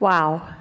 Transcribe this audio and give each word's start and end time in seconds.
Wow. 0.00 0.54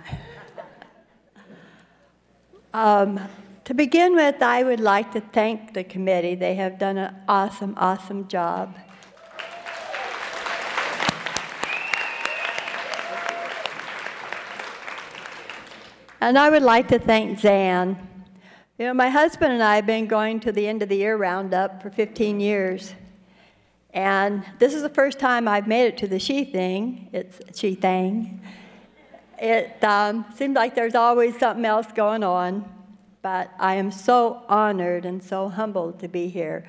um, 2.73 3.19
to 3.65 3.73
begin 3.75 4.15
with, 4.15 4.41
I 4.41 4.63
would 4.63 4.79
like 4.79 5.11
to 5.11 5.21
thank 5.21 5.75
the 5.75 5.83
committee. 5.83 6.33
They 6.33 6.55
have 6.55 6.79
done 6.79 6.97
an 6.97 7.15
awesome, 7.27 7.75
awesome 7.77 8.27
job. 8.27 8.75
And 16.19 16.39
I 16.39 16.49
would 16.49 16.63
like 16.63 16.87
to 16.87 16.97
thank 16.97 17.39
Zan. 17.39 17.95
You 18.79 18.87
know, 18.87 18.93
my 18.95 19.09
husband 19.09 19.53
and 19.53 19.61
I 19.61 19.75
have 19.75 19.85
been 19.85 20.07
going 20.07 20.39
to 20.41 20.51
the 20.51 20.67
end 20.67 20.81
of 20.81 20.89
the 20.89 20.97
year 20.97 21.15
roundup 21.15 21.83
for 21.83 21.91
15 21.91 22.39
years. 22.39 22.95
And 23.93 24.43
this 24.57 24.73
is 24.73 24.81
the 24.81 24.89
first 24.89 25.19
time 25.19 25.47
I've 25.47 25.67
made 25.67 25.85
it 25.85 25.97
to 25.97 26.07
the 26.07 26.17
she 26.17 26.43
thing. 26.43 27.09
It's 27.13 27.39
she 27.59 27.75
thang. 27.75 28.41
It 29.39 29.83
um, 29.83 30.25
seems 30.35 30.55
like 30.55 30.73
there's 30.73 30.95
always 30.95 31.37
something 31.37 31.65
else 31.65 31.87
going 31.93 32.23
on, 32.23 32.65
but 33.21 33.51
I 33.59 33.75
am 33.75 33.91
so 33.91 34.43
honored 34.49 35.05
and 35.05 35.21
so 35.21 35.49
humbled 35.49 35.99
to 35.99 36.07
be 36.07 36.27
here, 36.27 36.67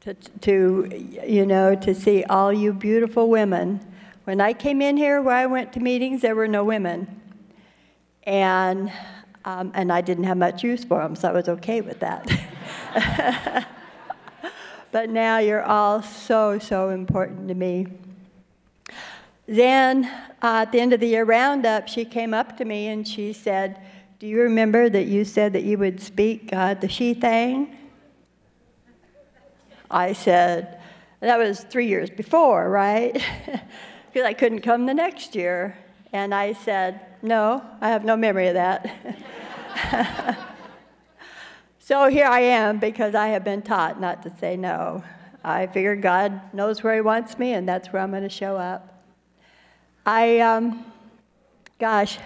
to, 0.00 0.12
to 0.42 1.08
you 1.26 1.46
know, 1.46 1.74
to 1.74 1.94
see 1.94 2.22
all 2.24 2.52
you 2.52 2.74
beautiful 2.74 3.30
women. 3.30 3.80
When 4.24 4.42
I 4.42 4.52
came 4.52 4.82
in 4.82 4.98
here, 4.98 5.22
where 5.22 5.34
I 5.34 5.46
went 5.46 5.72
to 5.72 5.80
meetings, 5.80 6.20
there 6.20 6.34
were 6.34 6.48
no 6.48 6.64
women, 6.64 7.20
and 8.24 8.92
um, 9.44 9.72
and 9.74 9.90
I 9.90 10.02
didn't 10.02 10.24
have 10.24 10.36
much 10.36 10.62
use 10.62 10.84
for 10.84 11.02
them, 11.02 11.16
so 11.16 11.28
I 11.28 11.32
was 11.32 11.48
okay 11.48 11.80
with 11.80 11.98
that. 12.00 13.66
but 14.92 15.08
now 15.08 15.38
you're 15.38 15.64
all 15.64 16.02
so 16.02 16.58
so 16.58 16.90
important 16.90 17.48
to 17.48 17.54
me. 17.54 17.86
Then, 19.46 20.04
uh, 20.40 20.62
at 20.62 20.72
the 20.72 20.80
end 20.80 20.92
of 20.92 21.00
the 21.00 21.08
year 21.08 21.24
roundup, 21.24 21.88
she 21.88 22.04
came 22.04 22.32
up 22.32 22.56
to 22.58 22.64
me 22.64 22.86
and 22.88 23.06
she 23.06 23.32
said, 23.32 23.80
Do 24.18 24.26
you 24.26 24.40
remember 24.40 24.88
that 24.88 25.06
you 25.06 25.24
said 25.24 25.52
that 25.54 25.64
you 25.64 25.78
would 25.78 26.00
speak 26.00 26.50
uh, 26.52 26.74
the 26.74 26.88
she 26.88 27.12
thing? 27.14 27.76
I 29.90 30.12
said, 30.12 30.80
That 31.20 31.38
was 31.38 31.64
three 31.64 31.86
years 31.86 32.10
before, 32.10 32.68
right? 32.68 33.22
Because 34.12 34.26
I 34.26 34.34
couldn't 34.34 34.60
come 34.60 34.84
the 34.84 34.92
next 34.92 35.34
year. 35.34 35.74
And 36.12 36.34
I 36.34 36.52
said, 36.52 37.00
No, 37.22 37.64
I 37.80 37.88
have 37.88 38.04
no 38.04 38.14
memory 38.14 38.48
of 38.48 38.54
that. 38.54 38.94
so 41.78 42.08
here 42.08 42.26
I 42.26 42.40
am 42.40 42.78
because 42.78 43.14
I 43.14 43.28
have 43.28 43.42
been 43.42 43.62
taught 43.62 43.98
not 43.98 44.22
to 44.24 44.36
say 44.36 44.54
no. 44.58 45.02
I 45.42 45.66
figure 45.66 45.96
God 45.96 46.54
knows 46.54 46.82
where 46.82 46.94
He 46.94 47.00
wants 47.00 47.38
me, 47.38 47.54
and 47.54 47.66
that's 47.66 47.90
where 47.90 48.02
I'm 48.02 48.10
going 48.10 48.22
to 48.22 48.28
show 48.28 48.58
up. 48.58 48.91
I, 50.04 50.40
um, 50.40 50.84
gosh, 51.78 52.18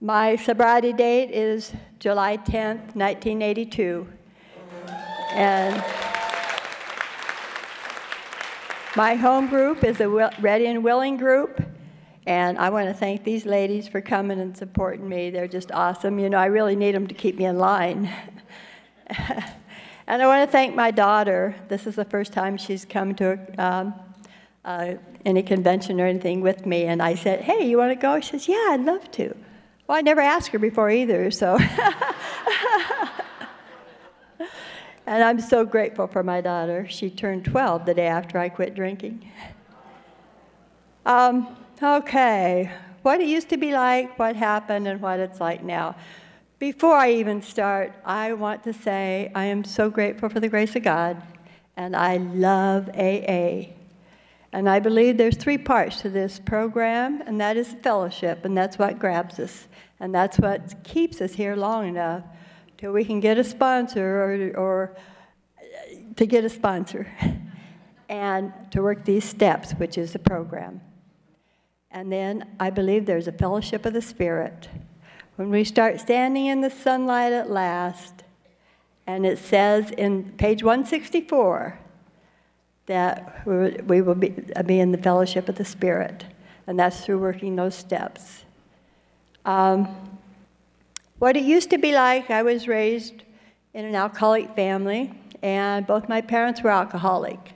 my 0.00 0.36
sobriety 0.36 0.94
date 0.94 1.30
is 1.30 1.74
July 1.98 2.38
10th, 2.38 2.96
1982. 2.96 4.08
And 5.34 5.84
my 8.96 9.14
home 9.14 9.48
group 9.48 9.84
is 9.84 10.00
a 10.00 10.08
Ready 10.08 10.66
and 10.68 10.82
Willing 10.82 11.18
group. 11.18 11.62
And 12.26 12.56
I 12.56 12.70
want 12.70 12.88
to 12.88 12.94
thank 12.94 13.24
these 13.24 13.44
ladies 13.44 13.86
for 13.86 14.00
coming 14.00 14.40
and 14.40 14.56
supporting 14.56 15.06
me. 15.06 15.28
They're 15.28 15.48
just 15.48 15.70
awesome. 15.72 16.18
You 16.18 16.30
know, 16.30 16.38
I 16.38 16.46
really 16.46 16.76
need 16.76 16.94
them 16.94 17.06
to 17.08 17.14
keep 17.14 17.36
me 17.36 17.44
in 17.44 17.58
line. 17.58 18.10
and 20.06 20.22
I 20.22 20.26
want 20.26 20.48
to 20.48 20.50
thank 20.50 20.74
my 20.74 20.90
daughter. 20.90 21.54
This 21.68 21.86
is 21.86 21.94
the 21.96 22.06
first 22.06 22.32
time 22.32 22.56
she's 22.56 22.86
come 22.86 23.14
to 23.16 23.38
um, 23.58 23.94
uh, 24.64 24.94
any 25.24 25.42
convention 25.42 26.00
or 26.00 26.06
anything 26.06 26.40
with 26.40 26.66
me, 26.66 26.84
and 26.84 27.02
I 27.02 27.14
said, 27.14 27.40
"Hey, 27.40 27.68
you 27.68 27.78
want 27.78 27.90
to 27.92 27.96
go?" 27.96 28.20
She 28.20 28.30
says, 28.30 28.48
"Yeah, 28.48 28.68
I'd 28.70 28.84
love 28.84 29.10
to." 29.12 29.34
Well, 29.86 29.98
I 29.98 30.02
never 30.02 30.20
asked 30.20 30.50
her 30.50 30.58
before 30.58 30.90
either, 30.90 31.30
so. 31.30 31.58
and 35.06 35.24
I'm 35.24 35.40
so 35.40 35.64
grateful 35.64 36.06
for 36.06 36.22
my 36.22 36.40
daughter. 36.40 36.86
She 36.88 37.10
turned 37.10 37.44
12 37.44 37.86
the 37.86 37.94
day 37.94 38.06
after 38.06 38.38
I 38.38 38.48
quit 38.50 38.76
drinking. 38.76 39.28
Um, 41.04 41.56
okay, 41.82 42.70
what 43.02 43.20
it 43.20 43.26
used 43.26 43.48
to 43.48 43.56
be 43.56 43.72
like, 43.72 44.16
what 44.16 44.36
happened, 44.36 44.86
and 44.86 45.00
what 45.00 45.18
it's 45.18 45.40
like 45.40 45.64
now. 45.64 45.96
Before 46.60 46.94
I 46.94 47.12
even 47.12 47.42
start, 47.42 47.92
I 48.04 48.34
want 48.34 48.62
to 48.64 48.72
say 48.72 49.32
I 49.34 49.46
am 49.46 49.64
so 49.64 49.90
grateful 49.90 50.28
for 50.28 50.38
the 50.38 50.48
grace 50.48 50.76
of 50.76 50.82
God, 50.82 51.20
and 51.76 51.96
I 51.96 52.18
love 52.18 52.90
AA. 52.90 53.79
And 54.52 54.68
I 54.68 54.80
believe 54.80 55.16
there's 55.16 55.36
three 55.36 55.58
parts 55.58 56.00
to 56.02 56.08
this 56.08 56.40
program, 56.40 57.22
and 57.26 57.40
that 57.40 57.56
is 57.56 57.76
fellowship, 57.82 58.44
and 58.44 58.56
that's 58.56 58.78
what 58.78 58.98
grabs 58.98 59.38
us. 59.38 59.68
And 60.00 60.14
that's 60.14 60.38
what 60.38 60.82
keeps 60.82 61.20
us 61.20 61.34
here 61.34 61.54
long 61.54 61.86
enough 61.86 62.24
till 62.78 62.92
we 62.92 63.04
can 63.04 63.20
get 63.20 63.38
a 63.38 63.44
sponsor 63.44 64.22
or, 64.22 64.56
or 64.56 64.96
to 66.16 66.26
get 66.26 66.44
a 66.44 66.48
sponsor 66.48 67.06
and 68.08 68.52
to 68.70 68.82
work 68.82 69.04
these 69.04 69.24
steps, 69.24 69.72
which 69.72 69.98
is 69.98 70.12
the 70.12 70.18
program. 70.18 70.80
And 71.90 72.10
then 72.10 72.48
I 72.58 72.70
believe 72.70 73.06
there's 73.06 73.28
a 73.28 73.32
fellowship 73.32 73.84
of 73.84 73.92
the 73.92 74.02
Spirit. 74.02 74.68
When 75.36 75.50
we 75.50 75.64
start 75.64 76.00
standing 76.00 76.46
in 76.46 76.60
the 76.60 76.70
sunlight 76.70 77.32
at 77.32 77.50
last, 77.50 78.24
and 79.06 79.26
it 79.26 79.38
says 79.38 79.90
in 79.90 80.32
page 80.32 80.62
164, 80.62 81.78
that 82.90 83.46
we 83.46 84.02
will 84.02 84.16
be, 84.16 84.34
be 84.66 84.80
in 84.80 84.90
the 84.90 84.98
fellowship 84.98 85.48
of 85.48 85.54
the 85.54 85.64
Spirit, 85.64 86.24
and 86.66 86.76
that's 86.76 87.04
through 87.04 87.18
working 87.20 87.54
those 87.54 87.76
steps. 87.76 88.42
Um, 89.44 90.18
what 91.20 91.36
it 91.36 91.44
used 91.44 91.70
to 91.70 91.78
be 91.78 91.92
like, 91.92 92.32
I 92.32 92.42
was 92.42 92.66
raised 92.66 93.22
in 93.74 93.84
an 93.84 93.94
alcoholic 93.94 94.56
family, 94.56 95.14
and 95.40 95.86
both 95.86 96.08
my 96.08 96.20
parents 96.20 96.62
were 96.62 96.70
alcoholic. 96.70 97.52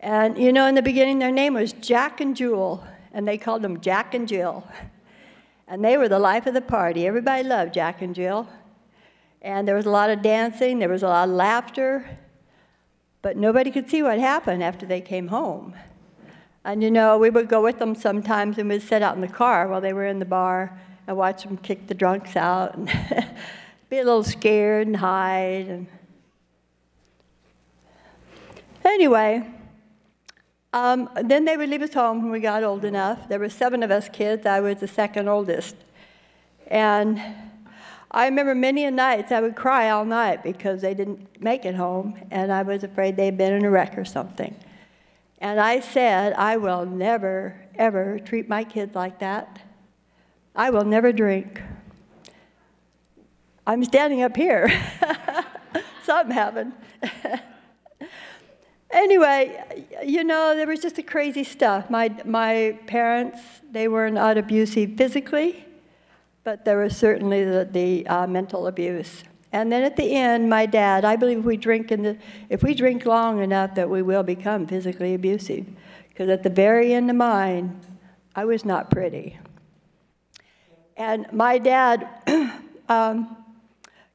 And 0.00 0.38
you 0.38 0.54
know, 0.54 0.66
in 0.66 0.74
the 0.74 0.80
beginning, 0.80 1.18
their 1.18 1.30
name 1.30 1.52
was 1.52 1.74
Jack 1.74 2.22
and 2.22 2.34
Jewel, 2.34 2.82
and 3.12 3.28
they 3.28 3.36
called 3.36 3.60
them 3.60 3.78
Jack 3.82 4.14
and 4.14 4.26
Jill. 4.26 4.66
And 5.68 5.84
they 5.84 5.98
were 5.98 6.08
the 6.08 6.18
life 6.18 6.46
of 6.46 6.54
the 6.54 6.62
party. 6.62 7.06
Everybody 7.06 7.46
loved 7.46 7.74
Jack 7.74 8.00
and 8.00 8.14
Jill. 8.14 8.48
And 9.42 9.68
there 9.68 9.76
was 9.76 9.84
a 9.84 9.90
lot 9.90 10.08
of 10.08 10.22
dancing, 10.22 10.78
there 10.78 10.88
was 10.88 11.02
a 11.02 11.08
lot 11.08 11.28
of 11.28 11.34
laughter, 11.34 12.18
but 13.22 13.36
nobody 13.36 13.70
could 13.70 13.90
see 13.90 14.02
what 14.02 14.18
happened 14.18 14.62
after 14.62 14.86
they 14.86 15.00
came 15.00 15.28
home. 15.28 15.74
And 16.64 16.82
you 16.82 16.90
know, 16.90 17.18
we 17.18 17.30
would 17.30 17.48
go 17.48 17.62
with 17.62 17.78
them 17.78 17.94
sometimes 17.94 18.58
and 18.58 18.68
we'd 18.68 18.82
sit 18.82 19.02
out 19.02 19.14
in 19.14 19.20
the 19.20 19.28
car 19.28 19.68
while 19.68 19.80
they 19.80 19.92
were 19.92 20.06
in 20.06 20.18
the 20.18 20.24
bar 20.24 20.78
and 21.06 21.16
watch 21.16 21.44
them 21.44 21.56
kick 21.56 21.86
the 21.86 21.94
drunks 21.94 22.36
out 22.36 22.76
and 22.76 22.86
be 23.90 23.98
a 23.98 24.04
little 24.04 24.22
scared 24.22 24.86
and 24.86 24.96
hide. 24.96 25.66
And 25.68 25.86
anyway, 28.84 29.46
um, 30.72 31.08
then 31.24 31.44
they 31.46 31.56
would 31.56 31.68
leave 31.68 31.82
us 31.82 31.94
home 31.94 32.22
when 32.22 32.30
we 32.30 32.40
got 32.40 32.62
old 32.62 32.84
enough. 32.84 33.28
There 33.28 33.38
were 33.38 33.48
seven 33.48 33.82
of 33.82 33.90
us 33.90 34.08
kids. 34.08 34.46
I 34.46 34.60
was 34.60 34.76
the 34.76 34.88
second 34.88 35.28
oldest. 35.28 35.76
And 36.66 37.20
I 38.12 38.24
remember 38.24 38.54
many 38.56 38.84
a 38.84 38.90
nights 38.90 39.30
I 39.30 39.40
would 39.40 39.54
cry 39.54 39.90
all 39.90 40.04
night 40.04 40.42
because 40.42 40.80
they 40.80 40.94
didn't 40.94 41.40
make 41.40 41.64
it 41.64 41.76
home, 41.76 42.20
and 42.30 42.52
I 42.52 42.62
was 42.62 42.82
afraid 42.82 43.16
they'd 43.16 43.36
been 43.36 43.52
in 43.52 43.64
a 43.64 43.70
wreck 43.70 43.96
or 43.96 44.04
something. 44.04 44.54
And 45.38 45.60
I 45.60 45.80
said, 45.80 46.32
I 46.32 46.56
will 46.56 46.84
never, 46.84 47.60
ever 47.76 48.18
treat 48.18 48.48
my 48.48 48.64
kids 48.64 48.96
like 48.96 49.20
that. 49.20 49.62
I 50.56 50.70
will 50.70 50.84
never 50.84 51.12
drink. 51.12 51.62
I'm 53.66 53.84
standing 53.84 54.22
up 54.22 54.36
here. 54.36 54.68
Something 56.04 56.34
happened. 56.34 56.72
anyway, 58.90 59.86
you 60.04 60.24
know, 60.24 60.56
there 60.56 60.66
was 60.66 60.80
just 60.80 60.98
a 60.98 61.02
crazy 61.04 61.44
stuff. 61.44 61.88
My, 61.88 62.12
my 62.24 62.76
parents, 62.88 63.38
they 63.70 63.86
were 63.86 64.10
not 64.10 64.36
abusive 64.36 64.96
physically 64.96 65.64
but 66.44 66.64
there 66.64 66.78
was 66.78 66.96
certainly 66.96 67.44
the, 67.44 67.68
the 67.70 68.06
uh, 68.06 68.26
mental 68.26 68.66
abuse. 68.66 69.24
And 69.52 69.70
then 69.70 69.82
at 69.82 69.96
the 69.96 70.14
end, 70.14 70.48
my 70.48 70.66
dad, 70.66 71.04
I 71.04 71.16
believe 71.16 71.44
we 71.44 71.56
drink 71.56 71.90
in 71.90 72.02
the, 72.02 72.18
if 72.48 72.62
we 72.62 72.74
drink 72.74 73.04
long 73.04 73.42
enough 73.42 73.74
that 73.74 73.90
we 73.90 74.02
will 74.02 74.22
become 74.22 74.66
physically 74.66 75.14
abusive. 75.14 75.66
Because 76.08 76.28
at 76.28 76.42
the 76.42 76.50
very 76.50 76.94
end 76.94 77.10
of 77.10 77.16
mine, 77.16 77.80
I 78.34 78.44
was 78.44 78.64
not 78.64 78.90
pretty. 78.90 79.38
And 80.96 81.26
my 81.32 81.58
dad 81.58 82.08
um, 82.88 83.36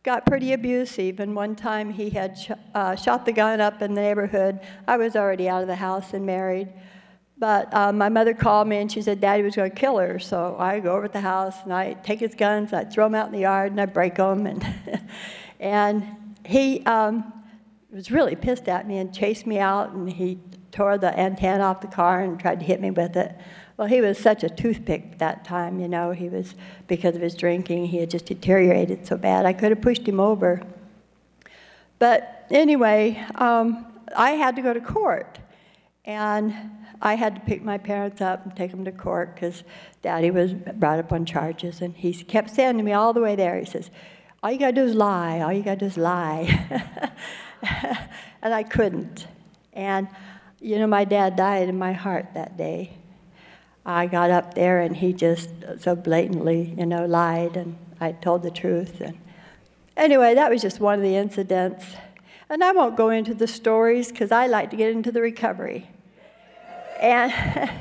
got 0.04 0.25
pretty 0.25 0.54
abusive, 0.54 1.19
and 1.19 1.36
one 1.36 1.56
time 1.56 1.89
he 1.89 2.12
had 2.12 2.38
sh- 2.38 2.51
uh, 2.74 2.95
shot 2.95 3.25
the 3.25 3.31
gun 3.31 3.60
up 3.60 3.81
in 3.81 3.94
the 3.94 4.01
neighborhood. 4.01 4.60
I 4.88 4.98
was 4.98 5.16
already 5.16 5.50
out 5.50 5.63
of 5.63 5.68
the 5.68 5.75
house 5.75 6.13
and 6.13 6.25
married. 6.25 6.69
But 7.38 7.74
um, 7.74 7.98
my 7.98 8.10
mother 8.10 8.34
called 8.34 8.68
me 8.68 8.78
and 8.78 8.92
she 8.92 9.02
said 9.02 9.20
Daddy 9.20 9.44
was 9.44 9.56
going 9.56 9.70
to 9.70 9.76
kill 9.76 9.98
her. 9.98 10.20
So 10.20 10.56
I 10.58 10.80
go 10.80 10.96
over 10.96 11.08
to 11.08 11.14
the 11.14 11.22
house 11.22 11.56
and 11.64 11.74
I 11.74 11.94
take 11.94 12.20
his 12.20 12.34
guns, 12.34 12.72
I 12.72 12.86
throw 12.86 13.06
them 13.06 13.16
out 13.16 13.28
in 13.28 13.34
the 13.34 13.40
yard, 13.40 13.72
and 13.72 13.82
I 13.82 13.86
break 13.86 14.16
them. 14.16 14.46
And, 14.46 14.66
and 15.60 16.36
he 16.46 16.86
um, 16.86 17.34
was 17.92 18.10
really 18.10 18.36
pissed 18.36 18.70
at 18.70 18.88
me 18.88 19.00
and 19.00 19.14
chased 19.14 19.46
me 19.46 19.60
out. 19.60 19.92
And 19.92 20.10
he 20.10 20.40
tore 20.72 20.98
the 20.98 21.18
antenna 21.20 21.64
off 21.64 21.82
the 21.82 21.88
car 21.88 22.22
and 22.22 22.40
tried 22.40 22.60
to 22.62 22.66
hit 22.66 22.80
me 22.80 22.92
with 22.92 23.18
it. 23.18 23.36
Well, 23.78 23.88
he 23.88 24.00
was 24.00 24.18
such 24.18 24.44
a 24.46 24.50
toothpick 24.50 25.18
that 25.18 25.44
time, 25.44 25.81
you 25.81 25.90
know. 25.90 26.12
He 26.12 26.30
was, 26.30 26.56
because 26.88 27.18
of 27.18 27.22
his 27.22 27.36
drinking, 27.36 27.88
he 27.88 27.98
had 27.98 28.10
just 28.10 28.28
deteriorated 28.28 29.06
so 29.06 29.18
bad. 29.18 29.46
I 29.46 29.52
could 29.52 29.72
have 29.72 29.81
pushed 29.81 30.08
him 30.08 30.22
over. 30.22 30.62
But 32.00 32.46
anyway, 32.50 33.22
um, 33.36 33.86
I 34.16 34.31
had 34.31 34.56
to 34.56 34.62
go 34.62 34.74
to 34.74 34.80
court. 34.80 35.40
And 36.06 36.54
I 37.01 37.15
had 37.15 37.36
to 37.36 37.42
pick 37.42 37.63
my 37.63 37.77
parents 37.77 38.21
up 38.21 38.45
and 38.45 38.56
take 38.56 38.71
them 38.71 38.86
to 38.86 38.92
court 38.92 39.36
because 39.36 39.63
Daddy 40.01 40.31
was 40.31 40.53
brought 40.53 41.00
up 41.00 41.12
on 41.12 41.25
charges. 41.25 41.81
And 41.81 41.95
he 41.95 42.13
kept 42.13 42.50
saying 42.50 42.77
to 42.77 42.83
me 42.83 42.94
all 42.94 43.13
the 43.13 43.21
way 43.21 43.36
there, 43.36 43.59
he 43.59 43.65
says, 43.65 43.89
All 44.42 44.51
you 44.51 44.59
got 44.59 44.68
to 44.68 44.74
do 44.74 44.83
is 44.83 44.95
lie. 44.95 45.42
All 45.42 45.51
you 45.51 45.63
got 45.63 45.80
to 45.80 45.80
do 45.81 45.86
is 45.86 45.97
lie. 45.97 46.47
and 48.42 48.53
I 48.53 48.63
couldn't. 48.63 49.27
And, 49.74 50.07
you 50.59 50.80
know, 50.80 50.88
my 50.88 51.03
dad 51.03 51.36
died 51.36 51.69
in 51.69 51.77
my 51.77 51.94
heart 51.94 52.33
that 52.33 52.57
day. 52.57 52.94
I 53.86 54.07
got 54.07 54.31
up 54.31 54.56
there 54.56 54.80
and 54.81 54.95
he 54.95 55.13
just 55.13 55.50
so 55.80 55.95
blatantly, 55.95 56.74
you 56.77 56.86
know, 56.86 57.06
lied 57.06 57.56
and 57.56 57.77
I 58.00 58.13
told 58.13 58.42
the 58.42 58.50
truth. 58.50 59.00
And 59.00 59.18
anyway, 59.95 60.33
that 60.33 60.50
was 60.50 60.62
just 60.62 60.80
one 60.80 60.95
of 60.95 61.03
the 61.03 61.15
incidents. 61.15 61.86
And 62.50 62.63
I 62.63 62.71
won't 62.71 62.95
go 62.95 63.09
into 63.09 63.33
the 63.33 63.47
stories 63.47 64.09
because 64.09 64.31
I 64.31 64.47
like 64.47 64.71
to 64.71 64.75
get 64.75 64.92
into 64.92 65.12
the 65.12 65.21
recovery. 65.21 65.89
And 67.00 67.80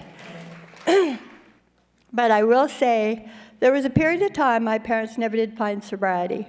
but 2.12 2.31
I 2.31 2.44
will 2.44 2.69
say 2.69 3.28
there 3.61 3.72
was 3.72 3.84
a 3.84 3.90
period 3.90 4.22
of 4.22 4.32
time 4.32 4.64
my 4.64 4.78
parents 4.78 5.19
never 5.19 5.37
did 5.37 5.56
find 5.56 5.82
sobriety. 5.82 6.46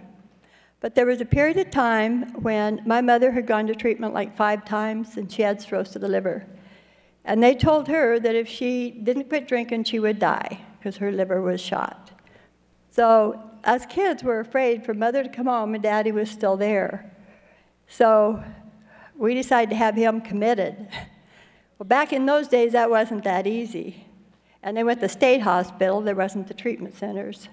But 0.79 0.93
there 0.93 1.05
was 1.05 1.21
a 1.21 1.25
period 1.25 1.57
of 1.57 1.71
time 1.71 2.31
when 2.43 2.81
my 2.85 3.01
mother 3.01 3.31
had 3.31 3.47
gone 3.47 3.65
to 3.67 3.75
treatment 3.75 4.13
like 4.13 4.35
five 4.35 4.63
times 4.65 5.17
and 5.17 5.31
she 5.31 5.41
had 5.41 5.59
cirrhosis 5.61 5.95
of 5.95 6.01
the 6.01 6.07
liver. 6.07 6.45
And 7.23 7.41
they 7.41 7.55
told 7.55 7.87
her 7.87 8.19
that 8.19 8.35
if 8.35 8.47
she 8.47 8.91
didn't 8.91 9.29
quit 9.29 9.47
drinking, 9.47 9.85
she 9.85 9.99
would 9.99 10.19
die 10.19 10.61
because 10.77 10.97
her 10.97 11.11
liver 11.11 11.41
was 11.41 11.59
shot. 11.59 12.11
So, 12.91 13.41
us 13.63 13.87
kids 13.87 14.23
were 14.23 14.39
afraid 14.39 14.85
for 14.85 14.93
mother 14.93 15.23
to 15.23 15.29
come 15.29 15.47
home 15.47 15.73
and 15.73 15.81
daddy 15.81 16.11
was 16.11 16.29
still 16.29 16.55
there. 16.55 17.11
So, 17.87 18.43
we 19.15 19.33
decided 19.33 19.71
to 19.71 19.75
have 19.75 19.95
him 19.95 20.21
committed. 20.21 20.87
Well, 21.77 21.87
back 21.87 22.13
in 22.13 22.25
those 22.25 22.47
days, 22.47 22.71
that 22.71 22.89
wasn't 22.89 23.23
that 23.25 23.45
easy. 23.45 24.05
And 24.63 24.75
they 24.75 24.83
went 24.83 24.99
to 25.01 25.09
state 25.09 25.41
hospital, 25.41 26.01
there 26.01 26.15
wasn't 26.15 26.47
the 26.47 26.53
treatment 26.53 26.95
centers. 26.95 27.49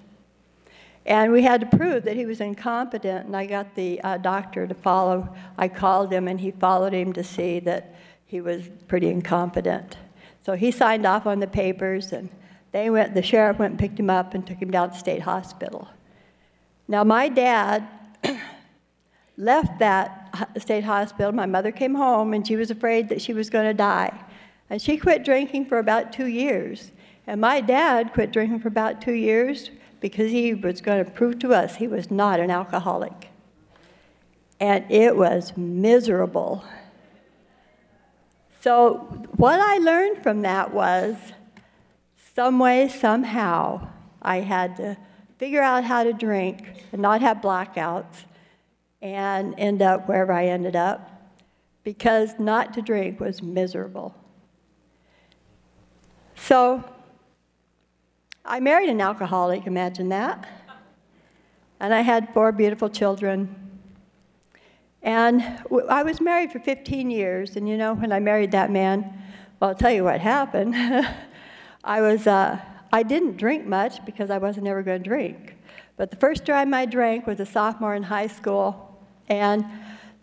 And 1.05 1.31
we 1.33 1.43
had 1.43 1.59
to 1.59 1.77
prove 1.77 2.03
that 2.05 2.15
he 2.15 2.25
was 2.25 2.39
incompetent, 2.39 3.25
and 3.25 3.35
I 3.35 3.45
got 3.45 3.75
the 3.75 3.99
uh, 4.01 4.17
doctor 4.17 4.65
to 4.65 4.73
follow. 4.73 5.35
I 5.57 5.67
called 5.67 6.13
him, 6.13 6.27
and 6.27 6.39
he 6.39 6.51
followed 6.51 6.93
him 6.93 7.11
to 7.13 7.23
see 7.23 7.59
that 7.61 7.93
he 8.25 8.39
was 8.39 8.69
pretty 8.87 9.09
incompetent. 9.09 9.97
So 10.45 10.53
he 10.55 10.71
signed 10.71 11.05
off 11.05 11.25
on 11.25 11.39
the 11.39 11.47
papers, 11.47 12.13
and 12.13 12.29
they 12.71 12.89
went, 12.89 13.13
the 13.13 13.21
sheriff 13.21 13.59
went 13.59 13.71
and 13.71 13.79
picked 13.79 13.99
him 13.99 14.09
up 14.09 14.33
and 14.33 14.47
took 14.47 14.61
him 14.61 14.71
down 14.71 14.91
to 14.91 14.97
state 14.97 15.21
hospital. 15.21 15.89
Now, 16.87 17.03
my 17.03 17.27
dad 17.27 17.87
left 19.37 19.79
that 19.79 20.22
state 20.57 20.83
hospital. 20.83 21.31
My 21.31 21.45
mother 21.45 21.71
came 21.71 21.95
home, 21.95 22.33
and 22.33 22.45
she 22.45 22.55
was 22.55 22.71
afraid 22.71 23.09
that 23.09 23.21
she 23.21 23.33
was 23.33 23.49
going 23.49 23.65
to 23.65 23.73
die. 23.73 24.17
And 24.69 24.81
she 24.81 24.97
quit 24.97 25.23
drinking 25.23 25.65
for 25.65 25.79
about 25.79 26.11
two 26.11 26.25
years. 26.25 26.91
And 27.27 27.39
my 27.39 27.61
dad 27.61 28.13
quit 28.13 28.31
drinking 28.31 28.59
for 28.59 28.67
about 28.67 29.01
two 29.01 29.13
years 29.13 29.69
because 29.99 30.31
he 30.31 30.53
was 30.53 30.81
going 30.81 31.03
to 31.03 31.09
prove 31.09 31.39
to 31.39 31.53
us 31.53 31.75
he 31.75 31.87
was 31.87 32.11
not 32.11 32.39
an 32.39 32.51
alcoholic. 32.51 33.29
And 34.59 34.89
it 34.91 35.15
was 35.15 35.55
miserable. 35.55 36.63
So, 38.61 38.95
what 39.35 39.59
I 39.59 39.77
learned 39.77 40.23
from 40.23 40.41
that 40.43 40.73
was 40.73 41.15
some 42.35 42.59
way, 42.59 42.87
somehow, 42.87 43.89
I 44.21 44.39
had 44.39 44.77
to 44.77 44.97
figure 45.37 45.61
out 45.61 45.83
how 45.83 46.03
to 46.03 46.13
drink 46.13 46.85
and 46.91 47.01
not 47.01 47.21
have 47.21 47.37
blackouts 47.37 48.23
and 49.03 49.53
end 49.59 49.83
up 49.83 50.07
wherever 50.07 50.33
I 50.33 50.45
ended 50.45 50.75
up 50.75 51.11
because 51.83 52.39
not 52.39 52.73
to 52.73 52.81
drink 52.81 53.19
was 53.19 53.43
miserable. 53.43 54.15
So, 56.35 56.83
I 58.43 58.59
married 58.59 58.89
an 58.89 58.99
alcoholic, 58.99 59.67
imagine 59.67 60.09
that. 60.09 60.47
And 61.79 61.93
I 61.93 62.01
had 62.01 62.33
four 62.33 62.51
beautiful 62.51 62.89
children 62.89 63.63
and 65.03 65.43
I 65.89 66.03
was 66.03 66.21
married 66.21 66.53
for 66.53 66.59
15 66.59 67.11
years, 67.11 67.57
and 67.57 67.67
you 67.67 67.75
know, 67.75 67.93
when 67.93 68.13
I 68.13 68.21
married 68.21 68.51
that 68.51 68.71
man, 68.71 69.21
well, 69.59 69.71
I'll 69.71 69.75
tell 69.75 69.91
you 69.91 70.05
what 70.05 70.21
happened. 70.21 70.75
I 71.83 71.99
was, 71.99 72.25
uh, 72.25 72.57
I 72.93 73.03
didn't 73.03 73.35
drink 73.35 73.65
much 73.65 74.03
because 74.05 74.29
I 74.29 74.37
wasn't 74.37 74.65
ever 74.67 74.81
going 74.81 75.03
to 75.03 75.09
drink. 75.09 75.57
But 75.97 76.09
the 76.09 76.15
first 76.15 76.45
time 76.45 76.73
I 76.73 76.85
drank 76.85 77.27
was 77.27 77.41
a 77.41 77.45
sophomore 77.45 77.95
in 77.95 78.03
high 78.03 78.27
school, 78.27 78.92
and 79.29 79.65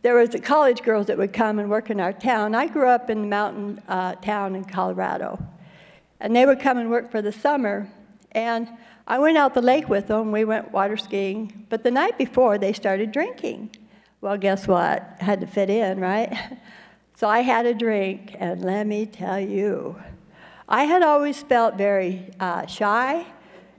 there 0.02 0.14
was 0.14 0.30
the 0.30 0.40
college 0.40 0.82
girls 0.82 1.06
that 1.06 1.18
would 1.18 1.32
come 1.32 1.58
and 1.58 1.68
work 1.68 1.90
in 1.90 2.00
our 2.00 2.12
town. 2.12 2.54
I 2.54 2.66
grew 2.66 2.88
up 2.88 3.10
in 3.10 3.24
a 3.24 3.26
mountain 3.26 3.82
uh, 3.86 4.14
town 4.14 4.54
in 4.54 4.64
Colorado, 4.64 5.38
and 6.20 6.34
they 6.34 6.46
would 6.46 6.60
come 6.60 6.78
and 6.78 6.90
work 6.90 7.10
for 7.10 7.20
the 7.20 7.32
summer. 7.32 7.88
And 8.32 8.68
I 9.06 9.18
went 9.18 9.36
out 9.36 9.54
the 9.54 9.62
lake 9.62 9.88
with 9.88 10.06
them. 10.06 10.32
We 10.32 10.44
went 10.44 10.72
water 10.72 10.96
skiing. 10.96 11.66
But 11.68 11.82
the 11.82 11.90
night 11.90 12.16
before, 12.16 12.58
they 12.58 12.72
started 12.72 13.12
drinking. 13.12 13.76
Well, 14.20 14.36
guess 14.36 14.66
what? 14.68 15.16
I 15.20 15.24
had 15.24 15.40
to 15.40 15.46
fit 15.46 15.70
in, 15.70 16.00
right? 16.00 16.36
So 17.16 17.28
I 17.28 17.40
had 17.40 17.66
a 17.66 17.74
drink, 17.74 18.34
and 18.38 18.64
let 18.64 18.86
me 18.86 19.04
tell 19.04 19.38
you, 19.38 20.00
I 20.66 20.84
had 20.84 21.02
always 21.02 21.42
felt 21.42 21.74
very 21.74 22.30
uh, 22.40 22.64
shy, 22.64 23.26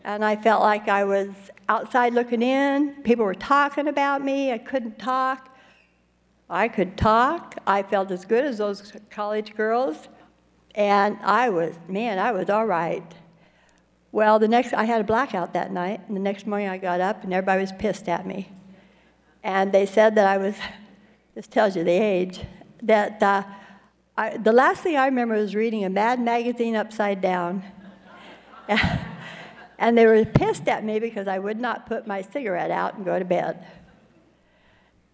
and 0.03 0.23
I 0.23 0.35
felt 0.35 0.61
like 0.61 0.87
I 0.87 1.05
was 1.05 1.27
outside 1.69 2.13
looking 2.13 2.41
in. 2.41 2.95
People 3.03 3.25
were 3.25 3.35
talking 3.35 3.87
about 3.87 4.23
me. 4.23 4.51
I 4.51 4.57
couldn't 4.57 4.99
talk. 4.99 5.55
I 6.49 6.67
could 6.67 6.97
talk. 6.97 7.55
I 7.65 7.81
felt 7.83 8.11
as 8.11 8.25
good 8.25 8.43
as 8.43 8.57
those 8.57 8.93
college 9.09 9.55
girls, 9.55 10.09
and 10.75 11.17
I 11.23 11.49
was, 11.49 11.75
man, 11.87 12.19
I 12.19 12.31
was 12.31 12.49
all 12.49 12.65
right. 12.65 13.03
Well, 14.11 14.37
the 14.39 14.49
next, 14.49 14.73
I 14.73 14.83
had 14.83 14.99
a 14.99 15.05
blackout 15.05 15.53
that 15.53 15.71
night, 15.71 16.01
and 16.07 16.15
the 16.17 16.21
next 16.21 16.45
morning 16.45 16.67
I 16.67 16.77
got 16.77 16.99
up, 16.99 17.23
and 17.23 17.33
everybody 17.33 17.61
was 17.61 17.71
pissed 17.71 18.09
at 18.09 18.25
me. 18.27 18.51
And 19.43 19.71
they 19.71 19.85
said 19.85 20.15
that 20.15 20.27
I 20.27 20.37
was, 20.37 20.55
this 21.35 21.47
tells 21.47 21.77
you 21.77 21.85
the 21.85 21.91
age, 21.91 22.41
that 22.83 23.23
uh, 23.23 23.43
I, 24.17 24.35
the 24.35 24.51
last 24.51 24.83
thing 24.83 24.97
I 24.97 25.05
remember 25.05 25.35
was 25.35 25.55
reading 25.55 25.85
a 25.85 25.89
Mad 25.89 26.19
magazine 26.19 26.75
upside 26.75 27.21
down. 27.21 27.63
and 29.81 29.97
they 29.97 30.05
were 30.05 30.23
pissed 30.23 30.67
at 30.67 30.85
me 30.85 30.99
because 30.99 31.27
I 31.27 31.39
would 31.39 31.59
not 31.59 31.87
put 31.87 32.05
my 32.05 32.21
cigarette 32.21 32.69
out 32.69 32.93
and 32.93 33.03
go 33.03 33.17
to 33.17 33.25
bed. 33.25 33.65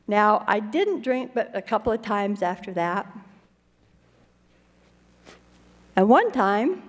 Now, 0.09 0.43
I 0.45 0.59
didn't 0.59 1.03
drink 1.03 1.31
but 1.33 1.49
a 1.55 1.61
couple 1.61 1.93
of 1.93 2.01
times 2.01 2.41
after 2.41 2.73
that. 2.73 3.07
And 5.95 6.09
one 6.09 6.33
time, 6.33 6.83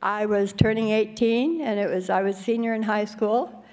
I 0.00 0.26
was 0.26 0.52
turning 0.52 0.90
18, 0.90 1.60
and 1.60 1.80
it 1.80 1.92
was 1.92 2.08
I 2.08 2.22
was 2.22 2.36
senior 2.36 2.72
in 2.72 2.84
high 2.84 3.04
school, 3.06 3.64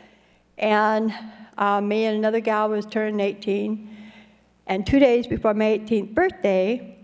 and 0.57 1.13
uh, 1.59 1.81
me 1.81 2.05
and 2.05 2.17
another 2.17 2.39
gal 2.39 2.67
was 2.69 2.87
turning 2.87 3.19
18. 3.19 3.95
And 4.65 4.87
two 4.87 4.97
days 4.97 5.27
before 5.27 5.53
my 5.53 5.65
18th 5.65 6.15
birthday, 6.15 6.97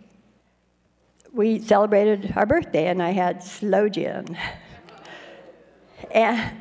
we 1.31 1.59
celebrated 1.59 2.33
our 2.35 2.47
birthday, 2.47 2.87
and 2.87 3.01
I 3.01 3.11
had 3.11 3.43
sloe 3.43 3.89
gin. 3.89 4.35
and 6.11 6.57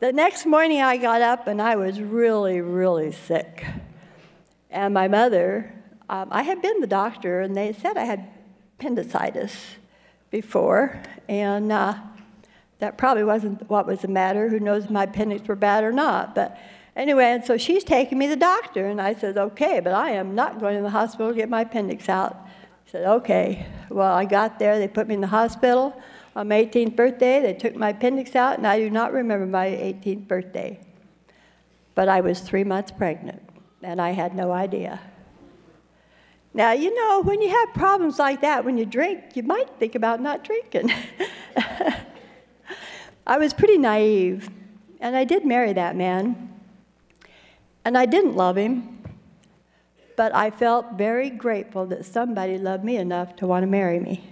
the 0.00 0.12
next 0.12 0.46
morning, 0.46 0.82
I 0.82 0.96
got 0.96 1.22
up 1.22 1.46
and 1.46 1.60
I 1.60 1.76
was 1.76 2.00
really, 2.00 2.60
really 2.60 3.12
sick. 3.12 3.64
And 4.70 4.94
my 4.94 5.08
mother, 5.08 5.72
um, 6.08 6.28
I 6.30 6.42
had 6.42 6.62
been 6.62 6.80
the 6.80 6.86
doctor, 6.86 7.40
and 7.40 7.56
they 7.56 7.72
said 7.72 7.96
I 7.96 8.04
had 8.04 8.28
appendicitis 8.78 9.54
before, 10.30 11.02
and 11.28 11.72
uh, 11.72 11.94
that 12.78 12.98
probably 12.98 13.24
wasn't 13.24 13.68
what 13.68 13.86
was 13.86 14.00
the 14.00 14.08
matter. 14.08 14.48
Who 14.48 14.60
knows 14.60 14.84
if 14.84 14.90
my 14.90 15.04
appendix 15.04 15.46
were 15.48 15.56
bad 15.56 15.84
or 15.84 15.92
not? 15.92 16.34
But 16.34 16.58
Anyway, 16.98 17.26
and 17.26 17.44
so 17.44 17.56
she's 17.56 17.84
taking 17.84 18.18
me 18.18 18.26
to 18.26 18.30
the 18.30 18.40
doctor, 18.40 18.88
and 18.88 19.00
I 19.00 19.14
said, 19.14 19.38
okay, 19.38 19.78
but 19.78 19.92
I 19.92 20.10
am 20.10 20.34
not 20.34 20.58
going 20.58 20.76
to 20.76 20.82
the 20.82 20.90
hospital 20.90 21.28
to 21.28 21.34
get 21.34 21.48
my 21.48 21.60
appendix 21.60 22.08
out. 22.08 22.36
She 22.86 22.90
said, 22.90 23.06
okay. 23.06 23.66
Well, 23.88 24.12
I 24.12 24.24
got 24.24 24.58
there, 24.58 24.80
they 24.80 24.88
put 24.88 25.06
me 25.06 25.14
in 25.14 25.20
the 25.20 25.28
hospital. 25.28 25.94
On 26.38 26.46
my 26.46 26.64
18th 26.64 26.94
birthday, 26.94 27.40
they 27.40 27.52
took 27.52 27.74
my 27.74 27.88
appendix 27.88 28.36
out, 28.36 28.58
and 28.58 28.66
I 28.66 28.78
do 28.78 28.88
not 28.90 29.12
remember 29.12 29.44
my 29.44 29.66
18th 29.66 30.28
birthday. 30.28 30.78
But 31.96 32.08
I 32.08 32.20
was 32.20 32.38
three 32.38 32.62
months 32.62 32.92
pregnant, 32.92 33.42
and 33.82 34.00
I 34.00 34.10
had 34.10 34.36
no 34.36 34.52
idea. 34.52 35.00
Now, 36.54 36.70
you 36.70 36.94
know, 36.94 37.22
when 37.22 37.42
you 37.42 37.50
have 37.50 37.74
problems 37.74 38.20
like 38.20 38.40
that, 38.42 38.64
when 38.64 38.78
you 38.78 38.86
drink, 38.86 39.34
you 39.34 39.42
might 39.42 39.68
think 39.80 39.96
about 39.96 40.20
not 40.20 40.44
drinking. 40.44 40.92
I 43.26 43.36
was 43.36 43.52
pretty 43.52 43.76
naive, 43.76 44.48
and 45.00 45.16
I 45.16 45.24
did 45.24 45.44
marry 45.44 45.72
that 45.72 45.96
man. 45.96 46.54
And 47.84 47.98
I 47.98 48.06
didn't 48.06 48.36
love 48.36 48.56
him, 48.56 49.02
but 50.16 50.32
I 50.32 50.52
felt 50.52 50.92
very 50.92 51.30
grateful 51.30 51.86
that 51.86 52.04
somebody 52.04 52.58
loved 52.58 52.84
me 52.84 52.96
enough 52.96 53.34
to 53.36 53.46
want 53.48 53.64
to 53.64 53.66
marry 53.66 53.98
me. 53.98 54.22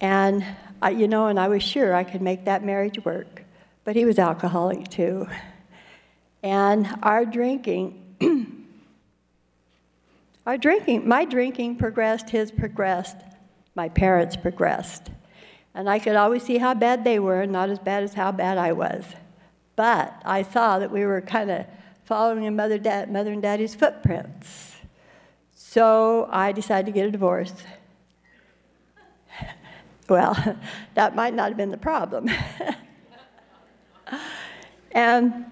And, 0.00 0.44
I, 0.82 0.90
you 0.90 1.08
know, 1.08 1.26
and 1.26 1.38
I 1.38 1.48
was 1.48 1.62
sure 1.62 1.94
I 1.94 2.04
could 2.04 2.22
make 2.22 2.44
that 2.44 2.64
marriage 2.64 3.04
work. 3.04 3.44
But 3.84 3.96
he 3.96 4.04
was 4.04 4.18
alcoholic 4.18 4.88
too. 4.88 5.28
And 6.42 6.88
our 7.02 7.24
drinking, 7.24 8.00
our 10.46 10.58
drinking, 10.58 11.06
my 11.08 11.24
drinking 11.24 11.76
progressed, 11.76 12.30
his 12.30 12.50
progressed, 12.50 13.16
my 13.74 13.88
parents 13.88 14.36
progressed. 14.36 15.10
And 15.74 15.88
I 15.88 15.98
could 15.98 16.16
always 16.16 16.42
see 16.42 16.58
how 16.58 16.74
bad 16.74 17.04
they 17.04 17.18
were, 17.18 17.46
not 17.46 17.68
as 17.68 17.78
bad 17.78 18.02
as 18.02 18.14
how 18.14 18.30
bad 18.30 18.58
I 18.58 18.72
was. 18.72 19.04
But 19.76 20.22
I 20.24 20.42
saw 20.42 20.78
that 20.78 20.90
we 20.90 21.04
were 21.04 21.20
kind 21.20 21.50
of 21.50 21.66
following 22.04 22.44
in 22.44 22.54
mother, 22.54 22.78
dad, 22.78 23.10
mother 23.10 23.32
and 23.32 23.42
daddy's 23.42 23.74
footprints. 23.74 24.76
So 25.54 26.28
I 26.30 26.52
decided 26.52 26.86
to 26.86 26.92
get 26.92 27.06
a 27.06 27.10
divorce. 27.10 27.54
Well, 30.08 30.58
that 30.94 31.14
might 31.14 31.34
not 31.34 31.48
have 31.48 31.56
been 31.56 31.70
the 31.70 31.76
problem. 31.76 32.28
and 34.92 35.46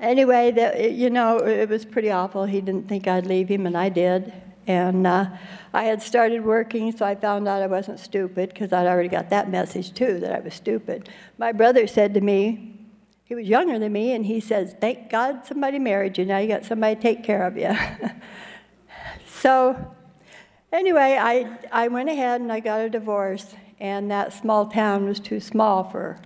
anyway, 0.00 0.50
the, 0.50 0.90
you 0.90 1.10
know, 1.10 1.38
it 1.38 1.68
was 1.68 1.84
pretty 1.84 2.10
awful. 2.10 2.44
He 2.44 2.60
didn't 2.60 2.88
think 2.88 3.06
I'd 3.06 3.26
leave 3.26 3.48
him, 3.48 3.66
and 3.66 3.76
I 3.76 3.88
did. 3.88 4.32
And 4.66 5.06
uh, 5.06 5.30
I 5.72 5.84
had 5.84 6.02
started 6.02 6.44
working, 6.44 6.94
so 6.94 7.06
I 7.06 7.14
found 7.14 7.48
out 7.48 7.62
I 7.62 7.66
wasn't 7.66 7.98
stupid 7.98 8.50
because 8.50 8.72
I'd 8.72 8.86
already 8.86 9.08
got 9.08 9.30
that 9.30 9.50
message 9.50 9.94
too 9.94 10.20
that 10.20 10.32
I 10.32 10.40
was 10.40 10.54
stupid. 10.54 11.08
My 11.38 11.52
brother 11.52 11.86
said 11.86 12.12
to 12.14 12.20
me, 12.20 12.74
he 13.28 13.34
was 13.34 13.46
younger 13.46 13.78
than 13.78 13.92
me, 13.92 14.12
and 14.12 14.24
he 14.24 14.40
says, 14.40 14.74
Thank 14.80 15.10
God 15.10 15.44
somebody 15.44 15.78
married 15.78 16.16
you. 16.16 16.24
Now 16.24 16.38
you 16.38 16.48
got 16.48 16.64
somebody 16.64 16.96
to 16.96 17.00
take 17.00 17.22
care 17.22 17.46
of 17.46 17.58
you. 17.58 17.76
so, 19.26 19.94
anyway, 20.72 21.18
I, 21.20 21.58
I 21.70 21.88
went 21.88 22.08
ahead 22.08 22.40
and 22.40 22.50
I 22.50 22.60
got 22.60 22.80
a 22.80 22.88
divorce, 22.88 23.54
and 23.80 24.10
that 24.10 24.32
small 24.32 24.66
town 24.66 25.06
was 25.06 25.20
too 25.20 25.40
small 25.40 25.84
for, 25.84 26.18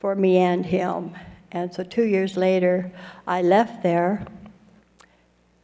for 0.00 0.14
me 0.14 0.38
and 0.38 0.66
him. 0.66 1.14
And 1.50 1.72
so, 1.72 1.82
two 1.82 2.04
years 2.04 2.36
later, 2.36 2.92
I 3.26 3.42
left 3.42 3.82
there, 3.82 4.26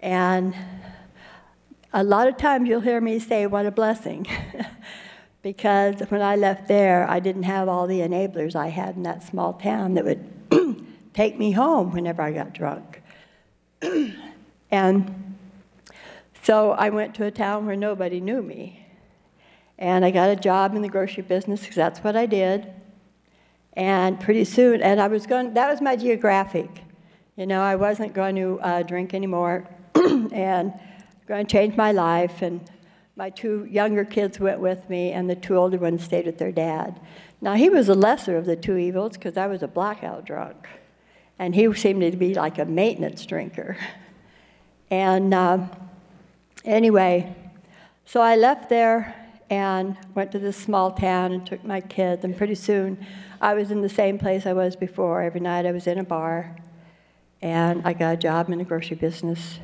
and 0.00 0.54
a 1.92 2.02
lot 2.02 2.26
of 2.26 2.36
times 2.36 2.68
you'll 2.68 2.80
hear 2.80 3.00
me 3.00 3.18
say, 3.18 3.46
What 3.46 3.66
a 3.66 3.70
blessing. 3.70 4.26
because 5.42 6.00
when 6.08 6.22
I 6.22 6.36
left 6.36 6.68
there, 6.68 7.08
I 7.08 7.20
didn't 7.20 7.42
have 7.42 7.68
all 7.68 7.86
the 7.86 8.00
enablers 8.00 8.56
I 8.56 8.68
had 8.68 8.96
in 8.96 9.02
that 9.02 9.22
small 9.22 9.52
town 9.52 9.94
that 9.94 10.04
would 10.04 10.24
take 11.14 11.38
me 11.38 11.52
home 11.52 11.92
whenever 11.92 12.22
I 12.22 12.32
got 12.32 12.54
drunk. 12.54 13.02
and 14.70 15.36
so 16.42 16.72
I 16.72 16.88
went 16.88 17.14
to 17.16 17.24
a 17.24 17.30
town 17.30 17.66
where 17.66 17.76
nobody 17.76 18.20
knew 18.20 18.42
me. 18.42 18.83
And 19.84 20.02
I 20.02 20.10
got 20.10 20.30
a 20.30 20.36
job 20.36 20.74
in 20.74 20.80
the 20.80 20.88
grocery 20.88 21.24
business 21.24 21.60
because 21.60 21.76
that's 21.76 21.98
what 21.98 22.16
I 22.16 22.24
did. 22.24 22.72
And 23.74 24.18
pretty 24.18 24.46
soon, 24.46 24.80
and 24.80 24.98
I 24.98 25.08
was 25.08 25.26
going, 25.26 25.52
that 25.52 25.68
was 25.70 25.82
my 25.82 25.94
geographic. 25.94 26.70
You 27.36 27.44
know, 27.44 27.60
I 27.60 27.76
wasn't 27.76 28.14
going 28.14 28.34
to 28.36 28.58
uh, 28.60 28.82
drink 28.82 29.12
anymore 29.12 29.68
and 29.94 30.72
going 31.28 31.44
to 31.44 31.52
change 31.52 31.76
my 31.76 31.92
life. 31.92 32.40
And 32.40 32.62
my 33.14 33.28
two 33.28 33.66
younger 33.70 34.06
kids 34.06 34.40
went 34.40 34.58
with 34.58 34.88
me, 34.88 35.12
and 35.12 35.28
the 35.28 35.36
two 35.36 35.54
older 35.54 35.76
ones 35.76 36.02
stayed 36.02 36.24
with 36.24 36.38
their 36.38 36.50
dad. 36.50 36.98
Now, 37.42 37.52
he 37.52 37.68
was 37.68 37.88
the 37.88 37.94
lesser 37.94 38.38
of 38.38 38.46
the 38.46 38.56
two 38.56 38.78
evils 38.78 39.18
because 39.18 39.36
I 39.36 39.48
was 39.48 39.62
a 39.62 39.68
blackout 39.68 40.24
drunk 40.24 40.66
and 41.38 41.54
he 41.54 41.70
seemed 41.74 42.00
to 42.00 42.16
be 42.16 42.32
like 42.32 42.58
a 42.58 42.64
maintenance 42.64 43.26
drinker. 43.26 43.76
And 44.90 45.34
uh, 45.34 45.58
anyway, 46.64 47.36
so 48.06 48.22
I 48.22 48.36
left 48.36 48.70
there 48.70 49.23
and 49.50 49.96
went 50.14 50.32
to 50.32 50.38
this 50.38 50.56
small 50.56 50.92
town 50.92 51.32
and 51.32 51.46
took 51.46 51.64
my 51.64 51.80
kids, 51.80 52.24
and 52.24 52.36
pretty 52.36 52.54
soon 52.54 53.04
I 53.40 53.54
was 53.54 53.70
in 53.70 53.82
the 53.82 53.88
same 53.88 54.18
place 54.18 54.46
I 54.46 54.52
was 54.52 54.76
before. 54.76 55.22
Every 55.22 55.40
night 55.40 55.66
I 55.66 55.72
was 55.72 55.86
in 55.86 55.98
a 55.98 56.04
bar, 56.04 56.56
and 57.42 57.82
I 57.84 57.92
got 57.92 58.14
a 58.14 58.16
job 58.16 58.48
in 58.50 58.58
the 58.58 58.64
grocery 58.64 58.96
business. 58.96 59.58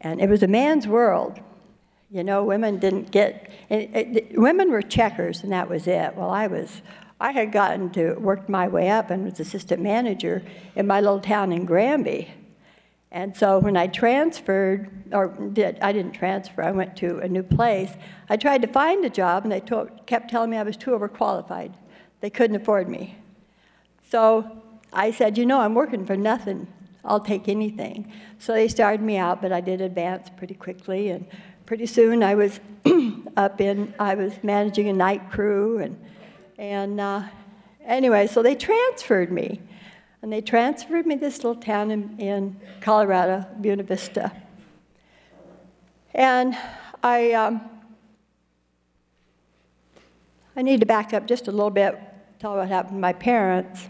And 0.00 0.20
it 0.20 0.28
was 0.28 0.42
a 0.42 0.48
man's 0.48 0.86
world. 0.86 1.40
You 2.10 2.24
know, 2.24 2.44
women 2.44 2.78
didn't 2.78 3.10
get, 3.10 3.50
it, 3.68 3.90
it, 3.94 4.38
women 4.38 4.70
were 4.70 4.82
checkers, 4.82 5.42
and 5.42 5.52
that 5.52 5.68
was 5.68 5.86
it. 5.86 6.14
Well, 6.16 6.30
I 6.30 6.46
was 6.46 6.82
I 7.20 7.32
had 7.32 7.50
gotten 7.50 7.90
to 7.90 8.14
work 8.14 8.48
my 8.48 8.68
way 8.68 8.90
up 8.90 9.10
and 9.10 9.24
was 9.24 9.40
assistant 9.40 9.82
manager 9.82 10.42
in 10.76 10.86
my 10.86 11.00
little 11.00 11.20
town 11.20 11.52
in 11.52 11.64
Granby. 11.64 12.32
And 13.10 13.34
so 13.36 13.58
when 13.58 13.76
I 13.76 13.86
transferred, 13.86 14.90
or 15.12 15.28
did, 15.28 15.78
I 15.80 15.92
didn't 15.92 16.12
transfer, 16.12 16.62
I 16.62 16.72
went 16.72 16.96
to 16.96 17.18
a 17.18 17.28
new 17.28 17.42
place, 17.42 17.90
I 18.28 18.36
tried 18.36 18.62
to 18.62 18.68
find 18.68 19.04
a 19.04 19.10
job 19.10 19.44
and 19.44 19.52
they 19.52 19.60
told, 19.60 20.06
kept 20.06 20.30
telling 20.30 20.50
me 20.50 20.58
I 20.58 20.62
was 20.62 20.76
too 20.76 20.90
overqualified. 20.90 21.74
They 22.20 22.30
couldn't 22.30 22.56
afford 22.56 22.88
me. 22.88 23.16
So 24.10 24.62
I 24.92 25.10
said, 25.10 25.38
you 25.38 25.46
know, 25.46 25.60
I'm 25.60 25.74
working 25.74 26.04
for 26.04 26.16
nothing. 26.16 26.66
I'll 27.04 27.20
take 27.20 27.48
anything. 27.48 28.12
So 28.38 28.52
they 28.52 28.68
started 28.68 29.00
me 29.00 29.16
out, 29.16 29.40
but 29.40 29.52
I 29.52 29.60
did 29.60 29.80
advance 29.80 30.28
pretty 30.36 30.54
quickly. 30.54 31.08
And 31.08 31.26
pretty 31.64 31.86
soon 31.86 32.22
I 32.22 32.34
was 32.34 32.60
up 33.36 33.60
in, 33.60 33.94
I 33.98 34.14
was 34.14 34.34
managing 34.42 34.88
a 34.88 34.92
night 34.92 35.30
crew 35.30 35.78
and 35.78 35.98
and 36.58 37.00
uh, 37.00 37.22
anyway, 37.84 38.26
so 38.26 38.42
they 38.42 38.56
transferred 38.56 39.30
me. 39.30 39.60
And 40.20 40.32
they 40.32 40.40
transferred 40.40 41.06
me 41.06 41.14
to 41.14 41.20
this 41.20 41.44
little 41.44 41.60
town 41.60 41.90
in, 41.90 42.18
in 42.18 42.60
Colorado, 42.80 43.46
Buena 43.60 43.84
Vista. 43.84 44.32
And 46.12 46.56
I, 47.02 47.32
um, 47.32 47.60
I 50.56 50.62
need 50.62 50.80
to 50.80 50.86
back 50.86 51.14
up 51.14 51.26
just 51.26 51.46
a 51.46 51.52
little 51.52 51.70
bit, 51.70 51.96
tell 52.40 52.56
what 52.56 52.68
happened 52.68 52.96
to 52.96 53.00
my 53.00 53.12
parents. 53.12 53.88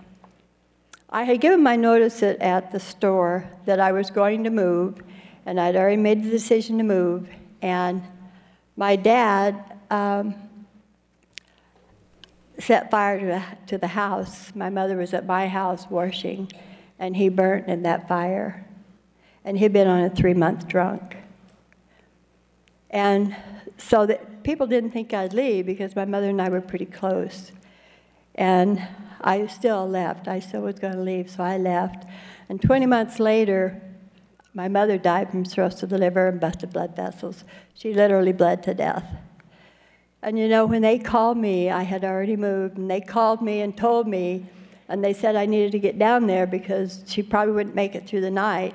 I 1.09 1.23
had 1.23 1.41
given 1.41 1.63
my 1.63 1.77
notice 1.77 2.23
at, 2.23 2.39
at 2.43 2.71
the 2.71 2.81
store 2.81 3.51
that 3.65 3.81
I 3.81 3.93
was 3.93 4.11
going 4.11 4.45
to 4.45 4.51
move, 4.51 5.01
and 5.47 5.59
I'd 5.59 5.77
already 5.77 5.97
made 5.97 6.23
the 6.23 6.29
decision 6.29 6.77
to 6.77 6.85
move. 6.85 7.31
And 7.63 8.03
my 8.77 8.97
dad, 8.97 9.79
um, 9.91 10.35
set 12.59 12.91
fire 12.91 13.21
to 13.21 13.27
the, 13.27 13.43
to 13.67 13.79
the 13.79 13.89
house. 13.89 14.55
My 14.55 14.71
mother 14.71 14.97
was 14.97 15.15
at 15.15 15.27
my 15.27 15.49
house 15.49 15.87
washing, 15.89 16.51
and 16.99 17.17
he 17.17 17.29
burnt 17.29 17.69
in 17.69 17.83
that 17.83 18.09
fire. 18.09 18.67
And 19.45 19.59
he'd 19.59 19.73
been 19.73 19.89
on 19.89 20.03
a 20.03 20.11
three 20.11 20.35
month 20.35 20.69
drunk. 20.69 21.17
And 22.91 23.37
so 23.77 24.07
that 24.07 24.43
people 24.43 24.67
didn't 24.67 24.91
think 24.91 25.15
I'd 25.15 25.33
leave 25.33 25.67
because 25.67 25.95
my 25.95 26.05
mother 26.05 26.31
and 26.31 26.41
I 26.41 26.49
were 26.49 26.61
pretty 26.61 26.87
close. 26.87 27.53
And 28.35 28.87
I 29.21 29.47
still 29.47 29.89
left. 29.89 30.29
I 30.29 30.41
still 30.41 30.63
was 30.63 30.79
going 30.79 30.95
to 30.95 31.01
leave, 31.01 31.31
so 31.31 31.43
I 31.43 31.59
left. 31.59 32.05
And 32.49 32.61
20 32.61 32.87
months 32.87 33.19
later, 33.19 33.81
my 34.55 34.69
mother 34.69 34.99
died 34.99 35.31
from 35.31 35.45
cirrhosis 35.45 35.85
of 35.85 35.91
the 35.91 35.99
liver 35.99 36.29
and 36.29 36.41
busted 36.41 36.73
blood 36.73 36.97
vessels. 36.97 37.45
She 37.75 37.93
literally 37.93 38.33
bled 38.33 38.63
to 38.65 38.75
death. 38.75 39.05
And 40.23 40.39
you 40.39 40.49
know, 40.49 40.67
when 40.67 40.83
they 40.83 40.99
called 40.99 41.39
me, 41.39 41.71
I 41.71 41.83
had 41.83 42.05
already 42.05 42.37
moved, 42.37 42.77
and 42.77 42.91
they 42.91 43.01
called 43.01 43.41
me 43.41 43.61
and 43.61 43.77
told 43.77 44.09
me, 44.09 44.47
and 44.89 45.05
they 45.05 45.13
said 45.13 45.37
I 45.37 45.47
needed 45.47 45.73
to 45.73 45.79
get 45.79 45.99
down 45.99 46.27
there 46.27 46.47
because 46.47 47.05
she 47.07 47.23
probably 47.23 47.55
wouldn't 47.55 47.77
make 47.77 47.95
it 47.95 48.07
through 48.07 48.23
the 48.23 48.31
night. 48.31 48.75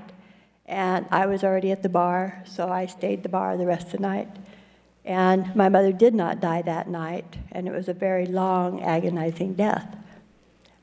And 0.66 1.06
I 1.12 1.26
was 1.26 1.44
already 1.44 1.72
at 1.72 1.84
the 1.84 1.90
bar, 1.90 2.42
so 2.46 2.70
I 2.70 2.86
stayed 2.86 3.24
the 3.24 3.30
bar 3.30 3.58
the 3.58 3.66
rest 3.66 3.88
of 3.88 3.94
the 3.94 4.00
night. 4.00 4.30
And 5.04 5.54
my 5.56 5.68
mother 5.68 5.92
did 5.92 6.14
not 6.16 6.40
die 6.40 6.62
that 6.62 6.88
night, 6.88 7.38
and 7.52 7.68
it 7.68 7.72
was 7.72 7.90
a 7.90 7.94
very 7.94 8.26
long, 8.26 8.82
agonizing 8.82 9.56
death. 9.56 9.98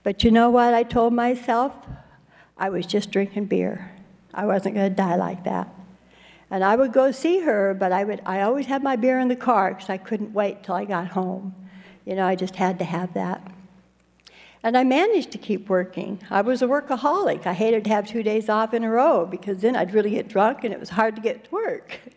But 0.02 0.25
you 0.25 0.31
know 0.31 0.50
what 0.50 0.75
I 0.75 0.83
told 0.83 1.14
myself? 1.14 1.73
I 2.59 2.69
was 2.69 2.85
just 2.85 3.11
drinking 3.11 3.47
beer. 3.47 3.93
I 4.35 4.45
wasn't 4.45 4.75
going 4.75 4.90
to 4.90 4.95
die 4.95 5.17
like 5.17 5.45
that. 5.45 5.73
And 6.50 6.64
I 6.64 6.75
would 6.76 6.92
go 6.92 7.12
see 7.12 7.40
her, 7.40 7.75
but 7.75 7.92
I, 7.92 8.04
would, 8.04 8.23
I 8.26 8.40
always 8.42 8.66
had 8.66 8.83
my 8.83 8.97
beer 8.97 9.19
in 9.21 9.28
the 9.28 9.37
car 9.37 9.73
because 9.73 9.88
I 9.88 9.99
couldn't 9.99 10.33
wait 10.33 10.64
till 10.64 10.75
I 10.75 10.85
got 10.85 11.09
home. 11.09 11.54
You 12.04 12.16
know, 12.16 12.26
I 12.26 12.35
just 12.35 12.57
had 12.57 12.78
to 12.80 12.85
have 12.85 13.14
that. 13.14 13.47
And 14.62 14.76
I 14.76 14.85
managed 14.85 15.30
to 15.33 15.38
keep 15.38 15.69
working. 15.69 16.21
I 16.28 16.42
was 16.42 16.61
a 16.61 16.66
workaholic. 16.66 17.47
I 17.47 17.54
hated 17.54 17.85
to 17.85 17.90
have 17.90 18.07
two 18.07 18.23
days 18.23 18.49
off 18.49 18.75
in 18.75 18.85
a 18.85 18.90
row 18.90 19.25
because 19.25 19.61
then 19.61 19.76
I'd 19.76 19.95
really 19.95 20.11
get 20.11 20.28
drunk 20.28 20.64
and 20.64 20.75
it 20.75 20.80
was 20.80 20.90
hard 20.90 21.16
to 21.16 21.23
get 21.23 21.45
to 21.45 21.50
work. 21.50 22.00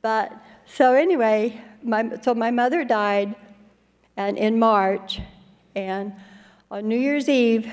But 0.00 0.32
so 0.64 0.94
anyway, 0.94 1.60
my, 1.82 2.18
so 2.22 2.32
my 2.32 2.52
mother 2.52 2.84
died 2.84 3.34
and 4.18 4.36
in 4.36 4.58
March, 4.58 5.20
and 5.76 6.12
on 6.72 6.88
New 6.88 6.98
Year's 6.98 7.28
Eve 7.28 7.66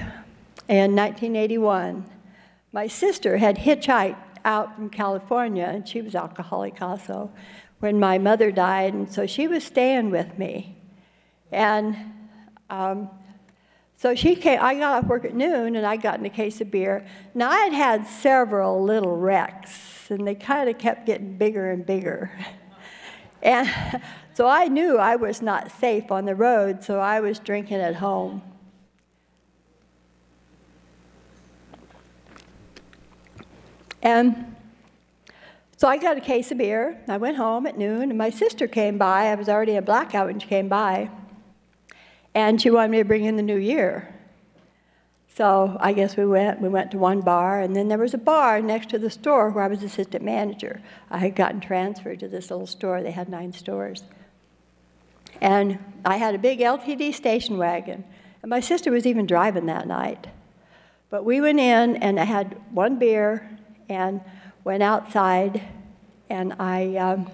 in 0.68 0.96
1981, 0.96 2.06
my 2.72 2.88
sister 2.88 3.38
had 3.38 3.58
hitchhiked 3.58 4.18
out 4.46 4.76
from 4.76 4.90
California, 4.90 5.66
and 5.66 5.86
she 5.88 6.02
was 6.02 6.16
alcoholic 6.16 6.82
also, 6.82 7.32
when 7.80 8.00
my 8.00 8.18
mother 8.18 8.52
died, 8.52 8.94
and 8.94 9.12
so 9.12 9.26
she 9.26 9.48
was 9.48 9.64
staying 9.64 10.10
with 10.12 10.38
me. 10.38 10.78
And 11.52 11.98
um, 12.70 13.10
So 13.98 14.14
she 14.14 14.36
came, 14.36 14.60
I 14.62 14.76
got 14.76 15.04
off 15.04 15.10
work 15.10 15.26
at 15.26 15.34
noon 15.34 15.76
and 15.76 15.86
I 15.86 15.96
got 15.98 16.20
in 16.20 16.26
a 16.26 16.30
case 16.30 16.60
of 16.60 16.70
beer. 16.70 17.06
Now 17.34 17.50
I 17.50 17.60
had 17.66 17.74
had 17.74 18.08
several 18.08 18.84
little 18.84 19.16
wrecks 19.16 20.10
and 20.10 20.28
they 20.28 20.36
kind 20.36 20.70
of 20.70 20.78
kept 20.78 21.06
getting 21.06 21.38
bigger 21.38 21.72
and 21.72 21.86
bigger. 21.86 22.32
And 23.42 23.70
so 24.34 24.48
I 24.48 24.68
knew 24.68 24.98
I 24.98 25.16
was 25.16 25.42
not 25.42 25.72
safe 25.72 26.12
on 26.12 26.26
the 26.26 26.36
road, 26.36 26.84
so 26.84 27.00
I 27.00 27.20
was 27.22 27.40
drinking 27.40 27.78
at 27.78 27.96
home. 27.96 28.42
And 34.06 34.56
so 35.78 35.88
I 35.88 35.98
got 35.98 36.16
a 36.16 36.22
case 36.22 36.52
of 36.52 36.60
beer. 36.60 37.02
I 37.08 37.18
went 37.18 37.38
home 37.38 37.66
at 37.66 37.76
noon, 37.76 38.04
and 38.04 38.18
my 38.18 38.30
sister 38.30 38.68
came 38.68 39.00
by. 39.00 39.26
I 39.26 39.36
was 39.36 39.50
already 39.50 39.74
in 39.74 39.84
blackout 39.84 40.28
when 40.28 40.40
she 40.40 40.48
came 40.48 40.70
by. 40.70 41.10
And 42.36 42.62
she 42.62 42.70
wanted 42.70 42.92
me 42.92 43.00
to 43.00 43.04
bring 43.04 43.26
in 43.26 43.36
the 43.36 43.42
new 43.42 43.58
year. 43.58 44.14
So 45.34 45.76
I 45.80 45.92
guess 45.92 46.16
we 46.16 46.26
went. 46.26 46.62
We 46.62 46.70
went 46.70 46.92
to 46.92 47.00
one 47.00 47.22
bar, 47.22 47.60
and 47.60 47.76
then 47.76 47.88
there 47.88 47.98
was 47.98 48.14
a 48.14 48.20
bar 48.20 48.62
next 48.62 48.90
to 48.92 49.00
the 49.00 49.10
store 49.10 49.50
where 49.50 49.64
I 49.64 49.68
was 49.68 49.82
assistant 49.82 50.24
manager. 50.24 50.82
I 51.10 51.18
had 51.18 51.36
gotten 51.36 51.60
transferred 51.60 52.20
to 52.20 52.28
this 52.28 52.52
little 52.52 52.68
store. 52.68 53.02
They 53.02 53.12
had 53.12 53.28
nine 53.28 53.54
stores. 53.54 54.04
And 55.42 55.80
I 56.06 56.18
had 56.18 56.36
a 56.36 56.38
big 56.38 56.60
LTD 56.60 57.16
station 57.16 57.58
wagon, 57.58 58.04
and 58.44 58.52
my 58.52 58.60
sister 58.60 58.92
was 58.92 59.08
even 59.08 59.26
driving 59.26 59.66
that 59.66 59.88
night. 59.88 60.28
But 61.10 61.26
we 61.26 61.42
went 61.42 61.60
in, 61.60 61.96
and 61.98 62.20
I 62.20 62.26
had 62.26 62.56
one 62.72 63.00
beer, 63.00 63.55
and 63.90 64.22
went 64.64 64.84
outside, 64.84 65.62
and 66.30 66.54
I 66.60 66.96
um, 66.98 67.30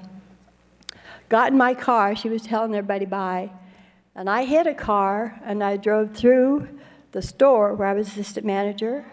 got 1.29 1.51
in 1.51 1.57
my 1.57 1.73
car. 1.73 2.15
She 2.15 2.29
was 2.29 2.41
telling 2.41 2.75
everybody 2.75 3.05
bye. 3.05 3.51
And 4.15 4.29
I 4.29 4.43
hit 4.43 4.67
a 4.67 4.73
car, 4.73 5.39
and 5.43 5.63
I 5.63 5.77
drove 5.77 6.15
through 6.15 6.67
the 7.11 7.21
store 7.21 7.73
where 7.73 7.87
I 7.87 7.93
was 7.93 8.07
assistant 8.07 8.45
manager. 8.45 9.05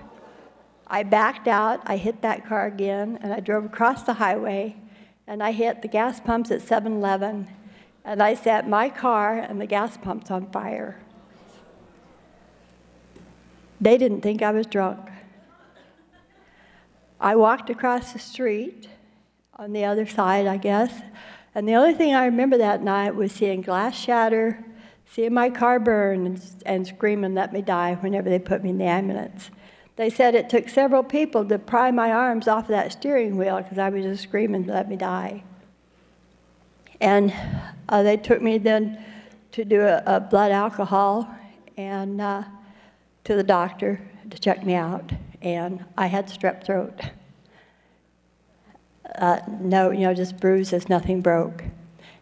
I 0.87 1.03
backed 1.03 1.47
out, 1.47 1.81
I 1.85 1.97
hit 1.97 2.23
that 2.23 2.47
car 2.47 2.67
again, 2.67 3.19
and 3.23 3.33
I 3.33 3.41
drove 3.41 3.65
across 3.65 4.03
the 4.03 4.15
highway, 4.15 4.77
and 5.27 5.43
I 5.43 5.53
hit 5.53 5.83
the 5.83 5.89
gas 5.89 6.19
pumps 6.19 6.51
at 6.51 6.63
7 6.63 6.93
Eleven, 6.93 7.49
and 8.05 8.23
I 8.23 8.35
set 8.35 8.69
my 8.69 8.89
car 8.89 9.39
and 9.39 9.61
the 9.61 9.67
gas 9.67 9.99
pumps 9.99 10.31
on 10.31 10.51
fire. 10.51 10.99
They 13.81 13.99
didn't 13.99 14.23
think 14.23 14.43
I 14.43 14.51
was 14.51 14.67
drunk. 14.67 14.99
I 17.21 17.37
walked 17.37 17.71
across 17.71 18.13
the 18.13 18.19
street 18.19 18.89
on 19.55 19.73
the 19.73 19.85
other 19.85 20.07
side, 20.07 20.47
I 20.47 20.57
guess, 20.57 21.03
and 21.55 21.69
the 21.69 21.75
only 21.75 21.95
thing 21.95 22.15
I 22.15 22.27
remember 22.27 22.59
that 22.59 22.83
night 22.83 23.17
was 23.17 23.33
seeing 23.33 23.63
glass 23.63 23.99
shatter, 23.99 24.65
seeing 25.11 25.35
my 25.35 25.51
car 25.51 25.81
burn, 25.81 26.27
and, 26.27 26.43
and 26.65 26.87
screaming, 26.87 27.35
let 27.35 27.53
me 27.53 27.63
die, 27.63 27.95
whenever 27.95 28.31
they 28.31 28.39
put 28.39 28.63
me 28.63 28.71
in 28.71 28.79
the 28.79 28.85
ambulance. 28.85 29.51
They 29.97 30.11
said 30.11 30.37
it 30.37 30.49
took 30.49 30.69
several 30.69 31.03
people 31.03 31.45
to 31.47 31.59
pry 31.59 31.91
my 31.91 32.13
arms 32.13 32.47
off 32.47 32.65
of 32.65 32.69
that 32.69 32.93
steering 32.93 33.37
wheel 33.37 33.57
because 33.57 33.79
I 33.79 33.89
was 33.89 34.05
just 34.05 34.23
screaming, 34.23 34.67
let 34.67 34.89
me 34.89 34.95
die. 34.95 35.43
And 37.01 37.35
uh, 37.89 38.05
they 38.05 38.17
took 38.17 38.41
me 38.41 38.59
then 38.59 39.05
to 39.53 39.65
do 39.65 39.81
a, 39.81 40.03
a 40.07 40.21
blood 40.21 40.53
alcohol 40.53 41.29
and 41.77 42.21
uh, 42.21 42.45
to 43.25 43.35
the 43.35 43.43
doctor 43.43 44.01
to 44.31 44.39
check 44.39 44.65
me 44.65 44.75
out 44.75 45.11
and 45.43 45.85
I 45.97 46.07
had 46.07 46.29
strep 46.29 46.65
throat. 46.65 47.01
Uh, 49.17 49.41
no, 49.61 49.91
you 49.91 50.01
know, 50.01 50.15
just 50.15 50.39
bruises, 50.39 50.89
nothing 50.89 51.21
broke. 51.21 51.65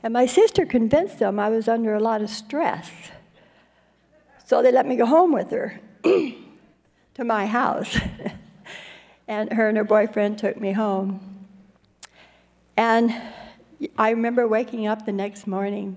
And 0.02 0.12
my 0.12 0.26
sister 0.26 0.64
convinced 0.64 1.18
them 1.18 1.38
I 1.38 1.48
was 1.48 1.68
under 1.68 1.94
a 1.94 2.00
lot 2.00 2.22
of 2.22 2.30
stress. 2.30 2.90
So 4.44 4.62
they 4.62 4.70
let 4.70 4.86
me 4.86 4.96
go 4.96 5.06
home 5.06 5.32
with 5.32 5.50
her 5.50 5.80
to 6.04 7.24
my 7.24 7.46
house. 7.46 7.98
and 9.28 9.52
her 9.52 9.68
and 9.68 9.76
her 9.76 9.84
boyfriend 9.84 10.38
took 10.38 10.60
me 10.60 10.72
home. 10.72 11.46
And 12.76 13.14
I 13.98 14.10
remember 14.10 14.46
waking 14.46 14.86
up 14.86 15.06
the 15.06 15.12
next 15.12 15.46
morning 15.46 15.96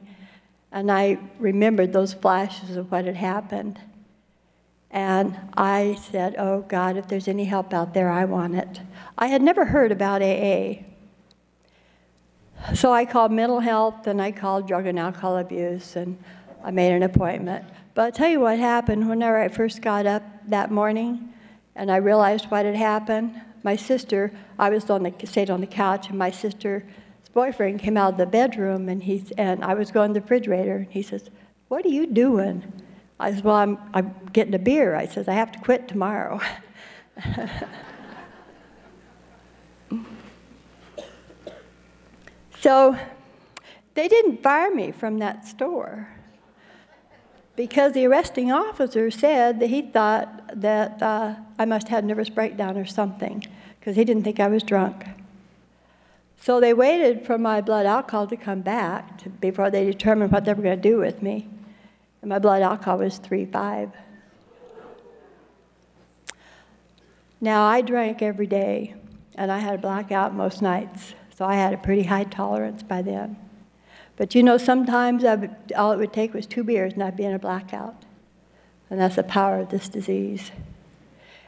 and 0.72 0.92
I 0.92 1.20
remembered 1.40 1.94
those 1.94 2.14
flashes 2.14 2.76
of 2.76 2.92
what 2.92 3.06
had 3.06 3.16
happened. 3.16 3.80
And 4.92 5.38
I 5.56 6.00
said, 6.12 6.36
Oh 6.38 6.62
God, 6.62 6.98
if 6.98 7.08
there's 7.08 7.28
any 7.28 7.46
help 7.46 7.74
out 7.74 7.94
there, 7.94 8.10
I 8.10 8.26
want 8.26 8.56
it. 8.56 8.82
I 9.18 9.28
had 9.28 9.42
never 9.42 9.66
heard 9.66 9.92
about 9.92 10.22
AA. 10.22 10.84
So 12.74 12.92
I 12.92 13.06
called 13.06 13.32
mental 13.32 13.60
health 13.60 14.08
and 14.08 14.22
I 14.22 14.32
called 14.32 14.68
drug 14.68 14.86
and 14.86 15.00
alcohol 15.00 15.38
abuse 15.38 15.96
and 15.96 16.22
I 16.64 16.72
made 16.72 16.92
an 16.92 17.04
appointment. 17.04 17.66
But 17.94 18.02
I'll 18.02 18.12
tell 18.12 18.30
you 18.30 18.40
what 18.40 18.60
happened 18.60 19.10
whenever 19.10 19.40
I 19.40 19.48
first 19.48 19.82
got 19.82 20.06
up 20.06 20.24
that 20.48 20.72
morning 20.72 21.34
and 21.76 21.92
I 21.92 21.98
realized 21.98 22.46
what 22.46 22.66
had 22.66 22.76
happened. 22.76 23.42
My 23.64 23.76
sister, 23.76 24.32
I 24.58 24.70
was 24.70 24.90
on 24.90 25.04
the, 25.04 25.14
stayed 25.26 25.50
on 25.50 25.62
the 25.62 25.68
couch 25.68 26.10
and 26.10 26.18
my 26.18 26.32
sister's 26.32 26.84
boyfriend 27.34 27.80
came 27.80 27.96
out 27.96 28.14
of 28.14 28.18
the 28.18 28.26
bedroom 28.26 28.90
and, 28.90 29.04
he's, 29.04 29.32
and 29.32 29.64
I 29.64 29.74
was 29.74 29.92
going 29.92 30.14
to 30.14 30.20
the 30.20 30.22
refrigerator 30.22 30.78
and 30.78 30.92
he 30.92 31.02
says, 31.02 31.30
What 31.68 31.86
are 31.86 31.90
you 31.90 32.08
doing? 32.08 32.72
I 33.20 33.34
said, 33.34 33.44
Well, 33.44 33.56
I'm, 33.56 33.78
I'm 33.94 34.16
getting 34.32 34.54
a 34.54 34.60
beer. 34.60 34.96
I 34.96 35.06
says, 35.06 35.28
I 35.28 35.34
have 35.34 35.52
to 35.52 35.60
quit 35.60 35.88
tomorrow. 35.88 36.40
so 42.60 42.98
they 43.96 44.08
didn't 44.08 44.42
fire 44.42 44.74
me 44.74 44.92
from 44.92 45.20
that 45.20 45.46
store 45.46 46.08
because 47.58 47.92
the 47.92 48.06
arresting 48.06 48.52
officer 48.52 49.12
said 49.12 49.60
that 49.60 49.68
he 49.68 49.82
thought 49.82 50.62
that 50.62 51.04
uh, 51.04 51.36
I 51.58 51.66
must 51.66 51.90
have 51.90 51.98
had 51.98 52.06
a 52.06 52.08
nervous 52.08 52.30
breakdown 52.30 52.78
or 52.78 52.86
something 52.86 53.46
because 53.80 53.98
he 53.98 54.06
didn't 54.06 54.24
think 54.24 54.40
I 54.40 54.48
was 54.48 54.64
drunk. 54.64 55.06
So 56.42 56.62
they 56.62 56.74
waited 56.74 57.26
for 57.26 57.38
my 57.38 57.60
blood 57.60 57.86
alcohol 57.86 58.28
to 58.28 58.38
come 58.38 58.62
back 58.62 59.18
to, 59.24 59.30
before 59.30 59.70
they 59.70 59.84
determined 59.84 60.32
what 60.32 60.46
they 60.46 60.54
were 60.54 60.64
going 60.64 60.82
to 60.82 60.90
do 60.90 61.00
with 61.00 61.22
me 61.22 61.50
and 62.22 62.30
my 62.30 62.40
blood 62.40 62.62
alcohol 62.62 62.98
was 62.98 63.20
3.5. 63.20 63.92
Now, 67.42 67.66
I 67.66 67.82
drank 67.82 68.22
every 68.22 68.48
day, 68.48 68.96
and 69.36 69.52
I 69.52 69.60
had 69.60 69.76
a 69.76 69.78
blackout 69.78 70.34
most 70.34 70.62
nights, 70.62 71.14
so 71.34 71.46
I 71.46 71.56
had 71.56 71.74
a 71.74 71.78
pretty 71.78 72.04
high 72.04 72.26
tolerance 72.26 72.84
by 72.84 73.02
then. 73.02 73.38
But 74.18 74.36
you 74.36 74.44
know, 74.44 74.58
sometimes 74.58 75.24
would, 75.24 75.56
all 75.78 75.94
it 75.94 75.98
would 75.98 76.12
take 76.12 76.34
was 76.34 76.46
two 76.46 76.66
beers 76.66 76.92
and 76.92 77.02
I'd 77.02 77.16
be 77.16 77.24
in 77.24 77.34
a 77.34 77.40
blackout. 77.40 77.96
And 78.90 79.00
that's 79.00 79.16
the 79.16 79.24
power 79.24 79.60
of 79.60 79.70
this 79.70 79.88
disease. 79.88 80.52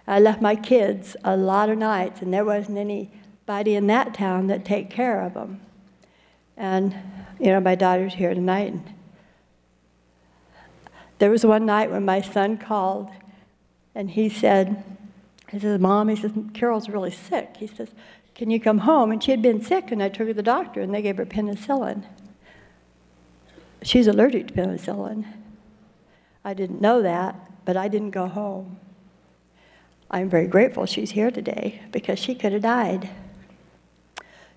I 0.08 0.22
left 0.22 0.42
my 0.42 0.56
kids 0.56 1.18
a 1.26 1.36
lot 1.36 1.70
of 1.70 1.78
nights, 1.78 2.22
and 2.22 2.34
there 2.34 2.46
wasn't 2.46 2.78
anybody 2.78 3.76
in 3.76 3.88
that 3.88 4.14
town 4.14 4.48
that 4.48 4.64
take 4.64 4.90
care 4.90 5.22
of 5.22 5.34
them. 5.34 5.60
And, 6.56 6.96
you 7.40 7.48
know, 7.48 7.60
my 7.60 7.76
daughter's 7.76 8.14
here 8.14 8.34
tonight, 8.34 8.72
and 8.72 8.94
there 11.22 11.30
was 11.30 11.46
one 11.46 11.68
night 11.68 11.92
when 11.92 12.04
my 12.04 12.20
son 12.20 12.58
called 12.58 13.08
and 13.94 14.10
he 14.10 14.28
said, 14.28 14.84
he 15.52 15.60
says, 15.60 15.80
Mom, 15.80 16.10
he 16.10 16.16
says, 16.16 16.32
Carol's 16.56 16.90
really 16.90 17.12
sick. 17.12 17.58
He 17.60 17.68
says, 17.68 17.90
Can 18.34 18.50
you 18.50 18.60
come 18.60 18.80
home? 18.80 19.12
And 19.12 19.24
she 19.24 19.30
had 19.30 19.44
been 19.44 19.62
sick, 19.62 19.92
and 19.92 20.02
I 20.02 20.10
took 20.10 20.22
her 20.22 20.28
to 20.28 20.34
the 20.34 20.42
doctor, 20.42 20.82
and 20.82 20.92
they 20.92 21.04
gave 21.04 21.18
her 21.18 21.26
penicillin. 21.28 22.06
She's 23.84 24.08
allergic 24.08 24.48
to 24.48 24.54
penicillin. 24.56 25.28
I 26.44 26.56
didn't 26.56 26.82
know 26.82 27.04
that, 27.04 27.36
but 27.66 27.78
I 27.78 27.88
didn't 27.88 28.12
go 28.12 28.26
home. 28.26 28.80
I'm 30.10 30.28
very 30.28 30.48
grateful 30.48 30.88
she's 30.88 31.12
here 31.12 31.30
today 31.30 31.84
because 31.92 32.18
she 32.18 32.34
could 32.34 32.54
have 32.54 32.64
died. 32.64 33.12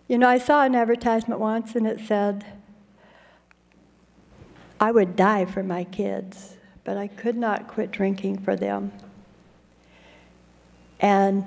You 0.08 0.16
know, 0.16 0.28
I 0.30 0.38
saw 0.38 0.62
an 0.62 0.74
advertisement 0.74 1.40
once, 1.40 1.74
and 1.74 1.86
it 1.86 2.00
said, 2.00 2.46
I 4.80 4.92
would 4.92 5.14
die 5.14 5.44
for 5.44 5.62
my 5.62 5.84
kids, 5.84 6.53
but 6.84 6.96
I 6.96 7.08
could 7.08 7.36
not 7.36 7.68
quit 7.68 7.90
drinking 7.90 8.38
for 8.38 8.56
them. 8.56 8.92
And 11.00 11.44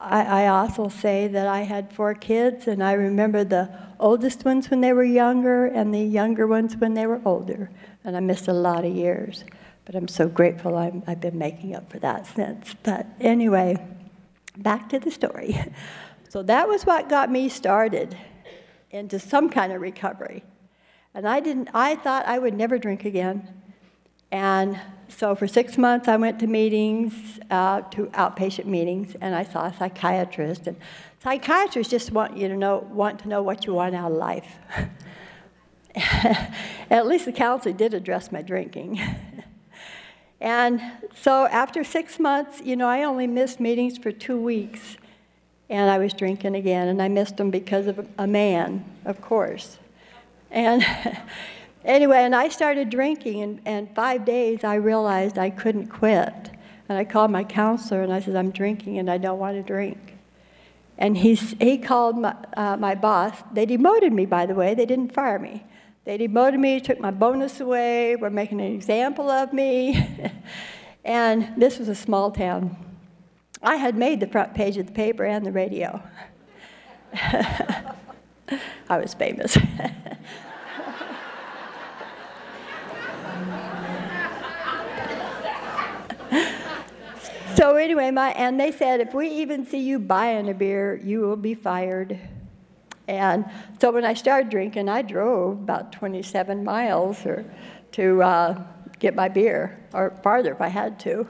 I, 0.00 0.44
I, 0.44 0.46
also 0.48 0.88
say 0.88 1.28
that 1.28 1.46
I 1.46 1.60
had 1.60 1.92
four 1.92 2.14
kids, 2.14 2.66
and 2.66 2.82
I 2.82 2.92
remember 2.92 3.44
the 3.44 3.70
oldest 4.00 4.44
ones 4.44 4.68
when 4.68 4.80
they 4.80 4.92
were 4.92 5.04
younger 5.04 5.66
and 5.66 5.94
the 5.94 6.00
younger 6.00 6.46
ones 6.46 6.76
when 6.76 6.94
they 6.94 7.06
were 7.06 7.20
older. 7.24 7.70
And 8.04 8.16
I 8.16 8.20
missed 8.20 8.48
a 8.48 8.52
lot 8.52 8.84
of 8.84 8.92
years. 8.92 9.44
But 9.84 9.94
I'm 9.94 10.08
so 10.08 10.28
grateful 10.28 10.76
i 10.76 10.90
have 11.06 11.20
been 11.20 11.38
making 11.38 11.74
up 11.74 11.90
for 11.90 11.98
that 12.00 12.26
since. 12.26 12.74
But 12.82 13.06
anyway, 13.20 13.76
back 14.56 14.88
to 14.90 14.98
the 14.98 15.10
story. 15.10 15.58
So 16.32 16.42
that 16.44 16.66
was 16.66 16.86
what 16.86 17.10
got 17.10 17.30
me 17.30 17.50
started 17.50 18.16
into 18.90 19.18
some 19.18 19.50
kind 19.50 19.70
of 19.70 19.82
recovery. 19.82 20.42
And 21.12 21.28
I 21.28 21.40
didn't, 21.40 21.68
I 21.74 21.94
thought 21.94 22.24
I 22.24 22.38
would 22.38 22.54
never 22.54 22.78
drink 22.78 23.04
again. 23.04 23.61
And 24.32 24.80
so 25.08 25.36
for 25.36 25.46
six 25.46 25.78
months, 25.78 26.08
I 26.08 26.16
went 26.16 26.40
to 26.40 26.48
meetings, 26.48 27.38
uh, 27.50 27.82
to 27.82 28.06
outpatient 28.06 28.64
meetings, 28.64 29.14
and 29.20 29.34
I 29.34 29.44
saw 29.44 29.66
a 29.66 29.74
psychiatrist. 29.74 30.66
And 30.66 30.76
psychiatrists 31.22 31.90
just 31.90 32.10
want 32.10 32.36
you 32.36 32.48
to 32.48 32.56
know, 32.56 32.88
want 32.90 33.20
to 33.20 33.28
know 33.28 33.42
what 33.42 33.66
you 33.66 33.74
want 33.74 33.94
out 33.94 34.10
of 34.10 34.16
life. 34.16 34.56
At 36.90 37.06
least 37.06 37.26
the 37.26 37.32
counselor 37.32 37.74
did 37.74 37.94
address 37.94 38.32
my 38.32 38.42
drinking. 38.42 39.00
And 40.42 40.82
so 41.14 41.46
after 41.46 41.84
six 41.84 42.18
months, 42.18 42.60
you 42.60 42.74
know, 42.74 42.88
I 42.88 43.04
only 43.04 43.28
missed 43.28 43.60
meetings 43.60 43.96
for 43.96 44.10
two 44.10 44.36
weeks. 44.36 44.96
And 45.70 45.88
I 45.88 45.98
was 45.98 46.12
drinking 46.12 46.56
again, 46.56 46.88
and 46.88 47.00
I 47.00 47.06
missed 47.06 47.36
them 47.36 47.52
because 47.52 47.86
of 47.86 48.08
a 48.18 48.26
man, 48.26 48.84
of 49.04 49.20
course. 49.20 49.78
And 50.50 50.84
anyway, 51.84 52.18
and 52.18 52.34
I 52.34 52.48
started 52.48 52.90
drinking, 52.90 53.42
and, 53.42 53.60
and 53.64 53.94
five 53.94 54.24
days 54.24 54.64
I 54.64 54.76
realized 54.76 55.38
I 55.38 55.50
couldn't 55.50 55.88
quit. 55.88 56.50
And 56.88 56.98
I 56.98 57.04
called 57.04 57.30
my 57.30 57.42
counselor 57.42 58.02
and 58.02 58.12
I 58.12 58.20
said, 58.20 58.36
I'm 58.36 58.50
drinking 58.50 58.98
and 58.98 59.10
I 59.10 59.16
don't 59.16 59.38
want 59.38 59.56
to 59.56 59.62
drink. 59.62 60.18
And 60.98 61.16
he, 61.16 61.36
he 61.36 61.78
called 61.78 62.18
my, 62.18 62.36
uh, 62.54 62.76
my 62.76 62.94
boss. 62.94 63.34
They 63.50 63.64
demoted 63.64 64.12
me, 64.12 64.26
by 64.26 64.44
the 64.44 64.54
way, 64.54 64.74
they 64.74 64.84
didn't 64.84 65.14
fire 65.14 65.38
me. 65.38 65.64
They 66.04 66.18
demoted 66.18 66.60
me, 66.60 66.80
took 66.80 67.00
my 67.00 67.10
bonus 67.10 67.60
away, 67.60 68.16
were 68.16 68.28
making 68.28 68.60
an 68.60 68.74
example 68.74 69.30
of 69.30 69.54
me. 69.54 70.06
and 71.04 71.54
this 71.56 71.78
was 71.78 71.88
a 71.88 71.94
small 71.94 72.30
town. 72.30 72.76
I 73.62 73.76
had 73.76 73.96
made 73.96 74.20
the 74.20 74.26
front 74.26 74.52
page 74.54 74.76
of 74.76 74.86
the 74.86 74.92
paper 74.92 75.24
and 75.24 75.46
the 75.46 75.52
radio. 75.52 76.02
I 77.14 77.94
was 78.90 79.14
famous. 79.14 79.56
so 87.56 87.76
anyway, 87.76 88.10
my, 88.10 88.30
and 88.30 88.58
they 88.58 88.72
said, 88.72 89.00
if 89.00 89.14
we 89.14 89.28
even 89.28 89.66
see 89.66 89.80
you 89.80 89.98
buying 89.98 90.48
a 90.48 90.54
beer, 90.54 91.00
you 91.02 91.20
will 91.20 91.36
be 91.36 91.54
fired. 91.54 92.18
And 93.08 93.44
so 93.80 93.90
when 93.90 94.04
I 94.04 94.14
started 94.14 94.50
drinking, 94.50 94.88
I 94.88 95.02
drove 95.02 95.52
about 95.52 95.92
27 95.92 96.64
miles 96.64 97.24
or, 97.26 97.44
to 97.92 98.22
uh, 98.22 98.62
get 98.98 99.14
my 99.14 99.28
beer, 99.28 99.78
or 99.92 100.10
farther 100.22 100.52
if 100.52 100.60
I 100.60 100.68
had 100.68 100.98
to. 101.00 101.28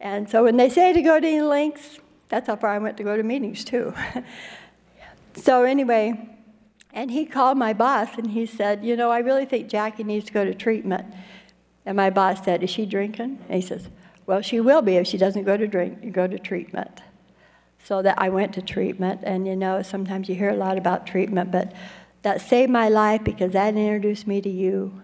And 0.00 0.28
so 0.28 0.44
when 0.44 0.56
they 0.56 0.68
say 0.68 0.92
to 0.92 1.02
go 1.02 1.20
to 1.20 1.26
any 1.26 1.42
lengths, 1.42 1.98
that's 2.28 2.46
how 2.46 2.56
far 2.56 2.70
I 2.70 2.78
went 2.78 2.96
to 2.98 3.02
go 3.02 3.16
to 3.16 3.22
meetings 3.22 3.64
too. 3.64 3.94
so 5.34 5.64
anyway, 5.64 6.28
and 6.92 7.10
he 7.10 7.26
called 7.26 7.58
my 7.58 7.72
boss 7.72 8.16
and 8.16 8.30
he 8.30 8.46
said, 8.46 8.84
you 8.84 8.96
know, 8.96 9.10
I 9.10 9.18
really 9.18 9.44
think 9.44 9.68
Jackie 9.68 10.04
needs 10.04 10.26
to 10.26 10.32
go 10.32 10.44
to 10.44 10.54
treatment. 10.54 11.06
And 11.84 11.96
my 11.96 12.10
boss 12.10 12.44
said, 12.44 12.62
is 12.62 12.70
she 12.70 12.86
drinking? 12.86 13.38
And 13.48 13.62
he 13.62 13.66
says, 13.66 13.88
well, 14.28 14.42
she 14.42 14.60
will 14.60 14.82
be 14.82 14.96
if 14.96 15.06
she 15.06 15.16
doesn't 15.16 15.44
go 15.44 15.56
to 15.56 15.66
drink, 15.66 16.12
go 16.12 16.26
to 16.26 16.38
treatment. 16.38 17.00
So 17.82 18.02
that 18.02 18.20
I 18.20 18.28
went 18.28 18.52
to 18.54 18.62
treatment, 18.62 19.22
and 19.24 19.46
you 19.46 19.56
know, 19.56 19.80
sometimes 19.80 20.28
you 20.28 20.34
hear 20.34 20.50
a 20.50 20.56
lot 20.56 20.76
about 20.76 21.06
treatment, 21.06 21.50
but 21.50 21.72
that 22.20 22.42
saved 22.42 22.70
my 22.70 22.90
life 22.90 23.24
because 23.24 23.52
that 23.52 23.74
introduced 23.74 24.26
me 24.26 24.42
to 24.42 24.50
you. 24.50 25.00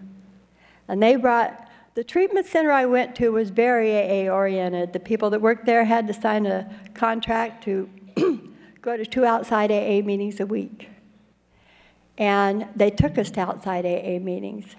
And 0.87 1.01
they 1.01 1.15
brought 1.15 1.67
the 1.95 2.03
treatment 2.03 2.45
center 2.45 2.71
I 2.71 2.85
went 2.85 3.15
to 3.15 3.29
was 3.29 3.49
very 3.49 3.97
AA 3.97 4.31
oriented. 4.31 4.93
The 4.93 4.99
people 4.99 5.31
that 5.31 5.41
worked 5.41 5.65
there 5.65 5.85
had 5.85 6.05
to 6.05 6.13
sign 6.13 6.45
a 6.45 6.69
contract 6.93 7.63
to 7.63 7.89
go 8.83 8.95
to 8.95 9.07
two 9.07 9.25
outside 9.25 9.71
AA 9.71 10.05
meetings 10.05 10.39
a 10.39 10.45
week. 10.45 10.89
And 12.19 12.67
they 12.75 12.91
took 12.91 13.17
us 13.17 13.31
to 13.31 13.39
outside 13.39 13.87
AA 13.87 14.19
meetings. 14.19 14.75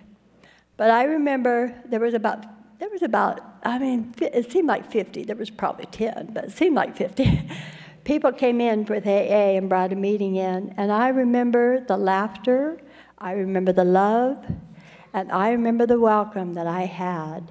But 0.77 0.93
I 0.93 1.03
remember 1.03 1.75
there 1.85 1.99
was 1.99 2.15
about 2.15 2.47
there 2.79 2.89
was 2.91 3.03
about 3.03 3.41
I 3.63 3.79
mean 3.79 4.15
it 4.21 4.51
seemed 4.51 4.69
like 4.69 4.91
50. 4.91 5.25
There 5.25 5.37
was 5.37 5.51
probably 5.51 5.87
10, 5.87 6.31
but 6.33 6.45
it 6.45 6.53
seemed 6.53 6.77
like 6.77 6.97
50. 6.97 7.49
people 8.05 8.33
came 8.33 8.61
in 8.61 8.85
with 8.85 9.07
AA 9.07 9.57
and 9.57 9.69
brought 9.69 9.93
a 9.93 9.97
meeting 9.97 10.37
in, 10.37 10.73
and 10.77 10.93
I 10.93 11.09
remember 11.09 11.81
the 11.81 11.97
laughter, 11.97 12.79
I 13.19 13.33
remember 13.33 13.73
the 13.73 13.85
love, 13.85 14.45
and 15.13 15.33
I 15.33 15.51
remember 15.51 15.87
the 15.87 15.99
welcome 15.99 16.55
that 16.55 16.67
I 16.67 16.83
had. 16.83 17.51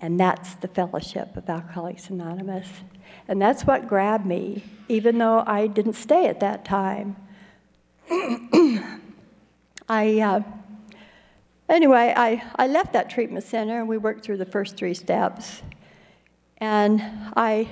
And 0.00 0.18
that's 0.18 0.54
the 0.54 0.68
fellowship 0.68 1.36
of 1.36 1.48
Alcoholics 1.48 2.08
Anonymous. 2.08 2.68
And 3.28 3.40
that's 3.42 3.64
what 3.64 3.86
grabbed 3.86 4.24
me, 4.24 4.64
even 4.88 5.18
though 5.18 5.44
I 5.46 5.66
didn't 5.66 5.92
stay 5.92 6.26
at 6.26 6.40
that 6.40 6.64
time. 6.64 7.16
I, 9.88 10.20
uh, 10.20 10.42
anyway, 11.70 12.12
I, 12.16 12.42
I 12.56 12.66
left 12.66 12.92
that 12.92 13.08
treatment 13.08 13.44
center 13.44 13.78
and 13.78 13.88
we 13.88 13.96
worked 13.96 14.24
through 14.24 14.36
the 14.38 14.46
first 14.46 14.76
three 14.76 14.94
steps. 14.94 15.62
And 16.58 17.02
I 17.36 17.68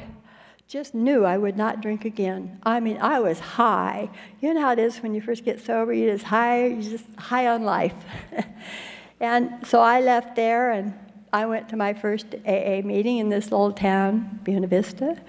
just 0.69 0.95
knew 0.95 1.25
I 1.25 1.37
would 1.37 1.57
not 1.57 1.81
drink 1.81 2.05
again. 2.05 2.59
I 2.63 2.81
mean, 2.81 2.99
I 2.99 3.21
was 3.21 3.39
high. 3.41 4.11
You 4.41 4.55
know 4.55 4.61
how 4.61 4.73
it 4.73 4.79
is 4.79 4.99
when 4.99 5.15
you 5.15 5.21
first 5.21 5.45
get 5.45 5.61
sober, 5.61 5.93
you're 5.93 6.13
just 6.13 6.25
high, 6.25 6.67
you're 6.67 6.83
just 6.83 7.07
high 7.17 7.49
on 7.49 7.65
life. 7.65 7.95
and 9.21 9.67
so 9.67 9.81
I 9.81 10.01
left 10.01 10.37
there 10.37 10.73
and 10.73 10.95
I 11.33 11.47
went 11.47 11.69
to 11.71 11.77
my 11.77 11.95
first 11.95 12.27
AA 12.47 12.81
meeting 12.85 13.19
in 13.19 13.29
this 13.29 13.51
little 13.51 13.73
town, 13.73 14.41
Buena 14.45 14.67
Vista, 14.67 15.21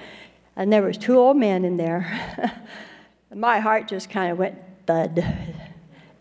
and 0.55 0.71
there 0.71 0.81
was 0.81 0.97
two 0.97 1.17
old 1.17 1.37
men 1.37 1.65
in 1.65 1.77
there. 1.77 2.53
my 3.33 3.59
heart 3.59 3.87
just 3.87 4.09
kind 4.09 4.31
of 4.31 4.37
went 4.37 4.57
thud. 4.85 5.19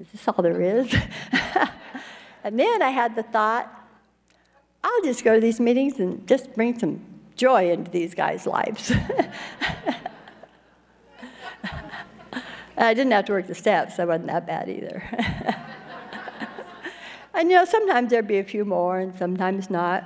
Is 0.01 0.07
this 0.13 0.29
all 0.29 0.43
there 0.43 0.61
is? 0.61 0.95
and 2.45 2.59
then 2.59 2.83
I 2.83 2.91
had 2.91 3.15
the 3.15 3.23
thought, 3.23 3.73
I'll 4.83 5.03
just 5.03 5.25
go 5.25 5.35
to 5.35 5.41
these 5.41 5.61
meetings 5.61 5.99
and 5.99 6.27
just 6.27 6.55
bring 6.55 6.79
some 6.79 7.01
joy 7.37 7.71
into 7.71 7.91
these 7.91 8.15
guys' 8.15 8.47
lives. 8.47 8.93
I 12.77 12.95
didn't 12.95 13.13
have 13.13 13.25
to 13.25 13.33
work 13.33 13.49
the 13.49 13.55
steps, 13.57 13.97
so 13.97 14.07
wasn't 14.07 14.29
that 14.29 14.47
bad 14.47 14.69
either. 14.69 15.03
and 17.35 17.51
you 17.51 17.57
know, 17.57 17.65
sometimes 17.65 18.11
there'd 18.11 18.29
be 18.29 18.39
a 18.39 18.45
few 18.45 18.65
more 18.65 19.01
and 19.01 19.19
sometimes 19.19 19.69
not. 19.69 20.05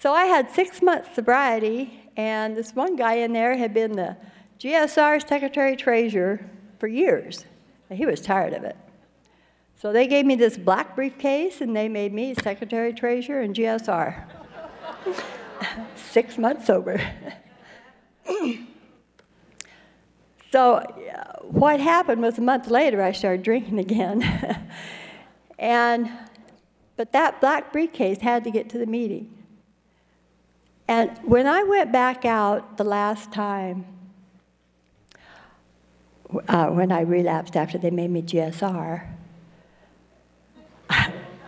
So 0.00 0.12
I 0.12 0.24
had 0.24 0.50
six 0.50 0.82
months 0.82 1.14
sobriety, 1.14 2.10
and 2.16 2.56
this 2.56 2.74
one 2.74 2.96
guy 2.96 3.14
in 3.14 3.32
there 3.32 3.56
had 3.56 3.72
been 3.72 3.92
the 3.92 4.16
GSR 4.58 5.26
secretary 5.28 5.76
treasurer 5.76 6.40
for 6.78 6.88
years. 6.88 7.44
And 7.88 7.98
he 7.98 8.06
was 8.06 8.20
tired 8.20 8.52
of 8.52 8.64
it. 8.64 8.76
So 9.80 9.94
they 9.94 10.06
gave 10.06 10.26
me 10.26 10.34
this 10.34 10.58
black 10.58 10.94
briefcase 10.94 11.62
and 11.62 11.74
they 11.74 11.88
made 11.88 12.12
me 12.12 12.34
secretary 12.34 12.92
treasurer 12.92 13.40
and 13.40 13.54
GSR 13.56 14.24
six 15.96 16.36
months 16.36 16.66
sober. 16.66 17.00
so, 20.52 20.80
what 21.44 21.80
happened 21.80 22.20
was 22.20 22.36
a 22.36 22.42
month 22.42 22.68
later, 22.68 23.00
I 23.02 23.12
started 23.12 23.42
drinking 23.42 23.78
again. 23.78 24.68
and, 25.58 26.10
but 26.98 27.12
that 27.12 27.40
black 27.40 27.72
briefcase 27.72 28.18
had 28.18 28.44
to 28.44 28.50
get 28.50 28.68
to 28.70 28.78
the 28.78 28.84
meeting. 28.84 29.32
And 30.88 31.16
when 31.22 31.46
I 31.46 31.62
went 31.62 31.90
back 31.90 32.26
out 32.26 32.76
the 32.76 32.84
last 32.84 33.32
time, 33.32 33.86
uh, 36.48 36.66
when 36.66 36.92
I 36.92 37.00
relapsed 37.00 37.56
after 37.56 37.78
they 37.78 37.90
made 37.90 38.10
me 38.10 38.20
GSR, 38.20 39.19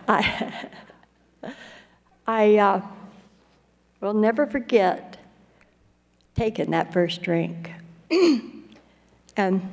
I, 0.07 0.69
I 2.27 2.57
uh, 2.57 2.81
will 4.01 4.13
never 4.13 4.45
forget 4.45 5.17
taking 6.35 6.71
that 6.71 6.93
first 6.93 7.21
drink. 7.21 7.71
and 9.37 9.71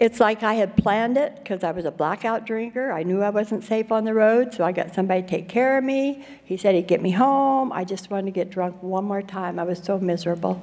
it's 0.00 0.20
like 0.20 0.42
I 0.42 0.54
had 0.54 0.76
planned 0.76 1.16
it 1.16 1.36
because 1.36 1.64
I 1.64 1.70
was 1.70 1.84
a 1.84 1.90
blackout 1.90 2.46
drinker. 2.46 2.92
I 2.92 3.04
knew 3.04 3.22
I 3.22 3.30
wasn't 3.30 3.64
safe 3.64 3.92
on 3.92 4.04
the 4.04 4.14
road, 4.14 4.52
so 4.52 4.64
I 4.64 4.72
got 4.72 4.94
somebody 4.94 5.22
to 5.22 5.28
take 5.28 5.48
care 5.48 5.78
of 5.78 5.84
me. 5.84 6.24
He 6.44 6.56
said 6.56 6.74
he'd 6.74 6.86
get 6.86 7.00
me 7.00 7.12
home. 7.12 7.72
I 7.72 7.84
just 7.84 8.10
wanted 8.10 8.26
to 8.26 8.30
get 8.32 8.50
drunk 8.50 8.82
one 8.82 9.04
more 9.04 9.22
time. 9.22 9.58
I 9.58 9.62
was 9.62 9.78
so 9.78 9.98
miserable. 9.98 10.60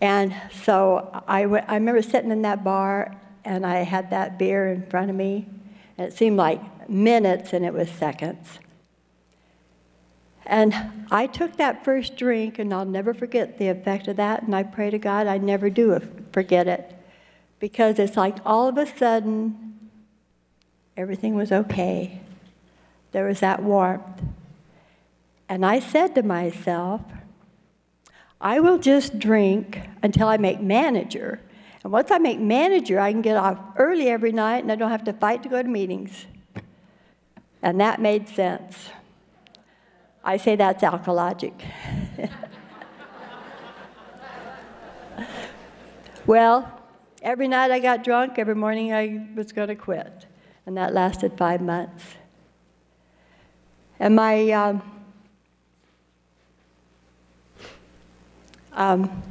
And 0.00 0.34
so 0.64 1.22
I, 1.26 1.42
w- 1.42 1.62
I 1.66 1.74
remember 1.74 2.02
sitting 2.02 2.30
in 2.30 2.42
that 2.42 2.64
bar 2.64 3.16
and 3.44 3.64
I 3.64 3.76
had 3.76 4.10
that 4.10 4.38
beer 4.38 4.72
in 4.72 4.84
front 4.86 5.08
of 5.08 5.16
me, 5.16 5.46
and 5.96 6.08
it 6.08 6.12
seemed 6.12 6.36
like 6.36 6.60
minutes 6.88 7.52
and 7.52 7.64
it 7.64 7.72
was 7.72 7.90
seconds. 7.90 8.58
And 10.46 10.74
I 11.10 11.26
took 11.26 11.56
that 11.56 11.84
first 11.84 12.16
drink, 12.16 12.60
and 12.60 12.72
I'll 12.72 12.84
never 12.84 13.12
forget 13.12 13.58
the 13.58 13.66
effect 13.68 14.06
of 14.06 14.16
that. 14.16 14.44
And 14.44 14.54
I 14.54 14.62
pray 14.62 14.90
to 14.90 14.98
God 14.98 15.26
I 15.26 15.38
never 15.38 15.68
do 15.68 16.00
forget 16.32 16.68
it. 16.68 16.94
Because 17.58 17.98
it's 17.98 18.16
like 18.16 18.36
all 18.46 18.68
of 18.68 18.78
a 18.78 18.86
sudden, 18.86 19.90
everything 20.96 21.34
was 21.34 21.50
okay. 21.50 22.20
There 23.10 23.26
was 23.26 23.40
that 23.40 23.62
warmth. 23.62 24.22
And 25.48 25.66
I 25.66 25.80
said 25.80 26.14
to 26.14 26.22
myself, 26.22 27.00
I 28.40 28.60
will 28.60 28.78
just 28.78 29.18
drink 29.18 29.80
until 30.02 30.28
I 30.28 30.36
make 30.36 30.60
manager. 30.60 31.40
And 31.82 31.92
once 31.92 32.10
I 32.10 32.18
make 32.18 32.38
manager, 32.38 33.00
I 33.00 33.10
can 33.12 33.22
get 33.22 33.36
off 33.36 33.58
early 33.76 34.08
every 34.08 34.32
night 34.32 34.62
and 34.62 34.70
I 34.70 34.76
don't 34.76 34.90
have 34.90 35.04
to 35.04 35.12
fight 35.12 35.42
to 35.44 35.48
go 35.48 35.62
to 35.62 35.68
meetings. 35.68 36.26
And 37.66 37.80
that 37.80 38.00
made 38.00 38.28
sense. 38.28 38.90
I 40.22 40.36
say 40.36 40.54
that's 40.54 40.84
alkalogic. 40.84 41.52
well, 46.26 46.80
every 47.22 47.48
night 47.48 47.72
I 47.72 47.80
got 47.80 48.04
drunk, 48.04 48.38
every 48.38 48.54
morning 48.54 48.92
I 48.92 49.26
was 49.34 49.50
going 49.50 49.66
to 49.66 49.74
quit. 49.74 50.26
And 50.64 50.76
that 50.76 50.94
lasted 50.94 51.36
five 51.36 51.60
months. 51.60 52.04
And 53.98 54.14
my. 54.14 54.48
Um, 54.52 54.82
um, 58.74 59.24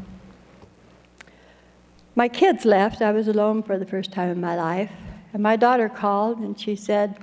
my 2.15 2.27
kids 2.27 2.65
left. 2.65 3.01
I 3.01 3.13
was 3.13 3.29
alone 3.29 3.63
for 3.63 3.79
the 3.79 3.85
first 3.85 4.11
time 4.11 4.29
in 4.29 4.41
my 4.41 4.57
life. 4.57 4.91
And 5.31 5.41
my 5.41 5.55
daughter 5.55 5.87
called 5.87 6.39
and 6.39 6.59
she 6.59 6.75
said, 6.75 7.17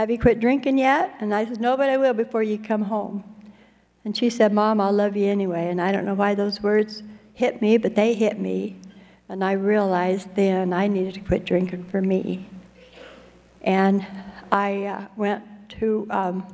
have 0.00 0.10
you 0.10 0.18
quit 0.18 0.40
drinking 0.40 0.78
yet? 0.78 1.14
And 1.20 1.34
I 1.34 1.44
said, 1.44 1.60
No, 1.60 1.76
but 1.76 1.90
I 1.90 1.98
will 1.98 2.14
before 2.14 2.42
you 2.42 2.58
come 2.58 2.80
home. 2.80 3.22
And 4.02 4.16
she 4.16 4.30
said, 4.30 4.50
Mom, 4.50 4.80
I'll 4.80 4.94
love 4.94 5.14
you 5.14 5.26
anyway. 5.26 5.68
And 5.68 5.78
I 5.78 5.92
don't 5.92 6.06
know 6.06 6.14
why 6.14 6.34
those 6.34 6.62
words 6.62 7.02
hit 7.34 7.60
me, 7.60 7.76
but 7.76 7.94
they 7.94 8.14
hit 8.14 8.38
me. 8.38 8.76
And 9.28 9.44
I 9.44 9.52
realized 9.52 10.34
then 10.36 10.72
I 10.72 10.86
needed 10.86 11.12
to 11.14 11.20
quit 11.20 11.44
drinking 11.44 11.84
for 11.84 12.00
me. 12.00 12.48
And 13.60 14.06
I 14.50 14.84
uh, 14.84 15.06
went 15.16 15.44
to 15.80 16.06
um, 16.08 16.46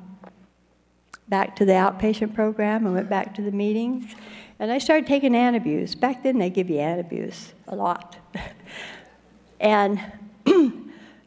back 1.29 1.55
to 1.55 1.65
the 1.65 1.75
outpatient 1.75 2.35
program. 2.35 2.85
and 2.85 2.97
went 2.97 3.09
back 3.09 3.33
to 3.37 3.43
the 3.43 3.53
meetings. 3.53 4.13
And 4.59 4.73
I 4.73 4.79
started 4.79 5.07
taking 5.07 5.35
Antabuse. 5.35 5.97
Back 5.99 6.25
then, 6.25 6.41
they 6.41 6.51
give 6.51 6.69
you 6.69 6.79
Antabuse 6.79 7.53
a 7.69 7.77
lot. 7.77 8.17
and 9.61 10.01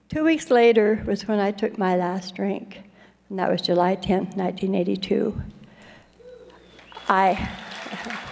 two 0.09 0.23
weeks 0.23 0.51
later 0.51 1.03
was 1.05 1.27
when 1.27 1.39
I 1.39 1.51
took 1.51 1.77
my 1.77 1.95
last 1.95 2.35
drink, 2.35 2.83
and 3.29 3.39
that 3.39 3.49
was 3.49 3.61
July 3.61 3.95
10th, 3.95 4.35
1982. 4.35 5.41
I. 7.07 7.49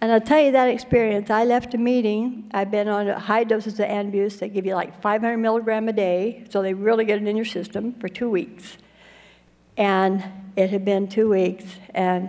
And 0.00 0.12
I'll 0.12 0.20
tell 0.20 0.38
you 0.38 0.52
that 0.52 0.68
experience. 0.68 1.30
I 1.30 1.44
left 1.44 1.72
a 1.72 1.78
meeting. 1.78 2.50
I've 2.52 2.70
been 2.70 2.88
on 2.88 3.06
high 3.06 3.44
doses 3.44 3.80
of 3.80 3.86
Antabuse. 3.86 4.38
They 4.38 4.50
give 4.50 4.66
you 4.66 4.74
like 4.74 5.00
500 5.00 5.38
milligram 5.38 5.88
a 5.88 5.94
day, 5.94 6.44
so 6.50 6.60
they 6.60 6.74
really 6.74 7.06
get 7.06 7.22
it 7.22 7.26
in 7.26 7.36
your 7.36 7.46
system 7.46 7.94
for 7.94 8.10
two 8.10 8.28
weeks. 8.28 8.76
And 9.78 10.22
it 10.56 10.68
had 10.68 10.84
been 10.84 11.08
two 11.08 11.30
weeks, 11.30 11.64
and 11.94 12.28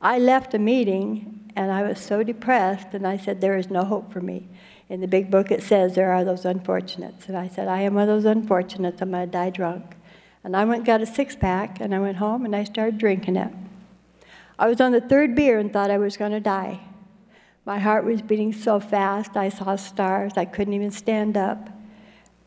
I 0.00 0.20
left 0.20 0.54
a 0.54 0.58
meeting, 0.58 1.41
and 1.54 1.70
I 1.70 1.82
was 1.82 1.98
so 1.98 2.22
depressed, 2.22 2.88
and 2.92 3.06
I 3.06 3.16
said, 3.16 3.40
There 3.40 3.56
is 3.56 3.70
no 3.70 3.84
hope 3.84 4.12
for 4.12 4.20
me. 4.20 4.48
In 4.88 5.00
the 5.00 5.08
big 5.08 5.30
book, 5.30 5.50
it 5.50 5.62
says 5.62 5.94
there 5.94 6.12
are 6.12 6.24
those 6.24 6.44
unfortunates. 6.44 7.26
And 7.26 7.36
I 7.36 7.48
said, 7.48 7.66
I 7.66 7.80
am 7.80 7.94
one 7.94 8.08
of 8.08 8.08
those 8.08 8.24
unfortunates. 8.30 9.00
I'm 9.00 9.10
going 9.10 9.26
to 9.26 9.32
die 9.32 9.50
drunk. 9.50 9.96
And 10.44 10.56
I 10.56 10.64
went 10.64 10.84
got 10.84 11.00
a 11.00 11.06
six 11.06 11.34
pack, 11.34 11.80
and 11.80 11.94
I 11.94 11.98
went 11.98 12.18
home 12.18 12.44
and 12.44 12.54
I 12.54 12.64
started 12.64 12.98
drinking 12.98 13.36
it. 13.36 13.52
I 14.58 14.66
was 14.66 14.80
on 14.80 14.92
the 14.92 15.00
third 15.00 15.34
beer 15.34 15.58
and 15.58 15.72
thought 15.72 15.90
I 15.90 15.98
was 15.98 16.16
going 16.16 16.32
to 16.32 16.40
die. 16.40 16.80
My 17.64 17.78
heart 17.78 18.04
was 18.04 18.22
beating 18.22 18.52
so 18.52 18.80
fast, 18.80 19.36
I 19.36 19.48
saw 19.48 19.76
stars. 19.76 20.32
I 20.36 20.44
couldn't 20.44 20.74
even 20.74 20.90
stand 20.90 21.36
up. 21.36 21.68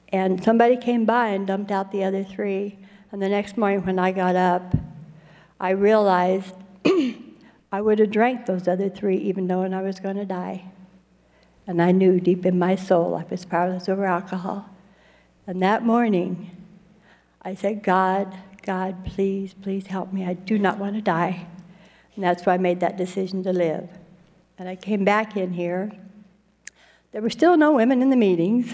And 0.10 0.44
somebody 0.44 0.78
came 0.78 1.06
by 1.06 1.30
and 1.30 1.48
dumped 1.48 1.72
out 1.72 1.92
the 1.92 2.04
other 2.04 2.24
three. 2.24 2.78
And 3.12 3.22
the 3.22 3.30
next 3.30 3.58
morning, 3.58 3.86
when 3.86 3.98
I 3.98 4.12
got 4.12 4.36
up, 4.36 4.76
I 5.60 5.72
realized 5.72 6.54
I 7.72 7.82
would 7.82 8.00
have 8.00 8.12
drank 8.12 8.46
those 8.46 8.68
other 8.68 8.90
three 8.90 9.18
even 9.18 9.48
knowing 9.48 9.74
I 9.74 9.82
was 9.82 10.00
going 10.00 10.16
to 10.18 10.26
die. 10.26 10.66
And 11.68 11.82
I 11.82 11.92
knew 11.92 12.20
deep 12.20 12.46
in 12.46 12.60
my 12.60 12.76
soul 12.76 13.16
I 13.16 13.26
was 13.30 13.46
powerless 13.46 13.90
over 13.90 14.06
alcohol. 14.06 14.70
And 15.48 15.62
that 15.62 15.84
morning, 15.84 16.52
I 17.42 17.54
said, 17.54 17.84
God, 17.84 18.36
God, 18.64 19.06
please, 19.06 19.54
please 19.54 19.88
help 19.88 20.12
me. 20.12 20.26
I 20.26 20.34
do 20.34 20.58
not 20.58 20.80
want 20.80 20.96
to 20.96 21.02
die. 21.02 21.48
And 22.16 22.24
that's 22.24 22.46
why 22.46 22.54
I 22.54 22.58
made 22.58 22.80
that 22.80 22.98
decision 22.98 23.44
to 23.44 23.54
live. 23.54 23.90
And 24.58 24.70
I 24.70 24.76
came 24.76 25.04
back 25.04 25.36
in 25.36 25.54
here. 25.54 25.92
There 27.12 27.22
were 27.22 27.30
still 27.30 27.58
no 27.58 27.74
women 27.74 28.02
in 28.02 28.10
the 28.10 28.16
meetings. 28.16 28.74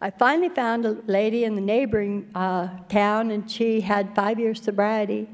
I 0.00 0.10
finally 0.10 0.50
found 0.50 0.86
a 0.86 0.98
lady 1.06 1.44
in 1.44 1.54
the 1.54 1.60
neighboring 1.60 2.30
uh, 2.34 2.68
town, 2.88 3.30
and 3.30 3.50
she 3.50 3.80
had 3.80 4.14
five 4.14 4.38
years 4.38 4.62
sobriety. 4.62 5.28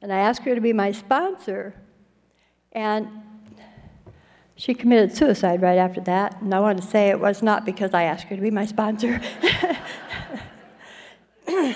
And 0.00 0.12
I 0.12 0.18
asked 0.18 0.42
her 0.42 0.54
to 0.54 0.60
be 0.60 0.72
my 0.72 0.92
sponsor. 0.92 1.74
And 2.72 3.08
she 4.56 4.74
committed 4.74 5.16
suicide 5.16 5.62
right 5.62 5.78
after 5.78 6.00
that. 6.02 6.40
And 6.40 6.54
I 6.54 6.60
want 6.60 6.80
to 6.80 6.86
say 6.86 7.08
it 7.10 7.20
was 7.20 7.42
not 7.42 7.64
because 7.64 7.94
I 7.94 8.04
asked 8.04 8.24
her 8.24 8.36
to 8.36 8.42
be 8.42 8.50
my 8.50 8.66
sponsor. 8.66 9.20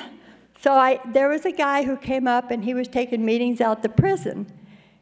so 0.60 0.72
I, 0.72 1.00
there 1.12 1.28
was 1.28 1.44
a 1.44 1.52
guy 1.52 1.84
who 1.84 1.96
came 1.96 2.26
up, 2.26 2.50
and 2.50 2.64
he 2.64 2.74
was 2.74 2.88
taking 2.88 3.24
meetings 3.24 3.60
out 3.60 3.82
the 3.82 3.88
prison. 3.88 4.46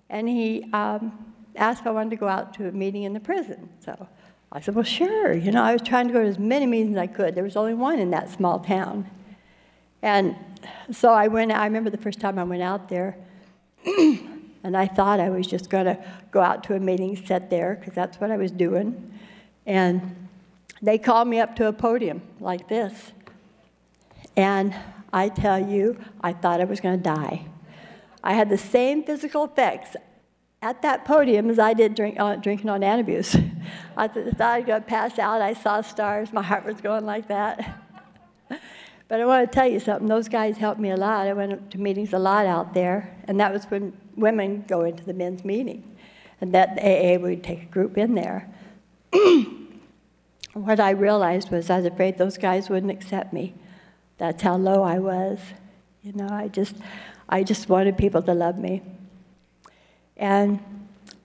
And 0.09 0.29
he, 0.29 0.67
um, 0.73 1.25
asked 1.57 1.83
if 1.83 1.87
I 1.87 1.91
wanted 1.91 2.11
to 2.11 2.17
go 2.17 2.29
out 2.29 2.55
to 2.55 2.69
a 2.69 2.73
meeting 2.73 3.05
in 3.05 3.13
the 3.13 3.21
prison. 3.21 3.69
So 3.85 4.09
I 4.53 4.61
said, 4.61 4.75
well, 4.75 4.85
sure. 4.85 5.35
You 5.35 5.53
know, 5.53 5.63
I 5.63 5.73
was 5.73 5.83
trying 5.83 6.07
to 6.09 6.13
go 6.13 6.23
to 6.23 6.29
as 6.29 6.39
many 6.39 6.67
meetings 6.67 6.97
as 6.97 6.99
I 7.03 7.07
could. 7.07 7.35
There 7.35 7.45
was 7.45 7.57
only 7.57 7.75
one 7.75 7.99
in 7.99 8.11
that 8.11 8.31
small 8.31 8.61
town. 8.61 9.11
And 10.03 10.37
so 10.91 11.13
I 11.13 11.29
went, 11.29 11.53
I 11.53 11.65
remember 11.65 11.91
the 11.91 11.99
first 11.99 12.21
time 12.21 12.39
I 12.39 12.45
went 12.45 12.63
out 12.63 12.89
there, 12.89 13.17
and 14.65 14.75
I 14.77 14.87
thought 14.87 15.21
I 15.21 15.29
was 15.29 15.47
just 15.47 15.69
going 15.69 15.85
to 15.85 16.03
go 16.33 16.41
out 16.41 16.65
to 16.65 16.75
a 16.75 16.81
meeting, 16.81 17.15
sit 17.15 17.51
there, 17.51 17.77
because 17.79 17.95
that's 17.95 18.19
what 18.19 18.31
I 18.31 18.39
was 18.39 18.51
doing. 18.51 19.13
And 19.67 20.29
they 20.81 20.97
called 20.97 21.29
me 21.29 21.39
up 21.39 21.55
to 21.57 21.69
a 21.69 21.73
podium 21.73 22.23
like 22.41 22.69
this. 22.69 23.13
And 24.37 24.75
I 25.13 25.29
tell 25.29 25.59
you, 25.59 26.03
I 26.23 26.33
thought 26.33 26.63
I 26.63 26.65
was 26.65 26.81
going 26.81 26.97
to 26.97 27.03
die. 27.03 27.45
I 28.25 28.33
had 28.33 28.49
the 28.49 28.59
same 28.59 29.05
physical 29.05 29.45
effects 29.45 29.97
at 30.63 30.81
that 30.81 31.05
podium 31.05 31.51
as 31.51 31.59
I 31.59 31.75
did 31.75 31.95
drink, 31.95 32.19
uh, 32.19 32.37
drinking 32.37 32.71
on 32.71 32.81
Antabuse. 32.81 33.39
I 33.99 34.09
thought 34.09 34.41
I'd 34.41 34.67
go 34.67 34.81
pass 34.81 35.19
out. 35.19 35.43
I 35.43 35.53
saw 35.53 35.83
stars. 35.83 36.33
My 36.33 36.43
heart 36.43 36.65
was 36.65 36.81
going 36.81 37.05
like 37.05 37.29
that. 37.29 37.81
but 38.49 39.21
I 39.21 39.27
want 39.27 39.51
to 39.51 39.55
tell 39.55 39.69
you 39.69 39.79
something. 39.79 40.09
Those 40.09 40.29
guys 40.29 40.57
helped 40.57 40.81
me 40.81 40.91
a 40.91 40.97
lot. 40.97 41.27
I 41.27 41.35
went 41.35 41.71
to 41.71 41.79
meetings 41.79 42.15
a 42.15 42.19
lot 42.19 42.47
out 42.47 42.73
there, 42.73 43.15
and 43.29 43.39
that 43.41 43.53
was 43.53 43.65
when 43.67 43.93
women 44.17 44.65
go 44.67 44.83
into 44.83 45.05
the 45.05 45.15
men's 45.15 45.45
meeting. 45.45 45.97
And 46.41 46.53
that 46.53 46.79
AA 46.79 47.19
would 47.21 47.43
take 47.43 47.63
a 47.63 47.67
group 47.67 47.97
in 47.97 48.15
there. 48.15 48.49
what 50.53 50.81
I 50.81 50.91
realized 50.91 51.51
was 51.51 51.71
I 51.71 51.79
was 51.79 51.87
afraid 51.87 52.19
those 52.19 52.39
guys 52.39 52.69
wouldn't 52.69 52.93
accept 52.93 53.33
me. 53.33 53.55
That's 54.19 54.43
how 54.43 54.57
low 54.57 54.83
I 54.83 54.99
was. 54.99 55.39
You 56.03 56.13
know, 56.13 56.29
I 56.31 56.49
just, 56.49 56.77
I 57.29 57.43
just 57.43 57.69
wanted 57.69 57.97
people 57.97 58.23
to 58.23 58.35
love 58.35 58.59
me. 58.59 58.83
And 60.17 60.61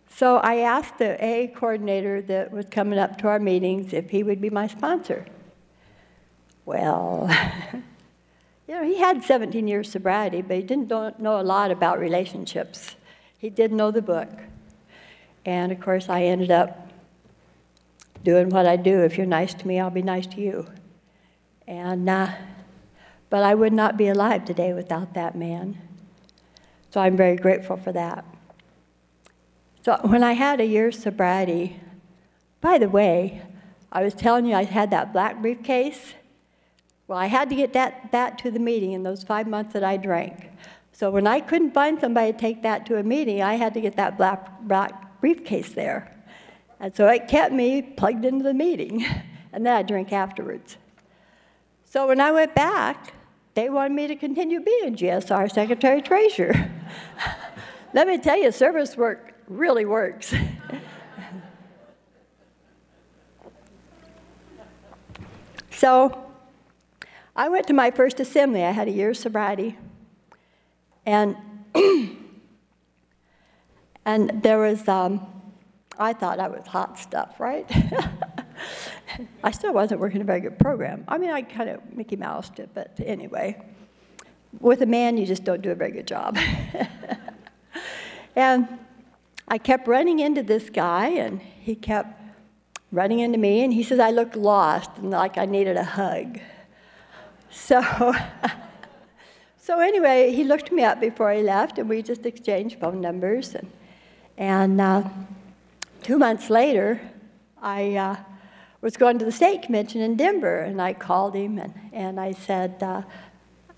so 0.09 0.37
I 0.37 0.57
asked 0.57 0.97
the 0.97 1.15
AA 1.23 1.47
coordinator 1.53 2.21
that 2.23 2.51
was 2.51 2.65
coming 2.65 2.99
up 2.99 3.17
to 3.19 3.27
our 3.27 3.39
meetings 3.39 3.93
if 3.93 4.09
he 4.09 4.23
would 4.23 4.41
be 4.41 4.49
my 4.49 4.67
sponsor. 4.67 5.25
Well, 6.65 7.29
you 8.69 8.75
know, 8.75 8.83
he 8.83 8.99
had 8.99 9.23
17 9.23 9.67
years 9.67 9.89
sobriety, 9.89 10.43
but 10.43 10.55
he 10.55 10.61
didn't 10.61 10.89
know 10.89 11.41
a 11.41 11.41
lot 11.41 11.71
about 11.71 11.99
relationships. 11.99 12.95
He 13.39 13.49
did 13.49 13.71
know 13.71 13.89
the 13.89 14.03
book. 14.03 14.29
And 15.43 15.71
of 15.71 15.79
course, 15.79 16.07
I 16.07 16.21
ended 16.21 16.51
up 16.51 16.87
doing 18.23 18.49
what 18.49 18.67
I 18.67 18.75
do. 18.75 18.99
If 19.01 19.17
you're 19.17 19.25
nice 19.25 19.55
to 19.55 19.67
me, 19.67 19.79
I'll 19.79 19.89
be 19.89 20.03
nice 20.03 20.27
to 20.27 20.41
you. 20.41 20.67
And, 21.67 22.07
uh, 22.07 22.29
but 23.31 23.41
I 23.41 23.55
would 23.55 23.73
not 23.73 23.97
be 23.97 24.07
alive 24.07 24.45
today 24.45 24.71
without 24.73 25.15
that 25.15 25.35
man. 25.35 25.81
So 26.91 27.01
I'm 27.01 27.17
very 27.17 27.37
grateful 27.37 27.75
for 27.75 27.91
that. 27.93 28.23
So 29.83 29.97
when 30.03 30.21
I 30.21 30.33
had 30.33 30.61
a 30.61 30.65
year's 30.65 30.99
sobriety, 30.99 31.79
by 32.61 32.77
the 32.77 32.89
way, 32.89 33.41
I 33.91 34.03
was 34.03 34.13
telling 34.13 34.45
you 34.45 34.53
I 34.53 34.65
had 34.65 34.91
that 34.91 35.11
black 35.11 35.41
briefcase. 35.41 36.13
Well, 37.09 37.17
I 37.17 37.25
had 37.25 37.49
to 37.49 37.55
get 37.55 37.73
that, 37.73 38.11
that 38.11 38.37
to 38.37 38.51
the 38.51 38.59
meeting 38.59 38.91
in 38.91 39.01
those 39.01 39.23
five 39.23 39.47
months 39.47 39.73
that 39.73 39.83
I 39.83 39.97
drank. 39.97 40.51
So 40.91 41.09
when 41.09 41.25
I 41.25 41.39
couldn't 41.39 41.71
find 41.71 41.99
somebody 41.99 42.31
to 42.31 42.37
take 42.37 42.61
that 42.61 42.85
to 42.85 42.97
a 42.97 43.03
meeting, 43.03 43.41
I 43.41 43.55
had 43.55 43.73
to 43.73 43.81
get 43.81 43.95
that 43.95 44.15
black, 44.15 44.61
black 44.61 45.19
briefcase 45.19 45.73
there. 45.73 46.15
And 46.79 46.95
so 46.95 47.07
it 47.07 47.27
kept 47.27 47.51
me 47.51 47.81
plugged 47.81 48.25
into 48.25 48.43
the 48.43 48.53
meeting. 48.53 49.05
And 49.51 49.65
then 49.65 49.75
I 49.75 49.81
drank 49.81 50.13
afterwards. 50.13 50.77
So 51.83 52.05
when 52.05 52.21
I 52.21 52.31
went 52.31 52.53
back, 52.53 53.15
they 53.55 53.67
wanted 53.67 53.95
me 53.95 54.05
to 54.05 54.15
continue 54.15 54.59
being 54.59 54.95
GSR 54.95 55.51
Secretary 55.51 56.03
Treasurer. 56.03 56.69
Let 57.95 58.07
me 58.07 58.19
tell 58.19 58.37
you, 58.37 58.51
service 58.51 58.95
work 58.95 59.33
really 59.47 59.85
works. 59.85 60.31
so 65.71 66.28
I 67.39 67.47
went 67.47 67.67
to 67.67 67.73
my 67.73 67.89
first 67.89 68.19
assembly. 68.19 68.65
I 68.65 68.71
had 68.71 68.89
a 68.89 68.91
year's 68.91 69.17
sobriety. 69.17 69.77
And, 71.05 71.37
and 74.05 74.43
there 74.43 74.59
was, 74.59 74.85
um, 74.89 75.25
I 75.97 76.11
thought 76.11 76.41
I 76.41 76.49
was 76.49 76.67
hot 76.67 76.99
stuff, 76.99 77.39
right? 77.39 77.65
I 79.43 79.51
still 79.51 79.73
wasn't 79.73 80.01
working 80.01 80.19
a 80.19 80.25
very 80.25 80.41
good 80.41 80.59
program. 80.59 81.05
I 81.07 81.17
mean, 81.17 81.29
I 81.29 81.43
kind 81.43 81.69
of 81.69 81.93
Mickey 81.93 82.17
Moused 82.17 82.59
it, 82.59 82.71
but 82.73 82.99
anyway. 83.05 83.55
With 84.59 84.81
a 84.81 84.85
man, 84.85 85.15
you 85.15 85.25
just 85.25 85.45
don't 85.45 85.61
do 85.61 85.71
a 85.71 85.75
very 85.75 85.91
good 85.91 86.07
job. 86.07 86.37
and 88.35 88.67
I 89.47 89.59
kept 89.59 89.87
running 89.87 90.19
into 90.19 90.43
this 90.43 90.69
guy, 90.69 91.07
and 91.07 91.39
he 91.39 91.75
kept 91.75 92.21
running 92.91 93.19
into 93.19 93.37
me, 93.37 93.63
and 93.63 93.73
he 93.73 93.83
says 93.83 93.97
I 93.97 94.11
looked 94.11 94.35
lost 94.35 94.91
and 94.97 95.09
like 95.09 95.37
I 95.37 95.45
needed 95.45 95.77
a 95.77 95.85
hug. 95.85 96.39
So, 97.51 98.13
So 99.69 99.79
anyway, 99.81 100.33
he 100.33 100.45
looked 100.45 100.71
me 100.71 100.83
up 100.83 100.99
before 100.99 101.31
he 101.31 101.43
left, 101.43 101.77
and 101.77 101.87
we 101.87 102.01
just 102.01 102.25
exchanged 102.25 102.79
phone 102.79 102.99
numbers. 103.01 103.53
And, 103.53 103.71
and 104.35 104.81
uh, 104.81 105.03
two 106.01 106.17
months 106.17 106.49
later, 106.49 106.99
I 107.61 107.95
uh, 107.95 108.15
was 108.81 108.97
going 108.97 109.19
to 109.19 109.25
the 109.25 109.31
state 109.31 109.61
convention 109.61 110.01
in 110.01 110.15
Denver, 110.15 110.61
and 110.61 110.81
I 110.81 110.93
called 110.93 111.35
him, 111.35 111.59
and, 111.59 111.71
and 111.93 112.19
I 112.19 112.31
said 112.31 112.81
uh, 112.81 113.03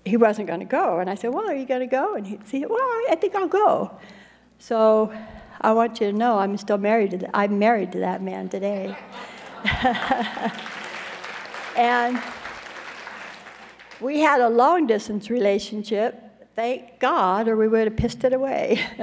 he 0.02 0.16
wasn't 0.16 0.46
going 0.46 0.60
to 0.60 0.64
go. 0.64 0.98
And 0.98 1.10
I 1.10 1.14
said, 1.14 1.28
well, 1.34 1.46
are 1.46 1.54
you 1.54 1.66
going 1.66 1.80
to 1.80 1.86
go? 1.86 2.14
And 2.14 2.26
he 2.26 2.38
said, 2.46 2.70
well, 2.70 2.80
I 3.10 3.16
think 3.20 3.34
I'll 3.34 3.46
go. 3.46 3.90
So 4.60 5.12
I 5.60 5.72
want 5.72 6.00
you 6.00 6.10
to 6.10 6.16
know 6.16 6.38
I'm 6.38 6.56
still 6.56 6.78
married 6.78 7.10
to, 7.10 7.18
the, 7.18 7.36
I'm 7.36 7.58
married 7.58 7.92
to 7.92 7.98
that 7.98 8.22
man 8.22 8.48
today. 8.48 8.96
and 11.76 12.18
we 14.02 14.18
had 14.20 14.40
a 14.40 14.48
long 14.48 14.86
distance 14.86 15.30
relationship, 15.30 16.48
thank 16.56 16.98
God, 16.98 17.46
or 17.46 17.56
we 17.56 17.68
would 17.68 17.86
have 17.86 17.96
pissed 17.96 18.24
it 18.24 18.32
away. 18.32 18.80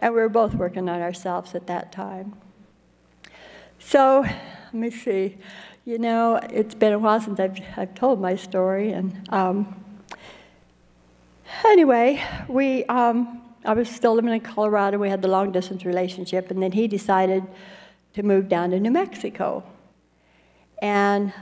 and 0.00 0.12
we 0.12 0.20
were 0.20 0.28
both 0.28 0.54
working 0.54 0.88
on 0.88 1.00
ourselves 1.00 1.54
at 1.54 1.68
that 1.68 1.92
time. 1.92 2.34
So, 3.78 4.22
let 4.22 4.74
me 4.74 4.90
see. 4.90 5.38
You 5.84 5.98
know, 5.98 6.40
it's 6.50 6.74
been 6.74 6.92
a 6.92 6.98
while 6.98 7.20
since 7.20 7.38
I've, 7.38 7.58
I've 7.76 7.94
told 7.94 8.20
my 8.20 8.34
story. 8.34 8.92
And 8.92 9.28
um, 9.30 10.02
anyway, 11.64 12.22
we, 12.48 12.84
um, 12.86 13.40
I 13.64 13.72
was 13.72 13.88
still 13.88 14.14
living 14.14 14.32
in 14.32 14.40
Colorado. 14.40 14.98
We 14.98 15.08
had 15.08 15.22
the 15.22 15.28
long 15.28 15.52
distance 15.52 15.84
relationship. 15.84 16.50
And 16.50 16.62
then 16.62 16.72
he 16.72 16.88
decided 16.88 17.46
to 18.14 18.22
move 18.22 18.48
down 18.48 18.70
to 18.70 18.80
New 18.80 18.90
Mexico. 18.90 19.62
And 20.82 21.32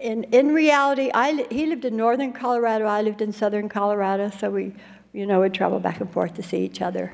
in, 0.00 0.24
in 0.24 0.54
reality, 0.54 1.10
I, 1.12 1.46
he 1.50 1.66
lived 1.66 1.84
in 1.84 1.96
northern 1.96 2.32
Colorado, 2.32 2.86
I 2.86 3.02
lived 3.02 3.20
in 3.20 3.32
southern 3.32 3.68
Colorado, 3.68 4.30
so 4.30 4.50
we, 4.50 4.72
you 5.12 5.26
know, 5.26 5.40
would 5.40 5.52
travel 5.52 5.78
back 5.78 6.00
and 6.00 6.10
forth 6.10 6.34
to 6.34 6.42
see 6.42 6.64
each 6.64 6.80
other. 6.80 7.12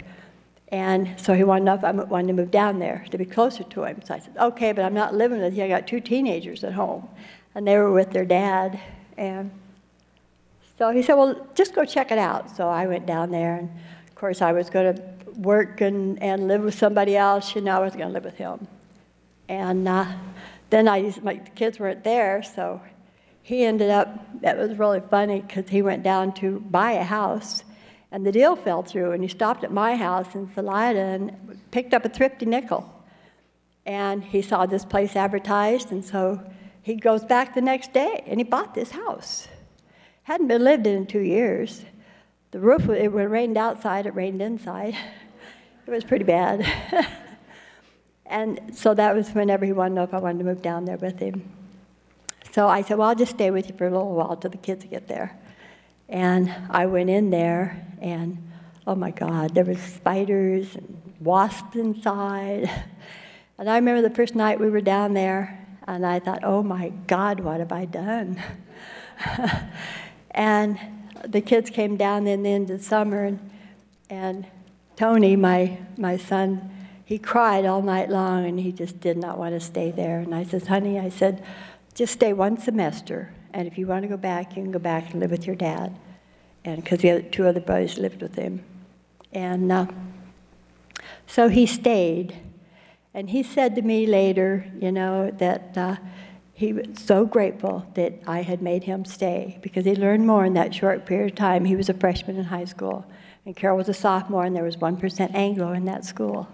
And 0.68 1.18
so 1.20 1.35
he 1.35 1.44
wanted, 1.44 1.62
enough, 1.62 1.85
I 1.85 1.90
wanted 1.90 2.29
to 2.29 2.33
move 2.33 2.51
down 2.51 2.79
there 2.79 3.05
to 3.11 3.18
be 3.18 3.25
closer 3.25 3.64
to 3.64 3.85
him. 3.85 4.03
So 4.05 4.14
I 4.14 4.18
said, 4.20 4.37
okay, 4.37 4.72
but 4.72 4.85
I'm 4.85 4.94
not 4.94 5.14
living 5.14 5.40
with 5.40 5.57
you. 5.57 5.64
I 5.64 5.68
got 5.68 5.87
two 5.87 6.01
teenagers 6.01 6.64
at 6.64 6.72
home. 6.72 7.09
And 7.55 7.66
they 7.66 7.77
were 7.77 7.92
with 7.92 8.11
their 8.11 8.25
dad. 8.25 8.79
And 9.16 9.51
so 10.79 10.90
he 10.90 11.03
said, 11.03 11.14
well, 11.14 11.46
just 11.55 11.75
go 11.75 11.85
check 11.85 12.11
it 12.11 12.18
out. 12.18 12.55
So 12.57 12.68
I 12.68 12.87
went 12.87 13.07
down 13.07 13.31
there. 13.31 13.57
And 13.57 13.70
of 14.09 14.14
course, 14.14 14.42
I 14.42 14.53
was 14.53 14.68
going 14.68 14.96
to 14.96 15.03
work 15.38 15.81
and, 15.81 16.20
and 16.22 16.49
live 16.49 16.62
with 16.62 16.75
somebody 16.75 17.16
else. 17.16 17.55
You 17.55 17.61
know, 17.61 17.77
I 17.77 17.79
was 17.79 17.94
going 17.94 18.09
to 18.09 18.12
live 18.12 18.25
with 18.25 18.37
him. 18.37 18.66
And 19.49 19.87
uh, 19.87 20.07
then 20.70 20.88
I, 20.88 21.14
my 21.22 21.37
kids 21.37 21.79
weren't 21.79 22.05
there, 22.05 22.42
so 22.42 22.81
he 23.42 23.64
ended 23.64 23.90
up, 23.90 24.40
that 24.42 24.59
was 24.59 24.76
really 24.76 25.00
funny 25.00 25.40
because 25.40 25.68
he 25.68 25.81
went 25.81 26.02
down 26.02 26.33
to 26.35 26.59
buy 26.59 26.92
a 26.92 27.05
house 27.05 27.62
and 28.11 28.26
the 28.26 28.33
deal 28.33 28.57
fell 28.57 28.83
through 28.83 29.12
and 29.12 29.22
he 29.22 29.29
stopped 29.29 29.62
at 29.62 29.72
my 29.72 29.94
house 29.94 30.35
in 30.35 30.52
Salida 30.52 30.98
and 30.98 31.61
picked 31.70 31.94
up 31.94 32.05
a 32.05 32.09
thrifty 32.09 32.46
nickel. 32.46 32.92
And 33.85 34.24
he 34.24 34.42
saw 34.42 34.66
this 34.66 34.85
place 34.85 35.14
advertised 35.14 35.92
and 35.92 36.05
so 36.05 36.42
he 36.83 36.96
goes 36.96 37.24
back 37.24 37.55
the 37.55 37.61
next 37.61 37.92
day 37.92 38.24
and 38.26 38.40
he 38.40 38.44
bought 38.44 38.74
this 38.74 38.90
house. 38.90 39.48
Hadn't 40.24 40.48
been 40.48 40.64
lived 40.64 40.87
in 40.87 40.94
in 40.94 41.07
two 41.07 41.20
years. 41.20 41.85
The 42.50 42.59
roof, 42.59 42.88
it 42.88 43.09
rained 43.09 43.57
outside, 43.57 44.07
it 44.07 44.14
rained 44.14 44.42
inside. 44.42 44.96
It 45.87 45.92
was 45.92 46.02
pretty 46.02 46.24
bad. 46.24 46.66
And 48.29 48.77
so 48.77 48.95
that 48.95 49.15
was 49.15 49.31
whenever 49.31 49.65
he 49.65 49.73
wanted 49.73 49.91
to 49.91 49.95
know 49.97 50.03
if 50.03 50.15
I 50.15 50.19
wanted 50.19 50.39
to 50.39 50.45
move 50.45 50.62
down 50.62 50.85
there 50.85 50.97
with 50.97 51.19
him. 51.19 51.49
So 52.53 52.69
I 52.69 52.83
said, 52.83 52.99
Well, 52.99 53.09
I'll 53.09 53.15
just 53.15 53.33
stay 53.33 53.51
with 53.51 53.69
you 53.69 53.77
for 53.77 53.87
a 53.87 53.91
little 53.91 54.15
while 54.15 54.37
till 54.37 54.51
the 54.51 54.57
kids 54.57 54.85
get 54.85 55.09
there. 55.09 55.39
And 56.09 56.53
I 56.71 56.87
went 56.87 57.11
in 57.11 57.31
there, 57.31 57.87
and 58.01 58.39
oh 58.87 58.95
my 58.95 59.11
God, 59.11 59.55
there 59.55 59.65
was 59.65 59.81
spiders 59.81 60.75
and 60.75 61.03
wasps 61.21 61.77
inside. 61.77 62.71
And 63.59 63.71
I 63.71 63.77
remember 63.77 64.07
the 64.07 64.15
first 64.15 64.35
night 64.35 64.61
we 64.61 64.69
were 64.69 64.83
down 64.83 65.15
there, 65.15 65.67
and 65.89 66.05
I 66.05 66.19
thought, 66.19 66.45
oh 66.45 66.62
my 66.62 66.91
God, 67.07 67.41
what 67.41 67.59
have 67.59 67.73
I 67.73 67.87
done? 67.87 68.39
and 70.33 70.79
the 71.27 71.41
kids 71.41 71.71
came 71.71 71.97
down 71.97 72.27
in 72.27 72.43
the 72.43 72.51
end 72.51 72.71
of 72.71 72.77
the 72.77 72.85
summer, 72.85 73.25
and, 73.25 73.51
and 74.11 74.47
Tony, 74.95 75.37
my, 75.37 75.79
my 75.97 76.19
son, 76.19 76.76
he 77.07 77.19
cried 77.19 77.64
all 77.64 77.83
night 77.83 78.11
long 78.11 78.45
and 78.45 78.59
he 78.59 78.73
just 78.73 78.99
did 78.99 79.16
not 79.16 79.38
want 79.38 79.55
to 79.55 79.61
stay 79.61 79.92
there. 79.92 80.19
And 80.19 80.35
I 80.35 80.42
said, 80.42 80.66
honey, 80.66 80.99
I 80.99 81.09
said, 81.09 81.42
just 81.95 82.12
stay 82.12 82.33
one 82.33 82.59
semester. 82.59 83.33
And 83.53 83.69
if 83.69 83.79
you 83.79 83.87
want 83.87 84.03
to 84.03 84.09
go 84.09 84.16
back, 84.16 84.57
you 84.57 84.62
can 84.64 84.73
go 84.73 84.81
back 84.81 85.12
and 85.12 85.21
live 85.21 85.31
with 85.31 85.47
your 85.47 85.55
dad. 85.55 85.97
And 86.64 86.83
because 86.83 86.99
the 86.99 87.12
other, 87.12 87.23
two 87.23 87.47
other 87.47 87.61
brothers 87.61 87.97
lived 87.97 88.23
with 88.23 88.35
him. 88.35 88.64
And 89.33 89.71
uh, 89.71 89.87
so 91.29 91.49
he 91.49 91.64
stayed. 91.64 92.38
And 93.14 93.31
he 93.31 93.45
said 93.45 93.77
to 93.77 93.83
me 93.83 94.05
later, 94.09 94.66
you 94.81 94.90
know, 94.90 95.31
that 95.31 95.79
uh, 95.79 95.97
he 96.55 96.73
was 96.73 96.87
so 96.95 97.25
grateful 97.25 97.87
that 97.95 98.14
I 98.27 98.42
had 98.42 98.61
made 98.61 98.83
him 98.83 99.05
stay 99.05 99.61
because 99.62 99.85
he 99.85 99.95
learned 99.95 100.27
more 100.27 100.45
in 100.45 100.55
that 100.55 100.75
short 100.75 101.07
period 101.07 101.31
of 101.31 101.38
time. 101.38 101.66
He 101.66 101.77
was 101.77 101.88
a 101.88 101.95
freshman 101.95 102.37
in 102.37 102.45
high 102.47 102.64
school, 102.64 103.07
and 103.45 103.55
Carol 103.55 103.77
was 103.77 103.88
a 103.88 103.95
sophomore, 103.95 104.45
and 104.45 104.57
there 104.57 104.64
was 104.64 104.77
1% 104.77 105.35
Anglo 105.35 105.73
in 105.73 105.85
that 105.85 106.05
school. 106.05 106.49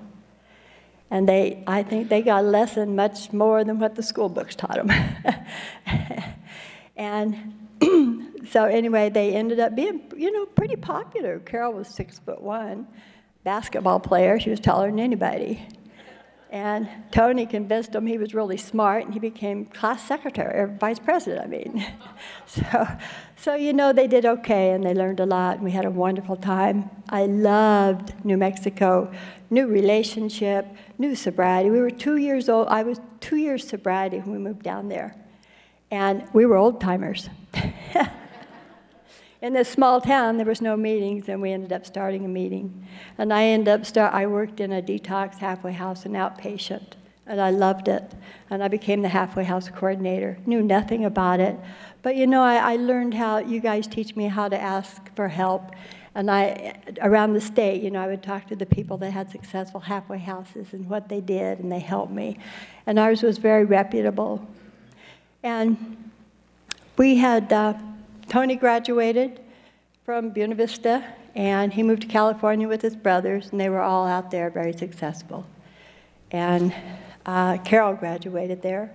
And 1.12 1.28
they, 1.28 1.62
I 1.66 1.82
think 1.82 2.08
they 2.08 2.22
got 2.22 2.42
a 2.42 2.46
lesson 2.46 2.96
much 2.96 3.34
more 3.34 3.64
than 3.64 3.78
what 3.78 3.96
the 3.96 4.02
school 4.02 4.30
books 4.30 4.56
taught 4.56 4.76
them. 4.76 4.90
and 6.96 7.68
so 8.50 8.64
anyway, 8.64 9.10
they 9.10 9.34
ended 9.34 9.60
up 9.60 9.76
being, 9.76 10.10
you 10.16 10.32
know, 10.32 10.46
pretty 10.46 10.76
popular. 10.76 11.38
Carol 11.40 11.74
was 11.74 11.88
six 11.88 12.18
foot 12.18 12.40
one, 12.40 12.86
basketball 13.44 14.00
player. 14.00 14.40
She 14.40 14.48
was 14.48 14.58
taller 14.58 14.86
than 14.88 14.98
anybody. 14.98 15.68
And 16.48 16.88
Tony 17.10 17.44
convinced 17.44 17.94
him 17.94 18.06
he 18.06 18.16
was 18.16 18.32
really 18.32 18.56
smart, 18.56 19.04
and 19.04 19.12
he 19.12 19.20
became 19.20 19.66
class 19.66 20.02
secretary 20.08 20.60
or 20.60 20.66
vice 20.66 20.98
president. 20.98 21.44
I 21.44 21.46
mean, 21.46 21.86
so, 22.46 22.86
so 23.42 23.56
you 23.56 23.72
know 23.72 23.92
they 23.92 24.06
did 24.06 24.24
okay, 24.24 24.70
and 24.70 24.84
they 24.84 24.94
learned 24.94 25.18
a 25.18 25.26
lot, 25.26 25.56
and 25.56 25.64
we 25.64 25.72
had 25.72 25.84
a 25.84 25.90
wonderful 25.90 26.36
time. 26.36 26.88
I 27.08 27.26
loved 27.26 28.14
New 28.24 28.36
Mexico, 28.36 29.10
new 29.50 29.66
relationship, 29.66 30.64
new 30.96 31.16
sobriety. 31.16 31.68
We 31.68 31.80
were 31.80 31.90
two 31.90 32.18
years 32.18 32.48
old. 32.48 32.68
I 32.68 32.84
was 32.84 33.00
two 33.18 33.34
years 33.34 33.66
sobriety 33.66 34.18
when 34.20 34.30
we 34.30 34.38
moved 34.38 34.62
down 34.62 34.88
there, 34.88 35.16
and 35.90 36.24
we 36.32 36.46
were 36.46 36.56
old 36.56 36.80
timers. 36.80 37.30
in 39.42 39.54
this 39.54 39.68
small 39.68 40.00
town, 40.00 40.36
there 40.36 40.46
was 40.46 40.62
no 40.62 40.76
meetings, 40.76 41.28
and 41.28 41.42
we 41.42 41.50
ended 41.50 41.72
up 41.72 41.84
starting 41.84 42.24
a 42.24 42.28
meeting. 42.28 42.86
And 43.18 43.32
I 43.32 43.46
ended 43.46 43.74
up 43.74 43.84
start. 43.84 44.14
I 44.14 44.24
worked 44.28 44.60
in 44.60 44.72
a 44.72 44.80
detox 44.80 45.38
halfway 45.38 45.72
house, 45.72 46.06
an 46.06 46.12
outpatient, 46.12 46.92
and 47.26 47.40
I 47.40 47.50
loved 47.50 47.88
it. 47.88 48.12
And 48.50 48.62
I 48.62 48.68
became 48.68 49.02
the 49.02 49.08
halfway 49.08 49.42
house 49.42 49.68
coordinator. 49.68 50.38
Knew 50.46 50.62
nothing 50.62 51.04
about 51.04 51.40
it, 51.40 51.58
but 52.02 52.16
you 52.16 52.26
know, 52.26 52.42
I, 52.42 52.72
I 52.72 52.76
learned 52.76 53.14
how. 53.14 53.38
You 53.38 53.60
guys 53.60 53.86
teach 53.86 54.16
me 54.16 54.26
how 54.26 54.48
to 54.48 54.60
ask 54.60 55.14
for 55.14 55.28
help. 55.28 55.70
And 56.14 56.30
I, 56.30 56.74
around 57.00 57.32
the 57.32 57.40
state, 57.40 57.82
you 57.82 57.90
know, 57.90 58.00
I 58.00 58.06
would 58.06 58.22
talk 58.22 58.46
to 58.48 58.56
the 58.56 58.66
people 58.66 58.98
that 58.98 59.12
had 59.12 59.30
successful 59.30 59.80
halfway 59.80 60.18
houses 60.18 60.74
and 60.74 60.88
what 60.88 61.08
they 61.08 61.20
did, 61.20 61.60
and 61.60 61.72
they 61.72 61.78
helped 61.78 62.12
me. 62.12 62.38
And 62.86 62.98
ours 62.98 63.22
was 63.22 63.38
very 63.38 63.64
reputable. 63.64 64.46
And 65.42 66.10
we 66.98 67.16
had 67.16 67.50
uh, 67.52 67.74
Tony 68.28 68.56
graduated 68.56 69.40
from 70.04 70.30
Buena 70.30 70.54
Vista, 70.54 71.02
and 71.34 71.72
he 71.72 71.82
moved 71.82 72.02
to 72.02 72.08
California 72.08 72.68
with 72.68 72.82
his 72.82 72.94
brothers, 72.94 73.48
and 73.50 73.58
they 73.58 73.70
were 73.70 73.80
all 73.80 74.06
out 74.06 74.30
there 74.30 74.50
very 74.50 74.74
successful. 74.74 75.46
And 76.30 76.74
uh, 77.24 77.58
Carol 77.58 77.94
graduated 77.94 78.60
there, 78.60 78.94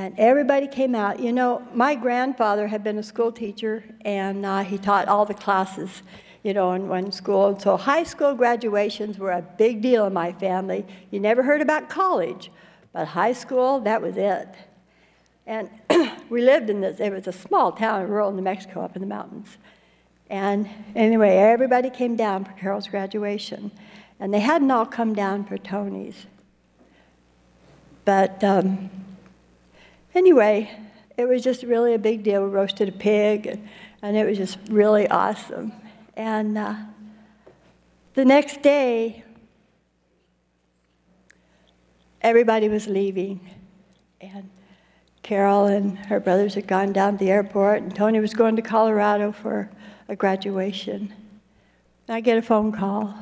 and 0.00 0.18
everybody 0.18 0.66
came 0.66 0.94
out. 0.94 1.20
You 1.20 1.30
know, 1.30 1.62
my 1.74 1.94
grandfather 1.94 2.66
had 2.66 2.82
been 2.82 2.96
a 2.96 3.02
school 3.02 3.30
teacher, 3.30 3.84
and 4.00 4.46
uh, 4.46 4.64
he 4.64 4.78
taught 4.78 5.08
all 5.08 5.26
the 5.26 5.34
classes, 5.34 6.02
you 6.42 6.54
know, 6.54 6.72
in 6.72 6.88
one 6.88 7.12
school. 7.12 7.48
And 7.48 7.60
so 7.60 7.76
high 7.76 8.04
school 8.04 8.34
graduations 8.34 9.18
were 9.18 9.32
a 9.32 9.42
big 9.42 9.82
deal 9.82 10.06
in 10.06 10.14
my 10.14 10.32
family. 10.32 10.86
You 11.10 11.20
never 11.20 11.42
heard 11.42 11.60
about 11.60 11.90
college, 11.90 12.50
but 12.94 13.08
high 13.08 13.34
school, 13.34 13.80
that 13.80 14.00
was 14.00 14.16
it. 14.16 14.48
And 15.46 15.68
we 16.30 16.40
lived 16.40 16.70
in 16.70 16.80
this, 16.80 16.98
it 16.98 17.12
was 17.12 17.26
a 17.26 17.32
small 17.32 17.70
town 17.72 18.02
in 18.02 18.08
rural 18.08 18.32
New 18.32 18.40
Mexico 18.40 18.80
up 18.80 18.96
in 18.96 19.02
the 19.02 19.08
mountains. 19.08 19.58
And 20.30 20.66
anyway, 20.96 21.36
everybody 21.36 21.90
came 21.90 22.16
down 22.16 22.46
for 22.46 22.52
Carol's 22.52 22.88
graduation. 22.88 23.70
And 24.18 24.32
they 24.32 24.40
hadn't 24.40 24.70
all 24.70 24.86
come 24.86 25.12
down 25.12 25.44
for 25.44 25.58
Tony's. 25.58 26.24
But 28.06 28.42
um, 28.42 28.90
anyway, 30.14 30.70
it 31.16 31.28
was 31.28 31.42
just 31.42 31.62
really 31.62 31.94
a 31.94 31.98
big 31.98 32.22
deal. 32.22 32.44
We 32.44 32.50
roasted 32.50 32.88
a 32.88 32.92
pig, 32.92 33.46
and, 33.46 33.68
and 34.02 34.16
it 34.16 34.26
was 34.26 34.38
just 34.38 34.58
really 34.70 35.08
awesome. 35.08 35.72
And 36.16 36.56
uh, 36.56 36.74
the 38.14 38.24
next 38.24 38.62
day, 38.62 39.24
everybody 42.22 42.68
was 42.68 42.86
leaving. 42.86 43.40
And 44.20 44.50
Carol 45.22 45.66
and 45.66 45.98
her 45.98 46.20
brothers 46.20 46.54
had 46.54 46.66
gone 46.66 46.92
down 46.92 47.18
to 47.18 47.24
the 47.24 47.30
airport, 47.30 47.82
and 47.82 47.94
Tony 47.94 48.20
was 48.20 48.34
going 48.34 48.56
to 48.56 48.62
Colorado 48.62 49.32
for 49.32 49.70
a 50.08 50.16
graduation. 50.16 51.12
And 52.06 52.16
I 52.16 52.20
get 52.20 52.36
a 52.36 52.42
phone 52.42 52.72
call, 52.72 53.14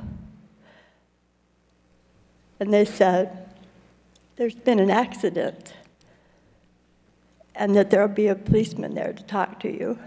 and 2.61 2.73
they 2.73 2.85
said, 2.85 3.55
There's 4.37 4.55
been 4.55 4.81
an 4.81 4.91
accident, 4.91 5.75
and 7.59 7.75
that 7.77 7.91
there'll 7.91 8.09
be 8.09 8.29
a 8.29 8.35
policeman 8.35 8.95
there 8.95 9.13
to 9.13 9.23
talk 9.25 9.61
to 9.61 9.69
you. 9.71 9.99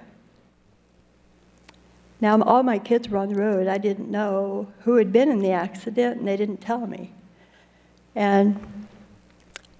Now, 2.21 2.41
all 2.41 2.63
my 2.63 2.79
kids 2.79 3.09
were 3.09 3.17
on 3.17 3.29
the 3.29 3.35
road. 3.35 3.67
I 3.67 3.77
didn't 3.77 4.09
know 4.09 4.71
who 4.79 4.95
had 4.95 5.11
been 5.11 5.29
in 5.29 5.39
the 5.39 5.51
accident, 5.51 6.19
and 6.19 6.27
they 6.27 6.37
didn't 6.37 6.61
tell 6.61 6.87
me. 6.87 7.13
And 8.15 8.87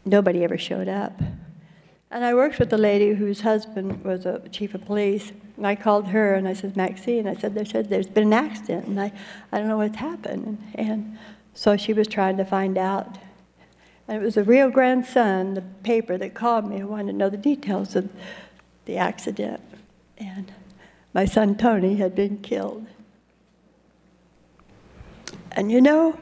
nobody 0.05 0.43
ever 0.43 0.57
showed 0.57 0.87
up. 0.87 1.19
And 2.09 2.25
I 2.25 2.33
worked 2.33 2.59
with 2.59 2.73
a 2.73 2.77
lady 2.77 3.13
whose 3.13 3.41
husband 3.41 4.03
was 4.03 4.25
a 4.25 4.41
chief 4.49 4.73
of 4.73 4.83
police. 4.85 5.31
And 5.55 5.65
I 5.65 5.75
called 5.75 6.07
her 6.09 6.35
and 6.35 6.45
I 6.45 6.53
said, 6.53 6.75
Maxine, 6.75 7.25
I 7.25 7.35
said, 7.35 7.55
they 7.55 7.63
said 7.63 7.89
there's 7.89 8.09
been 8.09 8.25
an 8.27 8.33
accident 8.33 8.87
and 8.87 8.99
I, 8.99 9.13
I 9.51 9.59
don't 9.59 9.69
know 9.69 9.77
what's 9.77 9.95
happened. 9.95 10.57
And, 10.75 10.89
and 10.89 11.17
so 11.53 11.77
she 11.77 11.93
was 11.93 12.07
trying 12.07 12.35
to 12.35 12.43
find 12.43 12.77
out. 12.77 13.17
And 14.11 14.21
it 14.21 14.25
was 14.25 14.35
the 14.35 14.43
Rio 14.43 14.69
Grande 14.69 15.05
Sun, 15.05 15.53
the 15.53 15.61
paper, 15.61 16.17
that 16.17 16.33
called 16.33 16.69
me 16.69 16.75
and 16.75 16.89
wanted 16.89 17.13
to 17.13 17.17
know 17.17 17.29
the 17.29 17.37
details 17.37 17.95
of 17.95 18.09
the 18.83 18.97
accident. 18.97 19.61
And 20.17 20.51
my 21.13 21.23
son 21.23 21.55
Tony 21.55 21.95
had 21.95 22.13
been 22.13 22.39
killed. 22.39 22.87
And 25.53 25.71
you 25.71 25.79
know, 25.79 26.19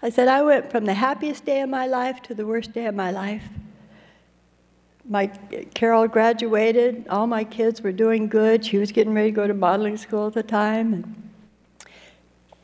I 0.00 0.08
said, 0.08 0.26
I 0.26 0.40
went 0.40 0.70
from 0.70 0.86
the 0.86 0.94
happiest 0.94 1.44
day 1.44 1.60
of 1.60 1.68
my 1.68 1.86
life 1.86 2.22
to 2.22 2.34
the 2.34 2.46
worst 2.46 2.72
day 2.72 2.86
of 2.86 2.94
my 2.94 3.10
life. 3.10 3.44
My 5.06 5.26
Carol 5.74 6.08
graduated, 6.08 7.06
all 7.08 7.26
my 7.26 7.44
kids 7.44 7.82
were 7.82 7.92
doing 7.92 8.26
good. 8.26 8.64
She 8.64 8.78
was 8.78 8.90
getting 8.90 9.12
ready 9.12 9.32
to 9.32 9.36
go 9.36 9.46
to 9.46 9.52
modeling 9.52 9.98
school 9.98 10.28
at 10.28 10.32
the 10.32 10.42
time. 10.42 10.94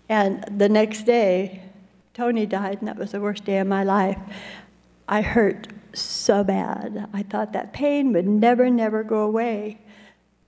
And, 0.08 0.42
and 0.46 0.58
the 0.58 0.70
next 0.70 1.02
day, 1.02 1.67
Tony 2.18 2.46
died, 2.46 2.78
and 2.80 2.88
that 2.88 2.96
was 2.96 3.12
the 3.12 3.20
worst 3.20 3.44
day 3.44 3.58
of 3.58 3.68
my 3.68 3.84
life. 3.84 4.18
I 5.06 5.22
hurt 5.22 5.68
so 5.92 6.42
bad. 6.42 7.08
I 7.12 7.22
thought 7.22 7.52
that 7.52 7.72
pain 7.72 8.12
would 8.12 8.26
never, 8.26 8.68
never 8.70 9.04
go 9.04 9.20
away. 9.20 9.78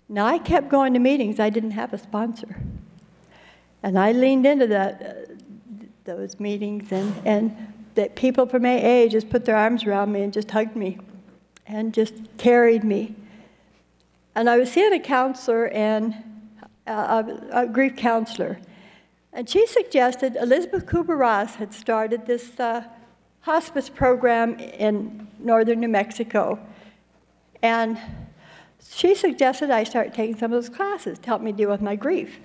Now, 0.09 0.27
I 0.27 0.39
kept 0.39 0.68
going 0.68 0.95
to 0.95 0.99
meetings. 0.99 1.39
I 1.39 1.49
didn't 1.49 1.71
have 1.71 1.93
a 1.93 1.99
sponsor. 1.99 2.61
And 3.85 3.97
I 3.97 4.11
leaned 4.11 4.47
into 4.47 4.66
that, 4.66 5.01
uh, 5.01 5.85
those 6.03 6.41
meetings, 6.41 6.91
and, 6.91 7.14
and 7.25 7.73
that 7.95 8.16
people 8.16 8.47
from 8.47 8.66
AA 8.66 9.07
just 9.07 9.31
put 9.31 9.45
their 9.45 9.57
arms 9.57 9.85
around 9.85 10.11
me 10.11 10.23
and 10.23 10.33
just 10.33 10.51
hugged 10.51 10.75
me 10.75 10.99
and 11.68 11.95
just 11.95 12.14
carried 12.37 12.83
me. 12.83 13.14
And 14.35 14.51
I 14.51 14.59
was 14.59 14.73
seeing 14.73 14.93
a 14.93 14.99
counselor 14.99 15.68
and 15.68 16.16
uh, 16.89 17.23
a, 17.53 17.61
a 17.62 17.66
grief 17.68 17.95
counselor. 17.95 18.59
And 19.33 19.49
she 19.49 19.66
suggested 19.66 20.37
Elisabeth 20.37 20.87
Kubler-Ross 20.87 21.55
had 21.57 21.72
started 21.72 22.26
this 22.26 22.59
uh, 22.59 22.85
hospice 23.43 23.89
program 23.89 24.59
in 24.59 25.28
northern 25.39 25.81
New 25.81 25.89
Mexico. 25.89 26.59
And 27.62 27.99
she 28.93 29.14
suggested 29.14 29.70
I 29.70 29.85
start 29.85 30.14
taking 30.14 30.37
some 30.37 30.53
of 30.53 30.62
those 30.62 30.74
classes 30.74 31.18
to 31.20 31.26
help 31.26 31.43
me 31.43 31.53
deal 31.53 31.70
with 31.70 31.81
my 31.81 31.95
grief. 31.95 32.41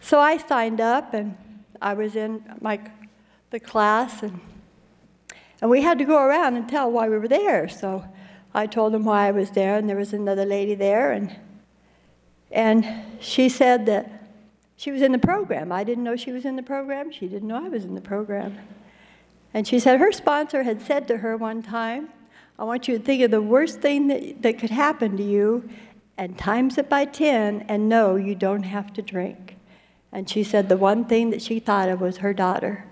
So 0.00 0.18
I 0.18 0.38
signed 0.38 0.80
up 0.80 1.14
and 1.14 1.36
I 1.80 1.94
was 1.94 2.16
in 2.16 2.42
my, 2.60 2.80
the 3.50 3.60
class 3.60 4.22
and, 4.22 4.40
and 5.60 5.70
we 5.70 5.82
had 5.82 5.98
to 5.98 6.04
go 6.04 6.20
around 6.20 6.56
and 6.56 6.68
tell 6.68 6.90
why 6.90 7.08
we 7.08 7.18
were 7.18 7.28
there. 7.28 7.68
So 7.68 8.04
I 8.54 8.66
told 8.66 8.92
them 8.92 9.04
why 9.04 9.28
I 9.28 9.30
was 9.30 9.50
there 9.52 9.76
and 9.76 9.88
there 9.88 9.96
was 9.96 10.12
another 10.12 10.44
lady 10.44 10.74
there 10.74 11.12
and, 11.12 11.36
and 12.50 12.86
she 13.20 13.48
said 13.48 13.86
that 13.86 14.17
she 14.78 14.92
was 14.92 15.02
in 15.02 15.10
the 15.10 15.18
program. 15.18 15.72
I 15.72 15.82
didn't 15.82 16.04
know 16.04 16.14
she 16.14 16.30
was 16.30 16.44
in 16.44 16.54
the 16.54 16.62
program. 16.62 17.10
She 17.10 17.26
didn't 17.26 17.48
know 17.48 17.56
I 17.56 17.68
was 17.68 17.84
in 17.84 17.96
the 17.96 18.00
program. 18.00 18.56
And 19.52 19.66
she 19.66 19.80
said 19.80 19.98
her 19.98 20.12
sponsor 20.12 20.62
had 20.62 20.80
said 20.80 21.08
to 21.08 21.16
her 21.16 21.36
one 21.36 21.62
time, 21.62 22.10
I 22.60 22.62
want 22.62 22.86
you 22.86 22.96
to 22.96 23.04
think 23.04 23.20
of 23.22 23.32
the 23.32 23.42
worst 23.42 23.80
thing 23.80 24.06
that, 24.06 24.40
that 24.42 24.60
could 24.60 24.70
happen 24.70 25.16
to 25.16 25.22
you 25.22 25.68
and 26.16 26.38
times 26.38 26.78
it 26.78 26.88
by 26.88 27.06
10 27.06 27.66
and 27.68 27.88
know 27.88 28.14
you 28.14 28.36
don't 28.36 28.62
have 28.62 28.92
to 28.92 29.02
drink. 29.02 29.56
And 30.12 30.30
she 30.30 30.44
said 30.44 30.68
the 30.68 30.76
one 30.76 31.04
thing 31.06 31.30
that 31.30 31.42
she 31.42 31.58
thought 31.58 31.88
of 31.88 32.00
was 32.00 32.18
her 32.18 32.32
daughter. 32.32 32.84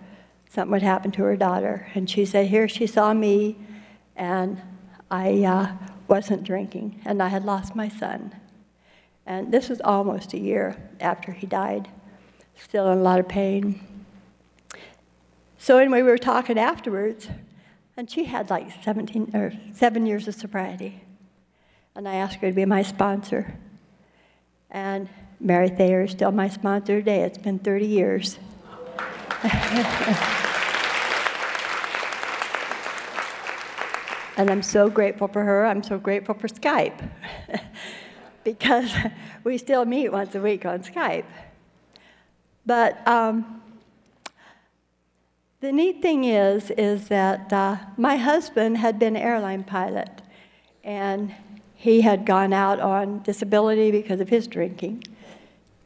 Something 0.51 0.73
would 0.73 0.83
happen 0.83 1.13
to 1.13 1.23
her 1.23 1.37
daughter. 1.37 1.87
And 1.95 2.11
she 2.11 2.25
said, 2.25 2.49
Here 2.49 2.69
she 2.69 2.89
saw 2.89 3.15
me, 3.15 3.59
and 4.17 4.61
I 5.09 5.45
uh, 5.45 5.73
wasn't 6.09 6.43
drinking, 6.43 7.01
and 7.05 7.23
I 7.23 7.29
had 7.29 7.45
lost 7.45 7.77
my 7.77 7.89
son. 7.89 8.35
And 9.27 9.53
this 9.53 9.69
was 9.69 9.81
almost 9.81 10.33
a 10.35 10.39
year 10.39 10.77
after 11.01 11.33
he 11.33 11.47
died, 11.47 11.89
still 12.55 12.91
in 12.91 12.99
a 12.99 13.03
lot 13.03 13.19
of 13.19 13.27
pain. 13.27 13.81
So, 15.59 15.79
anyway, 15.79 16.03
we 16.03 16.11
were 16.11 16.19
talking 16.19 16.59
afterwards, 16.59 17.29
and 17.97 18.09
she 18.09 18.27
had 18.27 18.51
like 18.51 18.69
17 18.85 19.33
or 19.35 19.53
seven 19.75 20.07
years 20.07 20.29
of 20.29 20.37
sobriety. 20.37 21.03
And 21.97 22.09
I 22.09 22.15
asked 22.15 22.37
her 22.37 22.49
to 22.49 22.55
be 22.55 22.65
my 22.65 22.83
sponsor. 22.83 23.59
And 24.71 25.09
Mary 25.41 25.71
Thayer 25.71 26.03
is 26.03 26.13
still 26.13 26.31
my 26.31 26.49
sponsor 26.49 26.99
today. 26.99 27.23
It's 27.23 27.39
been 27.39 27.59
30 27.59 27.87
years. 27.87 28.39
and 34.37 34.51
I'm 34.51 34.63
so 34.63 34.89
grateful 34.89 35.27
for 35.27 35.43
her. 35.43 35.67
I'm 35.67 35.83
so 35.83 35.99
grateful 35.99 36.35
for 36.35 36.47
Skype 36.47 37.11
because 38.47 38.95
we 39.45 39.59
still 39.59 39.85
meet 39.85 40.11
once 40.11 40.35
a 40.35 40.41
week 40.41 40.65
on 40.65 40.79
Skype. 40.83 41.27
But 42.65 43.07
um, 43.07 43.61
the 45.61 45.73
neat 45.73 46.01
thing 46.01 46.25
is, 46.25 46.71
is 46.71 47.09
that 47.09 47.53
uh, 47.53 47.77
my 47.97 48.17
husband 48.17 48.79
had 48.79 48.99
been 48.99 49.17
airline 49.17 49.65
pilot, 49.65 50.23
and 50.85 51.35
he 51.75 52.01
had 52.01 52.25
gone 52.25 52.53
out 52.53 52.81
on 52.81 53.23
disability 53.23 53.91
because 53.91 54.21
of 54.21 54.29
his 54.29 54.47
drinking. 54.47 55.03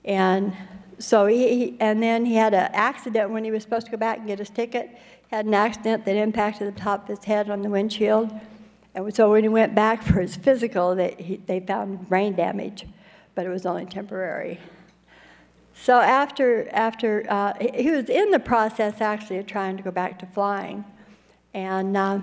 And 0.05 0.55
so 0.99 1.27
he, 1.27 1.77
and 1.81 2.03
then 2.03 2.27
he 2.27 2.35
had 2.35 2.53
an 2.53 2.71
accident 2.75 3.31
when 3.31 3.43
he 3.43 3.51
was 3.51 3.63
supposed 3.63 3.87
to 3.87 3.91
go 3.91 3.97
back 3.97 4.19
and 4.19 4.27
get 4.27 4.39
his 4.39 4.51
ticket. 4.51 4.91
Had 5.31 5.47
an 5.47 5.55
accident 5.55 6.05
that 6.05 6.17
impacted 6.17 6.69
the 6.69 6.79
top 6.79 7.09
of 7.09 7.17
his 7.17 7.25
head 7.25 7.49
on 7.49 7.63
the 7.63 7.71
windshield. 7.71 8.31
And 8.95 9.15
so 9.15 9.31
when 9.31 9.45
he 9.45 9.49
went 9.49 9.75
back 9.75 10.03
for 10.03 10.21
his 10.21 10.37
physical, 10.37 10.95
they, 10.95 11.15
he, 11.19 11.37
they 11.37 11.61
found 11.61 12.09
brain 12.09 12.35
damage, 12.35 12.87
but 13.35 13.47
it 13.47 13.49
was 13.49 13.65
only 13.65 13.87
temporary. 13.87 14.59
So 15.75 15.99
after, 15.99 16.69
after 16.73 17.25
uh, 17.29 17.55
he 17.59 17.91
was 17.91 18.11
in 18.11 18.31
the 18.31 18.39
process 18.39 19.01
actually 19.01 19.39
of 19.39 19.47
trying 19.47 19.77
to 19.77 19.83
go 19.83 19.91
back 19.91 20.19
to 20.19 20.27
flying. 20.27 20.85
And, 21.55 21.97
uh, 21.97 22.21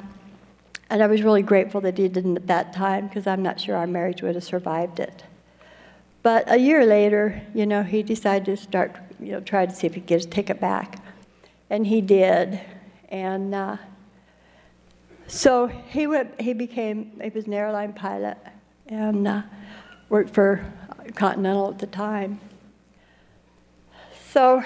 and 0.89 1.01
I 1.01 1.07
was 1.07 1.23
really 1.23 1.41
grateful 1.41 1.81
that 1.81 1.97
he 1.97 2.07
didn't 2.07 2.37
at 2.37 2.47
that 2.47 2.73
time 2.73 3.07
because 3.07 3.25
I'm 3.25 3.41
not 3.41 3.59
sure 3.59 3.75
our 3.75 3.87
marriage 3.87 4.21
would 4.21 4.35
have 4.35 4.43
survived 4.43 4.99
it. 4.99 5.23
But 6.21 6.51
a 6.51 6.57
year 6.57 6.85
later, 6.85 7.41
you 7.53 7.65
know, 7.65 7.83
he 7.83 8.03
decided 8.03 8.45
to 8.45 8.57
start, 8.57 8.95
you 9.19 9.31
know, 9.31 9.39
try 9.39 9.65
to 9.65 9.73
see 9.73 9.87
if 9.87 9.95
he 9.95 10.01
could 10.01 10.07
get 10.07 10.15
his 10.15 10.25
ticket 10.25 10.59
back. 10.59 11.01
And 11.69 11.87
he 11.87 12.01
did. 12.01 12.59
And 13.09 13.55
uh, 13.55 13.77
so 15.27 15.67
he, 15.67 16.07
went, 16.07 16.39
he 16.39 16.53
became, 16.53 17.19
he 17.21 17.29
was 17.29 17.47
an 17.47 17.53
airline 17.53 17.93
pilot 17.93 18.37
and 18.87 19.27
uh, 19.27 19.41
worked 20.09 20.33
for 20.33 20.65
Continental 21.15 21.69
at 21.69 21.79
the 21.79 21.87
time. 21.87 22.39
So, 24.31 24.61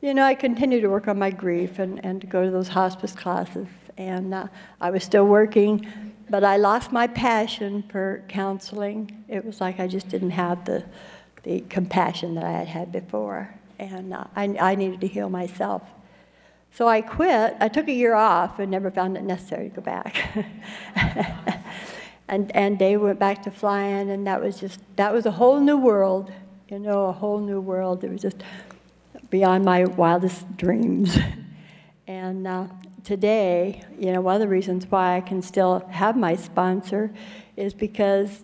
you 0.00 0.14
know, 0.14 0.24
I 0.24 0.34
continued 0.34 0.82
to 0.82 0.88
work 0.88 1.08
on 1.08 1.18
my 1.18 1.30
grief 1.30 1.78
and, 1.78 2.04
and 2.04 2.20
to 2.20 2.26
go 2.26 2.44
to 2.44 2.50
those 2.50 2.68
hospice 2.68 3.12
classes. 3.12 3.68
And 3.96 4.34
uh, 4.34 4.48
I 4.80 4.90
was 4.90 5.02
still 5.04 5.26
working, 5.26 6.14
but 6.30 6.44
I 6.44 6.56
lost 6.56 6.92
my 6.92 7.06
passion 7.06 7.82
for 7.90 8.24
counseling. 8.28 9.24
It 9.28 9.44
was 9.44 9.60
like 9.60 9.80
I 9.80 9.86
just 9.86 10.08
didn't 10.08 10.30
have 10.30 10.64
the, 10.64 10.84
the 11.42 11.60
compassion 11.68 12.34
that 12.34 12.44
I 12.44 12.52
had 12.52 12.68
had 12.68 12.92
before. 12.92 13.54
And 13.78 14.14
uh, 14.14 14.24
I, 14.34 14.56
I 14.60 14.74
needed 14.74 15.00
to 15.02 15.06
heal 15.06 15.28
myself. 15.28 15.82
So 16.76 16.86
I 16.86 17.00
quit. 17.00 17.56
I 17.58 17.68
took 17.68 17.88
a 17.88 17.92
year 17.92 18.14
off 18.14 18.58
and 18.58 18.70
never 18.70 18.90
found 18.90 19.16
it 19.16 19.22
necessary 19.24 19.70
to 19.70 19.76
go 19.76 19.80
back. 19.80 20.14
and, 22.28 22.54
and 22.54 22.78
Dave 22.78 23.00
went 23.00 23.18
back 23.18 23.42
to 23.44 23.50
flying, 23.50 24.10
and 24.10 24.26
that 24.26 24.42
was 24.42 24.60
just, 24.60 24.80
that 24.96 25.10
was 25.10 25.24
a 25.24 25.30
whole 25.30 25.58
new 25.58 25.78
world, 25.78 26.30
you 26.68 26.78
know, 26.78 27.06
a 27.06 27.12
whole 27.12 27.40
new 27.40 27.62
world. 27.62 28.04
It 28.04 28.10
was 28.12 28.20
just 28.20 28.42
beyond 29.30 29.64
my 29.64 29.86
wildest 29.86 30.54
dreams. 30.58 31.16
and 32.06 32.46
uh, 32.46 32.66
today, 33.04 33.82
you 33.98 34.12
know, 34.12 34.20
one 34.20 34.34
of 34.34 34.42
the 34.42 34.48
reasons 34.48 34.84
why 34.90 35.16
I 35.16 35.22
can 35.22 35.40
still 35.40 35.78
have 35.88 36.14
my 36.14 36.36
sponsor 36.36 37.10
is 37.56 37.72
because 37.72 38.42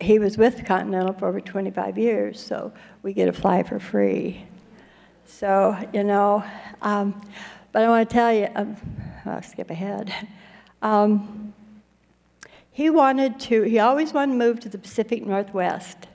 he 0.00 0.18
was 0.18 0.36
with 0.36 0.64
Continental 0.64 1.12
for 1.12 1.28
over 1.28 1.40
25 1.40 1.96
years, 1.96 2.40
so 2.40 2.72
we 3.04 3.12
get 3.12 3.26
to 3.26 3.32
fly 3.32 3.62
for 3.62 3.78
free. 3.78 4.48
So, 5.26 5.76
you 5.92 6.02
know, 6.02 6.42
um, 6.82 7.20
but 7.72 7.82
I 7.82 7.88
want 7.88 8.08
to 8.08 8.14
tell 8.14 8.32
you, 8.32 8.48
um, 8.54 8.76
I'll 9.24 9.42
skip 9.42 9.70
ahead. 9.70 10.12
Um, 10.82 11.52
he 12.72 12.90
wanted 12.90 13.40
to, 13.40 13.62
he 13.62 13.78
always 13.78 14.12
wanted 14.12 14.32
to 14.32 14.38
move 14.38 14.60
to 14.60 14.68
the 14.68 14.78
Pacific 14.78 15.26
Northwest. 15.26 16.06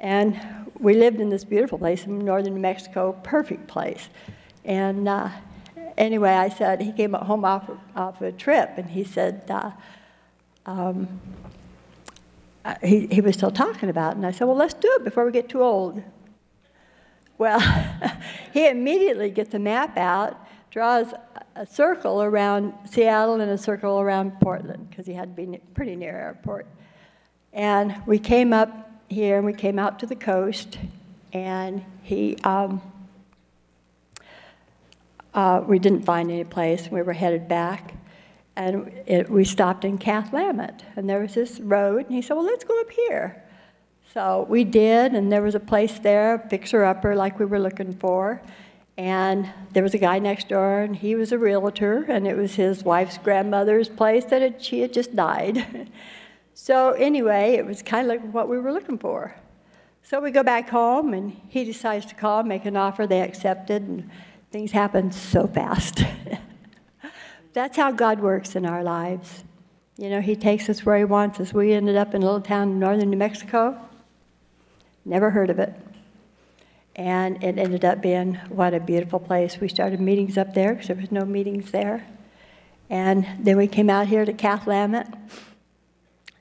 And 0.00 0.38
we 0.78 0.94
lived 0.94 1.20
in 1.20 1.30
this 1.30 1.44
beautiful 1.44 1.78
place 1.78 2.04
in 2.04 2.18
northern 2.18 2.54
New 2.54 2.60
Mexico, 2.60 3.18
perfect 3.22 3.66
place. 3.66 4.08
And 4.64 5.08
uh, 5.08 5.30
anyway, 5.96 6.30
I 6.30 6.48
said, 6.50 6.80
he 6.80 6.92
came 6.92 7.14
home 7.14 7.44
off, 7.44 7.70
off 7.96 8.20
a 8.20 8.32
trip, 8.32 8.72
and 8.76 8.90
he 8.90 9.02
said, 9.02 9.44
uh, 9.50 9.70
um, 10.66 11.20
uh, 12.64 12.74
he, 12.82 13.06
he 13.06 13.20
was 13.20 13.34
still 13.34 13.50
talking 13.50 13.88
about 13.88 14.12
it. 14.12 14.16
And 14.16 14.26
I 14.26 14.30
said, 14.30 14.44
well, 14.46 14.56
let's 14.56 14.74
do 14.74 14.88
it 14.96 15.04
before 15.04 15.24
we 15.24 15.32
get 15.32 15.48
too 15.48 15.62
old. 15.62 16.02
Well, 17.38 17.60
he 18.52 18.68
immediately 18.68 19.30
gets 19.30 19.54
a 19.54 19.58
map 19.58 19.96
out, 19.96 20.36
draws 20.70 21.14
a 21.56 21.66
circle 21.66 22.22
around 22.22 22.72
Seattle 22.84 23.40
and 23.40 23.50
a 23.50 23.58
circle 23.58 24.00
around 24.00 24.38
Portland, 24.40 24.88
because 24.90 25.06
he 25.06 25.12
had 25.12 25.36
to 25.36 25.46
be 25.46 25.58
pretty 25.74 25.96
near 25.96 26.16
airport. 26.16 26.66
And 27.52 27.96
we 28.06 28.18
came 28.18 28.52
up 28.52 28.90
here, 29.08 29.38
and 29.38 29.46
we 29.46 29.54
came 29.54 29.78
out 29.78 29.98
to 30.00 30.06
the 30.06 30.14
coast, 30.14 30.78
and 31.32 31.84
he, 32.02 32.36
um, 32.44 32.82
uh, 35.34 35.62
we 35.66 35.78
didn't 35.78 36.02
find 36.02 36.30
any 36.30 36.44
place. 36.44 36.88
We 36.90 37.02
were 37.02 37.14
headed 37.14 37.48
back, 37.48 37.94
and 38.56 38.92
it, 39.06 39.30
we 39.30 39.44
stopped 39.44 39.84
in 39.84 39.98
Cathlamet, 39.98 40.80
and 40.96 41.08
there 41.08 41.20
was 41.20 41.34
this 41.34 41.58
road, 41.60 42.06
and 42.06 42.14
he 42.14 42.22
said, 42.22 42.34
well, 42.34 42.44
let's 42.44 42.64
go 42.64 42.78
up 42.80 42.90
here. 42.90 43.42
So 44.12 44.46
we 44.48 44.64
did, 44.64 45.14
and 45.14 45.30
there 45.32 45.42
was 45.42 45.54
a 45.54 45.60
place 45.60 45.98
there, 45.98 46.38
fixer-upper 46.50 47.14
like 47.14 47.38
we 47.38 47.44
were 47.46 47.58
looking 47.58 47.94
for, 47.94 48.42
and 48.98 49.48
there 49.74 49.84
was 49.84 49.94
a 49.94 49.98
guy 49.98 50.18
next 50.18 50.48
door, 50.48 50.80
and 50.80 50.96
he 50.96 51.14
was 51.14 51.30
a 51.30 51.38
realtor, 51.38 52.04
and 52.08 52.26
it 52.26 52.36
was 52.36 52.56
his 52.56 52.82
wife's 52.82 53.16
grandmother's 53.16 53.88
place 53.88 54.24
that 54.24 54.42
had, 54.42 54.60
she 54.60 54.80
had 54.80 54.92
just 54.92 55.14
died. 55.14 55.88
so 56.54 56.90
anyway, 56.94 57.54
it 57.54 57.64
was 57.64 57.80
kind 57.80 58.10
of 58.10 58.20
like 58.20 58.34
what 58.34 58.48
we 58.48 58.58
were 58.58 58.72
looking 58.72 58.98
for. 58.98 59.36
So 60.02 60.20
we 60.20 60.32
go 60.32 60.42
back 60.42 60.68
home, 60.68 61.14
and 61.14 61.40
he 61.48 61.64
decides 61.64 62.06
to 62.06 62.16
call, 62.16 62.42
make 62.42 62.64
an 62.64 62.76
offer. 62.76 63.06
They 63.06 63.20
accepted, 63.20 63.82
and 63.82 64.10
things 64.50 64.72
happened 64.72 65.14
so 65.14 65.46
fast. 65.46 66.02
That's 67.52 67.76
how 67.76 67.92
God 67.92 68.18
works 68.18 68.56
in 68.56 68.66
our 68.66 68.82
lives. 68.82 69.44
You 69.96 70.10
know, 70.10 70.20
He 70.20 70.34
takes 70.34 70.68
us 70.68 70.84
where 70.84 70.98
He 70.98 71.04
wants 71.04 71.38
us. 71.38 71.52
We 71.52 71.72
ended 71.72 71.96
up 71.96 72.14
in 72.14 72.22
a 72.22 72.24
little 72.24 72.40
town 72.40 72.70
in 72.70 72.78
northern 72.80 73.10
New 73.10 73.16
Mexico. 73.16 73.78
Never 75.04 75.30
heard 75.30 75.50
of 75.50 75.60
it. 75.60 75.72
And 76.98 77.42
it 77.44 77.58
ended 77.58 77.84
up 77.84 78.02
being 78.02 78.34
what 78.48 78.74
a 78.74 78.80
beautiful 78.80 79.20
place. 79.20 79.60
We 79.60 79.68
started 79.68 80.00
meetings 80.00 80.36
up 80.36 80.52
there 80.52 80.72
because 80.72 80.88
there 80.88 80.96
was 80.96 81.12
no 81.12 81.24
meetings 81.24 81.70
there. 81.70 82.04
And 82.90 83.24
then 83.38 83.56
we 83.56 83.68
came 83.68 83.88
out 83.88 84.08
here 84.08 84.24
to 84.24 84.32
Cathlamet, 84.32 85.06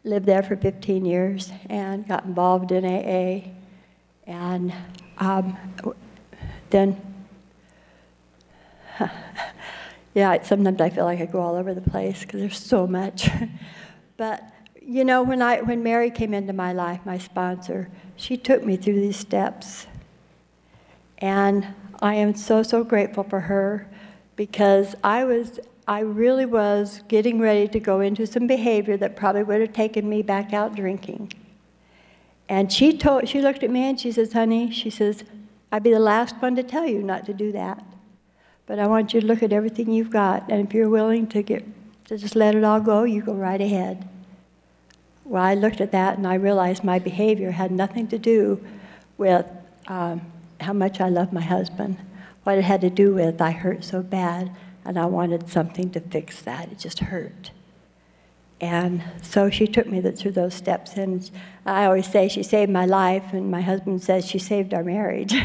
lived 0.04 0.26
there 0.26 0.42
for 0.42 0.56
15 0.56 1.06
years, 1.06 1.52
and 1.70 2.08
got 2.08 2.26
involved 2.26 2.72
in 2.72 2.86
AA. 2.86 3.52
And 4.26 4.74
um, 5.20 5.56
then, 6.72 7.00
yeah, 10.16 10.42
sometimes 10.42 10.82
I 10.82 10.90
feel 10.90 11.06
like 11.06 11.22
I 11.22 11.26
go 11.28 11.40
all 11.40 11.54
over 11.54 11.76
the 11.76 11.82
place 11.82 12.22
because 12.22 12.40
there's 12.40 12.60
so 12.60 12.88
much. 12.88 13.30
but 14.18 14.42
you 14.82 15.04
know, 15.06 15.22
when 15.22 15.44
I 15.44 15.62
when 15.62 15.84
Mary 15.84 16.10
came 16.10 16.34
into 16.34 16.54
my 16.54 16.74
life, 16.74 17.02
my 17.06 17.20
sponsor, 17.20 17.92
she 18.16 18.38
took 18.38 18.66
me 18.66 18.76
through 18.76 19.00
these 19.02 19.18
steps 19.18 19.86
and 21.20 21.68
I 22.02 22.16
am 22.16 22.36
so, 22.36 22.64
so 22.64 22.84
grateful 22.84 23.24
for 23.24 23.42
her 23.42 23.88
because 24.36 24.96
I 25.04 25.24
was, 25.24 25.60
I 25.88 26.02
really 26.02 26.46
was 26.46 27.02
getting 27.08 27.40
ready 27.40 27.68
to 27.70 27.80
go 27.80 28.02
into 28.02 28.28
some 28.28 28.46
behavior 28.46 28.98
that 28.98 29.16
probably 29.16 29.44
would 29.44 29.62
have 29.62 29.74
taken 29.74 30.08
me 30.08 30.22
back 30.22 30.54
out 30.54 30.76
drinking. 30.76 31.34
And 32.50 32.72
she 32.72 32.98
told, 32.98 33.28
she 33.28 33.42
looked 33.42 33.64
at 33.64 33.70
me 33.70 33.90
and 33.90 34.00
she 34.00 34.12
says, 34.12 34.34
honey, 34.34 34.72
she 34.72 34.90
says, 34.90 35.24
I'd 35.72 35.84
be 35.84 35.92
the 35.92 36.00
last 36.00 36.36
one 36.38 36.56
to 36.56 36.64
tell 36.64 36.86
you 36.86 37.02
not 37.02 37.26
to 37.26 37.34
do 37.34 37.52
that. 37.52 37.84
But 38.68 38.80
I 38.80 38.88
want 38.88 39.14
you 39.14 39.22
to 39.22 39.28
look 39.28 39.42
at 39.42 39.52
everything 39.52 39.92
you've 39.92 40.12
got. 40.12 40.50
And 40.50 40.66
if 40.66 40.74
you're 40.74 40.90
willing 40.90 41.28
to 41.28 41.42
get, 41.42 41.66
to 42.06 42.18
just 42.18 42.36
let 42.36 42.56
it 42.56 42.64
all 42.64 42.80
go, 42.80 43.04
you 43.04 43.22
go 43.22 43.34
right 43.34 43.60
ahead. 43.60 44.08
Well, 45.26 45.44
I 45.44 45.56
looked 45.56 45.82
at 45.82 45.92
that 45.92 46.18
and 46.18 46.26
I 46.26 46.36
realized 46.36 46.84
my 46.84 47.00
behavior 47.00 47.52
had 47.52 47.72
nothing 47.72 48.08
to 48.08 48.18
do 48.18 48.66
with 49.18 49.46
um, 49.88 50.22
how 50.62 50.74
much 50.74 51.00
I 51.00 51.10
love 51.10 51.32
my 51.32 51.42
husband, 51.42 51.98
what 52.44 52.58
it 52.58 52.64
had 52.64 52.82
to 52.82 52.90
do 52.90 53.14
with 53.14 53.42
I 53.42 53.52
hurt 53.52 53.84
so 53.84 54.02
bad 54.02 54.56
and 54.86 54.98
I 54.98 55.06
wanted 55.06 55.50
something 55.50 55.90
to 55.92 56.00
fix 56.00 56.42
that. 56.44 56.72
It 56.72 56.80
just 56.80 57.00
hurt. 57.00 57.52
And 58.60 59.04
so 59.22 59.50
she 59.50 59.68
took 59.68 59.86
me 59.86 60.02
through 60.02 60.32
those 60.32 60.54
steps. 60.54 60.96
And 60.96 61.30
I 61.66 61.86
always 61.86 62.08
say 62.08 62.28
she 62.28 62.42
saved 62.42 62.72
my 62.72 62.86
life, 62.86 63.34
and 63.34 63.52
my 63.52 63.62
husband 63.62 64.02
says 64.02 64.26
she 64.26 64.40
saved 64.40 64.74
our 64.74 64.84
marriage. 64.84 65.36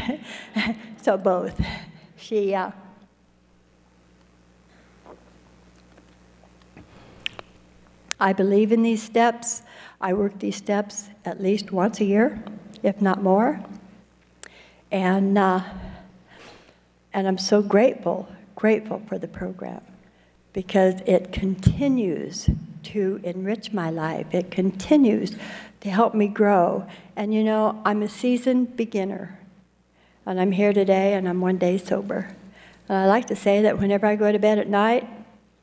so 1.01 1.17
both. 1.17 1.61
She, 2.15 2.55
uh, 2.55 2.71
I 8.19 8.33
believe 8.33 8.71
in 8.71 8.81
these 8.81 9.03
steps. 9.03 9.61
I 9.99 10.13
work 10.13 10.39
these 10.39 10.55
steps 10.55 11.09
at 11.25 11.41
least 11.41 11.71
once 11.71 11.99
a 11.99 12.05
year, 12.05 12.43
if 12.81 13.01
not 13.01 13.21
more. 13.21 13.63
And, 14.93 15.39
uh, 15.39 15.63
and 17.13 17.27
I'm 17.27 17.39
so 17.39 17.63
grateful, 17.63 18.29
grateful 18.55 19.01
for 19.07 19.17
the 19.17 19.27
program 19.27 19.81
because 20.53 21.01
it 21.07 21.31
continues 21.31 22.47
to 22.83 23.19
enrich 23.23 23.73
my 23.73 23.89
life. 23.89 24.27
It 24.31 24.51
continues 24.51 25.35
to 25.81 25.89
help 25.89 26.13
me 26.13 26.27
grow. 26.27 26.87
And 27.15 27.33
you 27.33 27.43
know, 27.43 27.81
I'm 27.83 28.03
a 28.03 28.07
seasoned 28.07 28.77
beginner. 28.77 29.39
And 30.27 30.39
I'm 30.39 30.51
here 30.51 30.73
today 30.73 31.15
and 31.15 31.27
I'm 31.27 31.41
one 31.41 31.57
day 31.57 31.79
sober. 31.79 32.29
And 32.87 32.95
I 32.95 33.07
like 33.07 33.25
to 33.27 33.35
say 33.35 33.63
that 33.63 33.79
whenever 33.79 34.05
I 34.05 34.15
go 34.15 34.31
to 34.31 34.37
bed 34.37 34.59
at 34.59 34.69
night, 34.69 35.09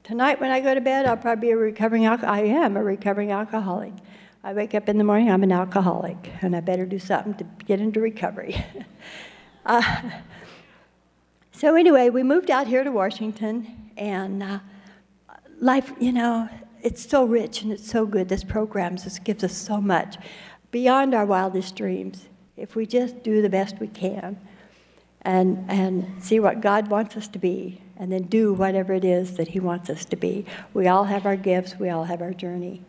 tonight 0.02 0.40
when 0.40 0.50
I 0.50 0.58
go 0.58 0.74
to 0.74 0.80
bed, 0.80 1.06
I'll 1.06 1.16
probably 1.16 1.48
be 1.48 1.52
a 1.52 1.56
recovering. 1.56 2.04
I 2.04 2.40
am 2.46 2.76
a 2.76 2.82
recovering 2.82 3.30
alcoholic. 3.30 3.92
I 4.42 4.54
wake 4.54 4.74
up 4.74 4.88
in 4.88 4.96
the 4.96 5.04
morning, 5.04 5.30
I'm 5.30 5.42
an 5.42 5.52
alcoholic, 5.52 6.30
and 6.40 6.56
I 6.56 6.60
better 6.60 6.86
do 6.86 6.98
something 6.98 7.34
to 7.34 7.44
get 7.66 7.78
into 7.78 8.00
recovery. 8.00 8.64
uh, 9.66 10.00
so, 11.52 11.74
anyway, 11.74 12.08
we 12.08 12.22
moved 12.22 12.50
out 12.50 12.66
here 12.66 12.82
to 12.82 12.90
Washington, 12.90 13.90
and 13.98 14.42
uh, 14.42 14.60
life, 15.60 15.92
you 16.00 16.12
know, 16.12 16.48
it's 16.82 17.06
so 17.06 17.24
rich 17.24 17.60
and 17.60 17.70
it's 17.70 17.90
so 17.90 18.06
good. 18.06 18.30
This 18.30 18.42
program 18.42 18.96
just 18.96 19.24
gives 19.24 19.44
us 19.44 19.54
so 19.54 19.78
much 19.78 20.16
beyond 20.70 21.14
our 21.14 21.26
wildest 21.26 21.76
dreams 21.76 22.26
if 22.56 22.74
we 22.74 22.86
just 22.86 23.22
do 23.22 23.42
the 23.42 23.50
best 23.50 23.78
we 23.78 23.88
can 23.88 24.40
and, 25.20 25.66
and 25.68 26.22
see 26.22 26.40
what 26.40 26.62
God 26.62 26.88
wants 26.88 27.14
us 27.14 27.28
to 27.28 27.38
be 27.38 27.82
and 27.98 28.10
then 28.10 28.22
do 28.22 28.54
whatever 28.54 28.94
it 28.94 29.04
is 29.04 29.36
that 29.36 29.48
He 29.48 29.60
wants 29.60 29.90
us 29.90 30.06
to 30.06 30.16
be. 30.16 30.46
We 30.72 30.88
all 30.88 31.04
have 31.04 31.26
our 31.26 31.36
gifts, 31.36 31.78
we 31.78 31.90
all 31.90 32.04
have 32.04 32.22
our 32.22 32.32
journey. 32.32 32.82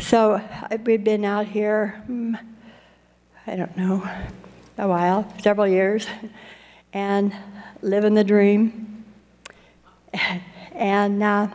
So 0.00 0.40
we've 0.84 1.04
been 1.04 1.24
out 1.24 1.46
here, 1.46 2.02
hmm, 2.06 2.34
I 3.46 3.56
don't 3.56 3.76
know, 3.76 4.08
a 4.76 4.88
while, 4.88 5.32
several 5.40 5.66
years, 5.66 6.06
and 6.92 7.34
living 7.82 8.14
the 8.14 8.24
dream. 8.24 9.04
And 10.76 11.22
uh, 11.22 11.46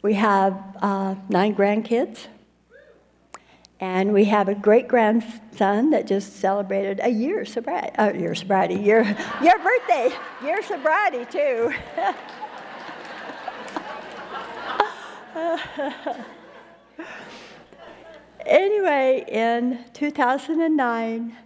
we 0.00 0.14
have 0.14 0.58
uh, 0.80 1.16
nine 1.28 1.54
grandkids, 1.54 2.28
and 3.78 4.14
we 4.14 4.24
have 4.24 4.48
a 4.48 4.54
great 4.54 4.88
grandson 4.88 5.90
that 5.90 6.06
just 6.06 6.36
celebrated 6.40 7.00
a 7.02 7.10
year 7.10 7.44
sobriety, 7.44 7.94
uh, 7.98 8.12
year 8.14 8.34
sobriety, 8.34 8.76
year, 8.76 9.02
your 9.42 9.58
birthday, 9.58 10.10
year 10.42 10.62
sobriety 10.62 11.26
too. 11.26 11.74
anyway, 18.46 19.24
in 19.28 19.84
2009, 19.92 21.36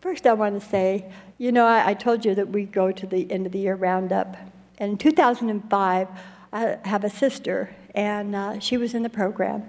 first 0.00 0.26
I 0.26 0.32
want 0.34 0.60
to 0.60 0.66
say, 0.66 1.10
you 1.38 1.52
know, 1.52 1.66
I, 1.66 1.90
I, 1.90 1.94
told 1.94 2.24
you 2.24 2.34
that 2.34 2.48
we 2.48 2.64
go 2.64 2.92
to 2.92 3.06
the 3.06 3.30
end 3.30 3.46
of 3.46 3.52
the 3.52 3.58
year 3.58 3.74
roundup. 3.74 4.36
And 4.78 4.92
in 4.92 4.98
2005, 4.98 6.08
I 6.52 6.78
have 6.84 7.04
a 7.04 7.10
sister, 7.10 7.74
and 7.94 8.34
uh, 8.34 8.58
she 8.60 8.76
was 8.76 8.94
in 8.94 9.02
the 9.02 9.08
program. 9.08 9.64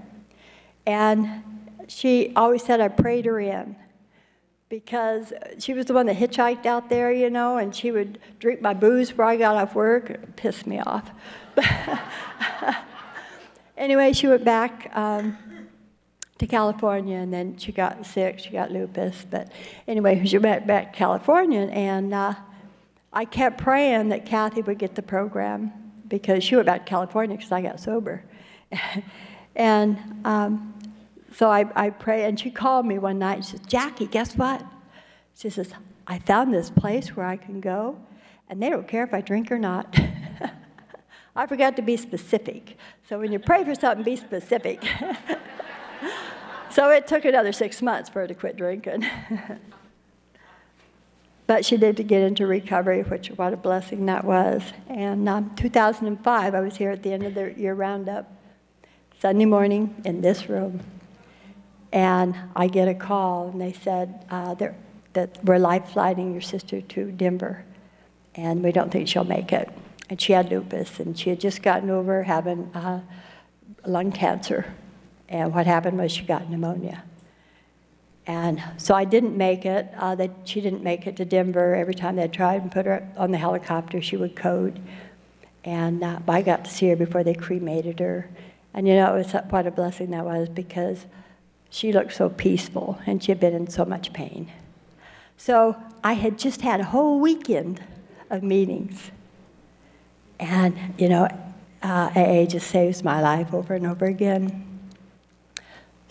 And 0.85 1.43
she 1.87 2.33
always 2.35 2.63
said 2.63 2.79
I 2.79 2.87
prayed 2.87 3.25
her 3.25 3.39
in 3.39 3.75
because 4.69 5.31
she 5.59 5.73
was 5.73 5.85
the 5.85 5.93
one 5.93 6.07
that 6.07 6.17
hitchhiked 6.17 6.65
out 6.65 6.89
there, 6.89 7.11
you 7.11 7.29
know, 7.29 7.57
and 7.57 7.75
she 7.75 7.91
would 7.91 8.19
drink 8.39 8.61
my 8.61 8.73
booze 8.73 9.09
before 9.09 9.25
I 9.25 9.37
got 9.37 9.55
off 9.55 9.75
work. 9.75 10.09
It 10.09 10.35
pissed 10.35 10.65
me 10.67 10.79
off. 10.79 11.11
anyway, 13.77 14.11
she 14.13 14.27
went 14.27 14.43
back 14.43 14.91
um, 14.95 15.37
to 16.37 16.47
California, 16.47 17.17
and 17.17 17.33
then 17.33 17.57
she 17.57 17.71
got 17.71 18.05
sick. 18.05 18.39
She 18.39 18.49
got 18.49 18.71
lupus. 18.71 19.25
But 19.29 19.51
anyway, 19.87 20.25
she 20.25 20.37
went 20.37 20.67
back 20.67 20.93
to 20.93 20.97
California, 20.97 21.61
and 21.71 22.13
uh, 22.13 22.33
I 23.13 23.25
kept 23.25 23.57
praying 23.57 24.09
that 24.09 24.25
Kathy 24.25 24.61
would 24.61 24.77
get 24.77 24.95
the 24.95 25.01
program 25.01 25.71
because 26.07 26.43
she 26.43 26.55
went 26.55 26.67
back 26.67 26.85
to 26.85 26.89
California 26.89 27.37
because 27.37 27.51
I 27.51 27.61
got 27.61 27.79
sober. 27.79 28.23
and 29.55 29.97
um, 30.25 30.73
so 31.33 31.49
I, 31.49 31.65
I 31.75 31.89
pray, 31.89 32.25
and 32.25 32.39
she 32.39 32.51
called 32.51 32.85
me 32.85 32.97
one 32.97 33.19
night. 33.19 33.45
She 33.45 33.51
says, 33.51 33.61
Jackie, 33.67 34.07
guess 34.07 34.35
what? 34.35 34.65
She 35.35 35.49
says, 35.49 35.73
I 36.07 36.19
found 36.19 36.53
this 36.53 36.69
place 36.69 37.15
where 37.15 37.25
I 37.25 37.37
can 37.37 37.59
go, 37.59 37.97
and 38.49 38.61
they 38.61 38.69
don't 38.69 38.87
care 38.87 39.03
if 39.03 39.13
I 39.13 39.21
drink 39.21 39.51
or 39.51 39.59
not. 39.59 39.97
I 41.35 41.47
forgot 41.47 41.75
to 41.75 41.81
be 41.81 41.97
specific. 41.97 42.77
So 43.09 43.19
when 43.19 43.31
you 43.31 43.39
pray 43.39 43.65
for 43.65 43.75
something, 43.75 44.03
be 44.03 44.15
specific. 44.15 44.81
So 46.75 46.89
it 46.89 47.07
took 47.07 47.25
another 47.25 47.53
six 47.53 47.81
months 47.81 48.09
for 48.09 48.19
her 48.19 48.27
to 48.27 48.33
quit 48.33 48.57
drinking. 48.57 49.05
but 51.47 51.63
she 51.63 51.77
did 51.77 51.95
get 52.07 52.21
into 52.21 52.45
recovery, 52.45 53.03
which 53.03 53.29
what 53.29 53.53
a 53.53 53.57
blessing 53.57 54.05
that 54.07 54.25
was. 54.25 54.61
And 54.89 55.27
um, 55.29 55.55
2005, 55.55 56.53
I 56.53 56.59
was 56.59 56.75
here 56.75 56.91
at 56.91 57.01
the 57.01 57.13
end 57.13 57.23
of 57.23 57.33
the 57.33 57.57
year 57.57 57.73
roundup, 57.73 58.29
Sunday 59.19 59.45
morning 59.45 59.95
in 60.03 60.21
this 60.21 60.49
room, 60.49 60.81
and 61.93 62.35
I 62.55 62.67
get 62.67 62.89
a 62.89 62.93
call, 62.93 63.47
and 63.47 63.61
they 63.61 63.71
said 63.71 64.25
uh, 64.29 64.55
that 65.13 65.39
we're 65.43 65.57
life 65.57 65.91
flighting 65.91 66.33
your 66.33 66.41
sister 66.41 66.81
to 66.81 67.11
Denver, 67.11 67.63
and 68.35 68.61
we 68.61 68.73
don't 68.73 68.91
think 68.91 69.07
she'll 69.07 69.23
make 69.23 69.53
it 69.53 69.69
and 70.09 70.21
she 70.21 70.33
had 70.33 70.49
lupus, 70.49 70.99
and 70.99 71.17
she 71.17 71.29
had 71.29 71.39
just 71.39 71.61
gotten 71.61 71.89
over 71.89 72.23
having 72.23 72.71
uh, 72.75 73.01
lung 73.85 74.11
cancer. 74.11 74.73
And 75.29 75.53
what 75.53 75.65
happened 75.65 75.97
was 75.97 76.11
she 76.11 76.23
got 76.23 76.49
pneumonia. 76.49 77.03
And 78.27 78.63
so 78.77 78.95
I 78.95 79.05
didn't 79.05 79.37
make 79.37 79.65
it. 79.65 79.91
Uh, 79.97 80.15
that 80.15 80.31
she 80.45 80.61
didn't 80.61 80.83
make 80.83 81.05
it 81.05 81.15
to 81.17 81.25
Denver. 81.25 81.75
Every 81.75 81.93
time 81.93 82.15
they 82.15 82.27
tried 82.27 82.61
and 82.61 82.71
put 82.71 82.85
her 82.85 83.07
on 83.17 83.31
the 83.31 83.37
helicopter, 83.37 84.01
she 84.01 84.17
would 84.17 84.35
code. 84.35 84.79
And 85.63 86.03
uh, 86.03 86.19
I 86.27 86.41
got 86.41 86.65
to 86.65 86.71
see 86.71 86.89
her 86.89 86.95
before 86.95 87.23
they 87.23 87.33
cremated 87.33 87.99
her. 87.99 88.29
And 88.73 88.87
you 88.87 88.95
know, 88.95 89.15
it 89.15 89.17
was 89.17 89.31
what 89.49 89.67
a 89.67 89.71
blessing 89.71 90.11
that 90.11 90.25
was 90.25 90.49
because 90.49 91.05
she 91.69 91.91
looked 91.91 92.13
so 92.13 92.29
peaceful 92.29 92.99
and 93.05 93.23
she 93.23 93.31
had 93.31 93.39
been 93.39 93.53
in 93.53 93.67
so 93.67 93.85
much 93.85 94.13
pain. 94.13 94.51
So 95.37 95.75
I 96.03 96.13
had 96.13 96.37
just 96.37 96.61
had 96.61 96.79
a 96.79 96.85
whole 96.85 97.19
weekend 97.19 97.81
of 98.29 98.43
meetings 98.43 99.11
and, 100.39 100.93
you 100.97 101.09
know, 101.09 101.27
uh, 101.81 102.11
AA 102.15 102.45
just 102.45 102.67
saves 102.67 103.03
my 103.03 103.21
life 103.21 103.53
over 103.53 103.73
and 103.73 103.85
over 103.85 104.05
again. 104.05 104.74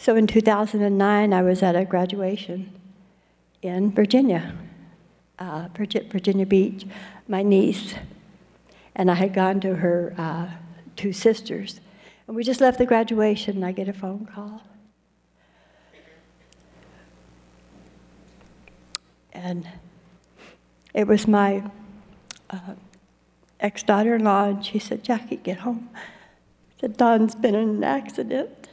So 0.05 0.17
in 0.17 0.27
2009, 0.27 1.33
I 1.33 1.41
was 1.41 1.63
at 1.63 1.75
a 1.75 1.87
graduation 1.87 2.71
in 3.63 3.91
Virginia, 3.91 4.55
uh, 5.39 5.69
Virginia 5.75 6.45
Beach, 6.45 6.85
my 7.27 7.43
niece, 7.43 7.95
and 8.95 9.11
I 9.11 9.15
had 9.15 9.33
gone 9.33 9.61
to 9.61 9.77
her 9.77 10.15
uh, 10.19 10.49
two 10.95 11.15
sisters. 11.15 11.81
And 12.27 12.37
we 12.37 12.45
just 12.45 12.61
left 12.61 12.77
the 12.77 12.85
graduation, 12.85 13.57
and 13.57 13.65
I 13.65 13.73
get 13.73 13.89
a 13.89 13.95
phone 13.95 14.27
call. 14.27 14.63
And 19.33 19.67
it 20.93 21.07
was 21.07 21.27
my 21.27 21.63
uh, 22.51 22.75
ex 23.59 23.83
daughter 23.83 24.17
in 24.17 24.25
law, 24.25 24.51
and 24.51 24.63
she 24.63 24.79
said, 24.79 25.03
Jackie, 25.03 25.37
get 25.37 25.61
home. 25.61 25.89
I 25.95 26.81
said, 26.83 26.99
Don's 26.99 27.35
been 27.35 27.55
in 27.55 27.71
an 27.71 27.85
accident. 27.85 28.64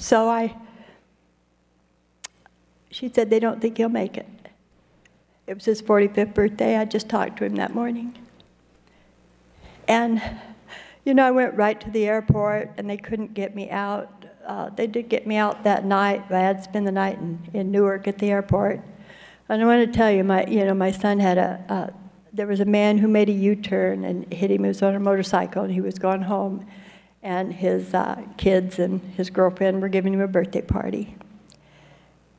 So 0.00 0.30
I, 0.30 0.56
she 2.90 3.10
said, 3.10 3.28
they 3.28 3.38
don't 3.38 3.60
think 3.60 3.76
he'll 3.76 3.90
make 3.90 4.16
it. 4.16 4.26
It 5.46 5.54
was 5.54 5.66
his 5.66 5.82
45th 5.82 6.32
birthday. 6.32 6.78
I 6.78 6.86
just 6.86 7.10
talked 7.10 7.36
to 7.38 7.44
him 7.44 7.56
that 7.56 7.74
morning. 7.74 8.16
And, 9.86 10.22
you 11.04 11.12
know, 11.12 11.26
I 11.26 11.30
went 11.30 11.54
right 11.54 11.78
to 11.82 11.90
the 11.90 12.06
airport 12.06 12.70
and 12.78 12.88
they 12.88 12.96
couldn't 12.96 13.34
get 13.34 13.54
me 13.54 13.68
out. 13.68 14.24
Uh, 14.46 14.70
they 14.70 14.86
did 14.86 15.10
get 15.10 15.26
me 15.26 15.36
out 15.36 15.64
that 15.64 15.84
night, 15.84 16.24
I 16.30 16.38
had 16.38 16.58
to 16.58 16.64
spend 16.64 16.86
the 16.86 16.92
night 16.92 17.18
in, 17.18 17.38
in 17.52 17.70
Newark 17.70 18.08
at 18.08 18.16
the 18.16 18.30
airport. 18.30 18.80
And 19.50 19.62
I 19.62 19.66
want 19.66 19.86
to 19.86 19.96
tell 19.96 20.10
you, 20.10 20.24
my, 20.24 20.46
you 20.46 20.64
know, 20.64 20.74
my 20.74 20.92
son 20.92 21.20
had 21.20 21.36
a, 21.36 21.62
uh, 21.68 21.90
there 22.32 22.46
was 22.46 22.60
a 22.60 22.64
man 22.64 22.96
who 22.96 23.06
made 23.06 23.28
a 23.28 23.32
U-turn 23.32 24.04
and 24.04 24.32
hit 24.32 24.50
him. 24.50 24.62
He 24.64 24.68
was 24.68 24.82
on 24.82 24.94
a 24.94 25.00
motorcycle 25.00 25.62
and 25.62 25.72
he 25.74 25.82
was 25.82 25.98
going 25.98 26.22
home. 26.22 26.66
And 27.22 27.52
his 27.52 27.92
uh, 27.92 28.22
kids 28.36 28.78
and 28.78 29.00
his 29.16 29.30
girlfriend 29.30 29.82
were 29.82 29.88
giving 29.88 30.14
him 30.14 30.20
a 30.20 30.28
birthday 30.28 30.62
party. 30.62 31.16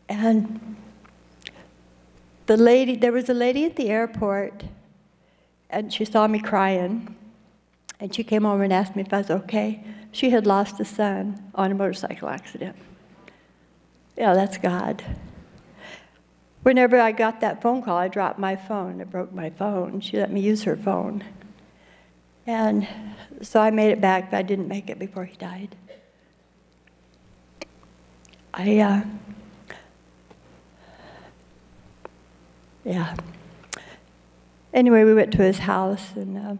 And 0.09 0.75
the 2.47 2.57
lady, 2.57 2.95
there 2.95 3.11
was 3.11 3.29
a 3.29 3.33
lady 3.33 3.65
at 3.65 3.75
the 3.75 3.89
airport 3.89 4.63
and 5.69 5.91
she 5.91 6.05
saw 6.05 6.27
me 6.27 6.39
crying. 6.39 7.15
And 7.99 8.13
she 8.13 8.23
came 8.23 8.45
over 8.45 8.63
and 8.63 8.73
asked 8.73 8.95
me 8.95 9.03
if 9.03 9.13
I 9.13 9.19
was 9.19 9.29
okay. 9.29 9.83
She 10.11 10.31
had 10.31 10.45
lost 10.45 10.79
a 10.79 10.85
son 10.85 11.51
on 11.55 11.71
a 11.71 11.75
motorcycle 11.75 12.27
accident. 12.29 12.75
Yeah, 14.17 14.33
that's 14.33 14.57
God. 14.57 15.03
Whenever 16.63 16.99
I 16.99 17.11
got 17.11 17.41
that 17.41 17.61
phone 17.61 17.81
call, 17.81 17.97
I 17.97 18.07
dropped 18.07 18.37
my 18.37 18.55
phone. 18.55 19.01
It 19.01 19.09
broke 19.09 19.31
my 19.31 19.49
phone. 19.49 20.01
She 20.01 20.17
let 20.17 20.31
me 20.31 20.41
use 20.41 20.63
her 20.63 20.75
phone. 20.75 21.23
And 22.47 22.87
so 23.41 23.59
I 23.59 23.71
made 23.71 23.91
it 23.91 24.01
back, 24.01 24.31
but 24.31 24.37
I 24.37 24.41
didn't 24.41 24.67
make 24.67 24.89
it 24.89 24.97
before 24.97 25.25
he 25.25 25.35
died. 25.37 25.75
I, 28.53 28.79
uh, 28.79 29.01
yeah. 32.83 33.15
Anyway, 34.73 35.03
we 35.03 35.13
went 35.13 35.31
to 35.33 35.43
his 35.43 35.59
house 35.59 36.13
and, 36.15 36.37
uh, 36.37 36.55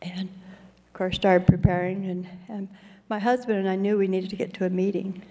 and 0.00 0.28
of 0.28 0.92
course 0.92 1.16
started 1.16 1.46
preparing. 1.46 2.06
And, 2.06 2.28
and 2.48 2.68
my 3.08 3.18
husband 3.18 3.58
and 3.58 3.68
I 3.68 3.76
knew 3.76 3.98
we 3.98 4.08
needed 4.08 4.30
to 4.30 4.36
get 4.36 4.54
to 4.54 4.64
a 4.64 4.70
meeting. 4.70 5.22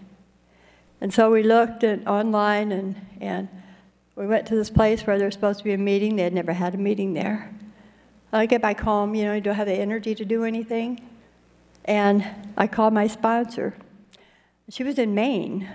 And 1.02 1.14
so 1.14 1.32
we 1.32 1.44
looked 1.44 1.84
at 1.84 2.06
online 2.08 2.72
and, 2.72 2.96
and 3.20 3.48
we 4.16 4.28
went 4.28 4.46
to 4.48 4.56
this 4.56 4.70
place 4.70 5.08
where 5.08 5.18
there 5.18 5.28
was 5.28 5.34
supposed 5.34 5.60
to 5.60 5.64
be 5.66 5.74
a 5.74 5.78
meeting. 5.78 6.16
They 6.16 6.24
had 6.24 6.34
never 6.34 6.54
had 6.54 6.76
a 6.76 6.78
meeting 6.78 7.14
there. 7.14 7.54
I 8.34 8.46
get 8.46 8.62
back 8.62 8.80
home, 8.80 9.16
you 9.16 9.26
know, 9.26 9.34
you 9.34 9.42
don't 9.42 9.56
have 9.56 9.68
the 9.68 9.74
energy 9.74 10.16
to 10.16 10.26
do 10.26 10.44
anything. 10.44 11.08
And 11.86 12.26
I 12.58 12.68
called 12.68 12.94
my 12.94 13.08
sponsor. 13.08 13.76
She 14.70 14.84
was 14.84 14.98
in 14.98 15.14
Maine. 15.14 15.70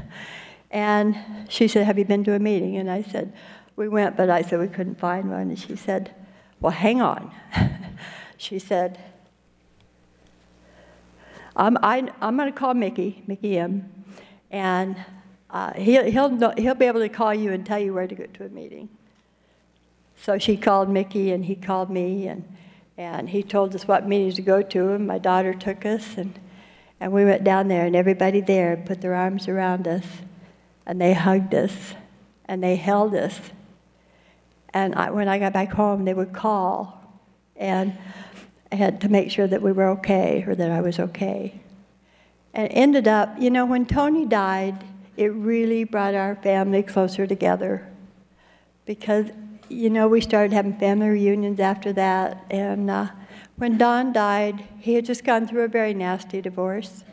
and 0.70 1.16
she 1.48 1.68
said, 1.68 1.86
Have 1.86 1.98
you 1.98 2.04
been 2.04 2.24
to 2.24 2.34
a 2.34 2.38
meeting? 2.38 2.76
And 2.76 2.90
I 2.90 3.02
said, 3.02 3.32
We 3.76 3.88
went, 3.88 4.16
but 4.16 4.28
I 4.28 4.42
said 4.42 4.60
we 4.60 4.68
couldn't 4.68 4.98
find 4.98 5.30
one. 5.30 5.48
And 5.48 5.58
she 5.58 5.76
said, 5.76 6.14
Well, 6.60 6.72
hang 6.72 7.00
on. 7.00 7.32
she 8.36 8.58
said, 8.58 8.98
I'm, 11.56 11.78
I, 11.82 12.10
I'm 12.20 12.36
going 12.36 12.52
to 12.52 12.58
call 12.58 12.74
Mickey, 12.74 13.22
Mickey 13.26 13.58
M 13.58 13.90
and 14.50 14.96
uh, 15.50 15.72
he'll, 15.74 16.04
he'll, 16.04 16.52
he'll 16.56 16.74
be 16.74 16.86
able 16.86 17.00
to 17.00 17.08
call 17.08 17.34
you 17.34 17.52
and 17.52 17.64
tell 17.64 17.78
you 17.78 17.92
where 17.92 18.06
to 18.06 18.14
go 18.14 18.26
to 18.26 18.44
a 18.44 18.48
meeting. 18.48 18.88
So 20.16 20.38
she 20.38 20.56
called 20.56 20.88
Mickey, 20.88 21.30
and 21.30 21.44
he 21.44 21.54
called 21.54 21.90
me, 21.90 22.26
and, 22.26 22.44
and 22.96 23.30
he 23.30 23.42
told 23.42 23.74
us 23.74 23.86
what 23.86 24.08
meetings 24.08 24.34
to 24.36 24.42
go 24.42 24.62
to, 24.62 24.92
and 24.92 25.06
my 25.06 25.18
daughter 25.18 25.54
took 25.54 25.86
us, 25.86 26.16
and, 26.16 26.38
and 26.98 27.12
we 27.12 27.24
went 27.24 27.44
down 27.44 27.68
there, 27.68 27.86
and 27.86 27.94
everybody 27.94 28.40
there 28.40 28.76
put 28.76 29.00
their 29.00 29.14
arms 29.14 29.46
around 29.46 29.86
us, 29.86 30.04
and 30.86 31.00
they 31.00 31.12
hugged 31.12 31.54
us, 31.54 31.94
and 32.46 32.62
they 32.62 32.76
held 32.76 33.14
us. 33.14 33.40
And 34.70 34.94
I, 34.94 35.10
when 35.10 35.28
I 35.28 35.38
got 35.38 35.52
back 35.52 35.72
home, 35.72 36.04
they 36.04 36.14
would 36.14 36.32
call, 36.32 37.20
and 37.54 37.96
I 38.72 38.76
had 38.76 39.00
to 39.02 39.08
make 39.08 39.30
sure 39.30 39.46
that 39.46 39.62
we 39.62 39.72
were 39.72 39.88
okay, 39.90 40.44
or 40.46 40.54
that 40.54 40.70
I 40.70 40.80
was 40.80 40.98
okay. 40.98 41.60
And 42.52 42.68
ended 42.72 43.06
up, 43.06 43.38
you 43.38 43.50
know, 43.50 43.66
when 43.66 43.86
Tony 43.86 44.24
died, 44.24 44.82
it 45.16 45.32
really 45.32 45.84
brought 45.84 46.14
our 46.14 46.36
family 46.36 46.82
closer 46.82 47.26
together 47.26 47.86
because, 48.86 49.26
you 49.68 49.90
know, 49.90 50.08
we 50.08 50.20
started 50.20 50.52
having 50.52 50.78
family 50.78 51.08
reunions 51.08 51.60
after 51.60 51.92
that. 51.94 52.44
And 52.50 52.90
uh, 52.90 53.08
when 53.56 53.78
Don 53.78 54.12
died, 54.12 54.64
he 54.78 54.94
had 54.94 55.04
just 55.04 55.24
gone 55.24 55.46
through 55.46 55.64
a 55.64 55.68
very 55.68 55.94
nasty 55.94 56.40
divorce. 56.40 57.04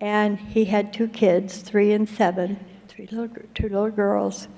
And 0.00 0.38
he 0.38 0.66
had 0.66 0.92
two 0.92 1.08
kids, 1.08 1.58
three 1.58 1.92
and 1.92 2.08
seven, 2.08 2.64
three 2.88 3.06
little, 3.10 3.28
two 3.54 3.68
little 3.68 3.90
girls. 3.90 4.48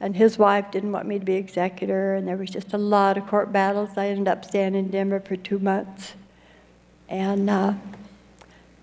And 0.00 0.16
his 0.16 0.38
wife 0.38 0.70
didn't 0.70 0.92
want 0.92 1.06
me 1.06 1.18
to 1.18 1.24
be 1.24 1.34
executor, 1.36 2.14
and 2.14 2.28
there 2.28 2.36
was 2.36 2.50
just 2.50 2.74
a 2.74 2.78
lot 2.78 3.16
of 3.16 3.26
court 3.26 3.50
battles. 3.50 3.90
I 3.96 4.08
ended 4.08 4.28
up 4.28 4.44
staying 4.44 4.74
in 4.74 4.90
Denver 4.90 5.20
for 5.20 5.36
two 5.36 5.58
months. 5.58 6.14
And 7.08 7.48
uh, 7.48 7.74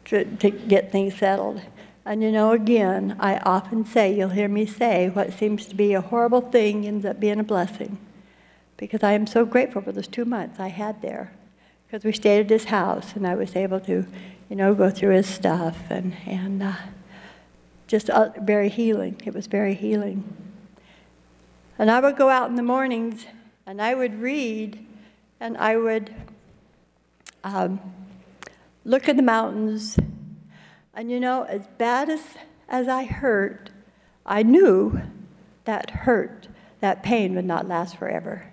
to, 0.05 0.25
to 0.37 0.49
get 0.49 0.91
things 0.91 1.15
settled. 1.15 1.61
And 2.05 2.21
you 2.21 2.31
know, 2.31 2.51
again, 2.51 3.15
I 3.19 3.37
often 3.37 3.85
say, 3.85 4.13
you'll 4.13 4.29
hear 4.29 4.49
me 4.49 4.65
say, 4.65 5.09
what 5.09 5.31
seems 5.33 5.65
to 5.67 5.75
be 5.75 5.93
a 5.93 6.01
horrible 6.01 6.41
thing 6.41 6.85
ends 6.85 7.05
up 7.05 7.19
being 7.19 7.39
a 7.39 7.43
blessing. 7.43 7.97
Because 8.75 9.03
I 9.03 9.13
am 9.13 9.25
so 9.25 9.45
grateful 9.45 9.81
for 9.81 9.93
those 9.93 10.07
two 10.07 10.25
months 10.25 10.59
I 10.59 10.67
had 10.67 11.01
there. 11.01 11.31
Because 11.87 12.03
we 12.03 12.11
stayed 12.11 12.41
at 12.41 12.49
his 12.49 12.65
house 12.65 13.13
and 13.15 13.25
I 13.25 13.35
was 13.35 13.55
able 13.55 13.79
to, 13.81 14.05
you 14.49 14.55
know, 14.55 14.73
go 14.73 14.89
through 14.89 15.15
his 15.15 15.27
stuff 15.27 15.77
and, 15.89 16.15
and 16.25 16.61
uh, 16.61 16.73
just 17.87 18.09
uh, 18.09 18.31
very 18.41 18.67
healing. 18.67 19.21
It 19.25 19.33
was 19.33 19.47
very 19.47 19.73
healing. 19.73 20.23
And 21.79 21.89
I 21.89 22.01
would 22.01 22.17
go 22.17 22.29
out 22.29 22.49
in 22.49 22.55
the 22.55 22.63
mornings 22.63 23.25
And 23.65 23.81
I 23.81 23.95
would 23.95 24.19
read, 24.19 24.85
and 25.39 25.57
I 25.57 25.77
would 25.77 26.13
um, 27.45 27.79
look 28.83 29.07
at 29.07 29.15
the 29.15 29.21
mountains. 29.21 29.97
And 30.93 31.09
you 31.09 31.19
know, 31.19 31.43
as 31.43 31.67
bad 31.77 32.09
as, 32.09 32.21
as 32.69 32.87
I 32.87 33.05
hurt, 33.05 33.69
I 34.25 34.43
knew 34.43 35.01
that 35.65 35.89
hurt, 35.89 36.47
that 36.81 37.03
pain 37.03 37.35
would 37.35 37.45
not 37.45 37.67
last 37.67 37.97
forever. 37.97 38.45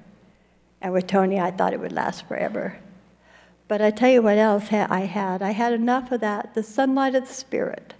And 0.80 0.92
with 0.92 1.06
Tony, 1.06 1.38
I 1.38 1.50
thought 1.50 1.74
it 1.74 1.80
would 1.80 1.92
last 1.92 2.26
forever. 2.26 2.78
But 3.68 3.82
I 3.82 3.90
tell 3.90 4.10
you 4.10 4.22
what 4.22 4.38
else 4.38 4.72
I 4.72 5.00
had. 5.00 5.42
I 5.42 5.50
had 5.50 5.72
enough 5.72 6.10
of 6.10 6.20
that, 6.20 6.54
the 6.54 6.62
sunlight 6.62 7.14
of 7.14 7.28
the 7.28 7.34
Spirit. 7.34 7.94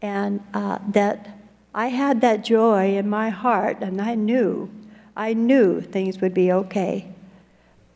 And 0.00 0.42
uh, 0.54 0.78
that 0.88 1.38
I 1.74 1.88
had 1.88 2.22
that 2.22 2.42
joy 2.42 2.96
in 2.96 3.08
my 3.08 3.28
heart, 3.28 3.78
and 3.82 4.00
I 4.00 4.14
knew, 4.14 4.70
I 5.16 5.34
knew 5.34 5.80
things 5.80 6.20
would 6.20 6.34
be 6.34 6.50
okay. 6.50 7.06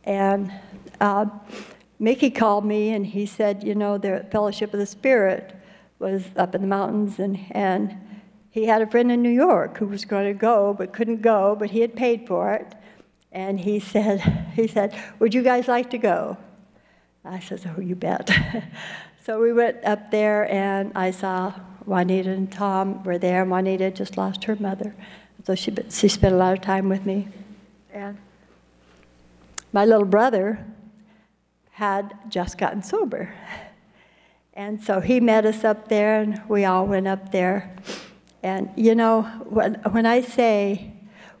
And 0.03 0.53
uh, 1.01 1.25
Mickey 1.99 2.29
called 2.29 2.65
me 2.65 2.89
and 2.89 3.05
he 3.05 3.25
said, 3.25 3.63
you 3.63 3.75
know, 3.75 3.97
the 3.97 4.25
Fellowship 4.31 4.73
of 4.73 4.79
the 4.79 4.85
Spirit 4.85 5.55
was 5.99 6.25
up 6.35 6.53
in 6.53 6.61
the 6.61 6.67
mountains, 6.67 7.19
and, 7.19 7.39
and 7.51 7.97
he 8.51 8.65
had 8.65 8.81
a 8.81 8.87
friend 8.87 9.11
in 9.11 9.21
New 9.21 9.29
York 9.29 9.77
who 9.77 9.87
was 9.87 10.05
going 10.05 10.25
to 10.25 10.37
go 10.37 10.73
but 10.73 10.93
couldn't 10.93 11.21
go, 11.21 11.55
but 11.57 11.71
he 11.71 11.79
had 11.79 11.95
paid 11.95 12.27
for 12.27 12.53
it. 12.53 12.75
And 13.31 13.59
he 13.59 13.79
said, 13.79 14.19
he 14.55 14.67
said, 14.67 14.95
Would 15.19 15.33
you 15.33 15.41
guys 15.41 15.67
like 15.67 15.89
to 15.91 15.97
go? 15.97 16.37
I 17.23 17.39
said, 17.39 17.61
Oh, 17.77 17.81
you 17.81 17.95
bet. 17.95 18.29
so 19.25 19.41
we 19.41 19.53
went 19.53 19.83
up 19.83 20.11
there, 20.11 20.51
and 20.51 20.91
I 20.95 21.11
saw 21.11 21.53
Juanita 21.85 22.31
and 22.31 22.51
Tom 22.51 23.03
were 23.03 23.17
there. 23.17 23.45
Juanita 23.45 23.91
just 23.91 24.17
lost 24.17 24.43
her 24.45 24.55
mother, 24.55 24.95
so 25.43 25.55
she, 25.55 25.73
she 25.89 26.07
spent 26.07 26.33
a 26.33 26.37
lot 26.37 26.53
of 26.53 26.61
time 26.61 26.89
with 26.89 27.05
me. 27.05 27.27
And 27.93 28.17
my 29.71 29.85
little 29.85 30.05
brother 30.05 30.65
had 31.75 32.17
just 32.29 32.57
gotten 32.57 32.81
sober. 32.81 33.33
And 34.53 34.81
so 34.81 35.01
he 35.01 35.19
met 35.19 35.45
us 35.45 35.65
up 35.65 35.89
there, 35.89 36.21
and 36.21 36.41
we 36.47 36.63
all 36.63 36.87
went 36.87 37.05
up 37.05 37.33
there. 37.33 37.75
And 38.41 38.69
you 38.77 38.95
know, 38.95 39.23
when, 39.49 39.73
when 39.91 40.05
I 40.05 40.21
say 40.21 40.93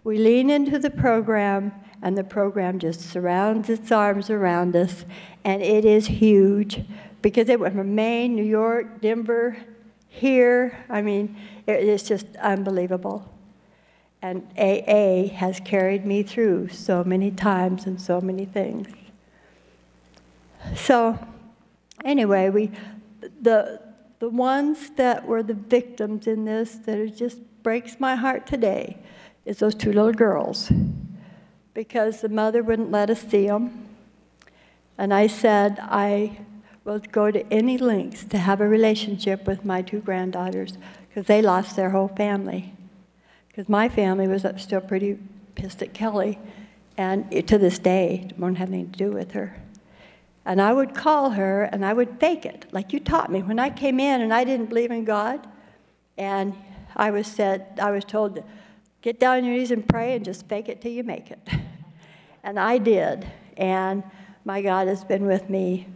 we 0.03 0.17
lean 0.17 0.49
into 0.49 0.77
the 0.77 0.89
program 0.89 1.71
and 2.01 2.17
the 2.17 2.23
program 2.25 2.79
just 2.79 2.99
surrounds 2.99 3.69
its 3.69 3.93
arms 3.93 4.29
around 4.29 4.75
us, 4.75 5.05
and 5.45 5.61
it 5.61 5.85
is 5.85 6.07
huge 6.07 6.83
because 7.21 7.47
it 7.47 7.57
went 7.57 7.73
from 7.73 7.95
Maine, 7.95 8.35
New 8.35 8.43
York, 8.43 8.99
Denver, 8.99 9.55
here. 10.09 10.83
I 10.89 11.01
mean, 11.01 11.37
it 11.65 11.79
is 11.79 12.03
just 12.03 12.27
unbelievable. 12.41 13.31
And 14.21 14.45
AA 14.57 15.33
has 15.33 15.61
carried 15.61 16.05
me 16.05 16.23
through 16.23 16.67
so 16.69 17.05
many 17.05 17.31
times 17.31 17.85
and 17.85 18.01
so 18.01 18.19
many 18.19 18.43
things. 18.43 18.87
So, 20.75 21.19
anyway, 22.03 22.49
we 22.49 22.71
the 23.41 23.81
the 24.19 24.29
ones 24.29 24.91
that 24.91 25.25
were 25.25 25.43
the 25.43 25.53
victims 25.53 26.27
in 26.27 26.45
this 26.45 26.75
that 26.85 26.97
it 26.97 27.15
just 27.15 27.39
breaks 27.63 27.99
my 27.99 28.15
heart 28.15 28.47
today 28.47 28.97
is 29.45 29.59
those 29.59 29.75
two 29.75 29.91
little 29.91 30.13
girls 30.13 30.71
because 31.73 32.21
the 32.21 32.29
mother 32.29 32.63
wouldn't 32.63 32.91
let 32.91 33.09
us 33.09 33.21
see 33.21 33.47
them. 33.47 33.87
And 34.97 35.13
I 35.13 35.27
said, 35.27 35.77
I 35.81 36.39
will 36.85 36.99
go 36.99 37.29
to 37.29 37.45
any 37.51 37.77
lengths 37.77 38.23
to 38.25 38.37
have 38.37 38.61
a 38.61 38.67
relationship 38.67 39.45
with 39.45 39.65
my 39.65 39.81
two 39.81 39.99
granddaughters 39.99 40.77
because 41.09 41.27
they 41.27 41.41
lost 41.41 41.75
their 41.75 41.89
whole 41.89 42.07
family. 42.07 42.73
Because 43.47 43.67
my 43.67 43.89
family 43.89 44.27
was 44.27 44.45
still 44.57 44.81
pretty 44.81 45.17
pissed 45.55 45.81
at 45.81 45.93
Kelly, 45.93 46.39
and 46.97 47.29
to 47.47 47.57
this 47.57 47.79
day, 47.79 48.29
won't 48.37 48.57
have 48.57 48.69
anything 48.69 48.91
to 48.91 48.97
do 48.97 49.11
with 49.11 49.31
her. 49.31 49.61
And 50.45 50.61
I 50.61 50.73
would 50.73 50.93
call 50.93 51.31
her 51.31 51.63
and 51.63 51.83
I 51.83 51.93
would 51.93 52.19
fake 52.19 52.45
it, 52.45 52.67
like 52.71 52.93
you 52.93 52.99
taught 52.99 53.31
me. 53.31 53.41
When 53.41 53.57
I 53.57 53.69
came 53.69 53.99
in 53.99 54.21
and 54.21 54.33
I 54.33 54.43
didn't 54.43 54.67
believe 54.67 54.91
in 54.91 55.03
God, 55.03 55.47
and 56.17 56.55
I 56.95 57.11
was 57.11 57.27
said, 57.27 57.79
I 57.81 57.91
was 57.91 58.05
told 58.05 58.35
to 58.35 58.43
get 59.01 59.19
down 59.19 59.37
on 59.37 59.45
your 59.45 59.55
knees 59.57 59.71
and 59.71 59.87
pray 59.87 60.15
and 60.15 60.23
just 60.23 60.47
fake 60.47 60.69
it 60.69 60.81
till 60.81 60.91
you 60.91 61.03
make 61.03 61.31
it. 61.31 61.39
and 62.43 62.59
I 62.59 62.77
did. 62.77 63.27
And 63.57 64.03
my 64.45 64.61
God 64.61 64.87
has 64.87 65.03
been 65.03 65.25
with 65.25 65.49
me 65.49 65.87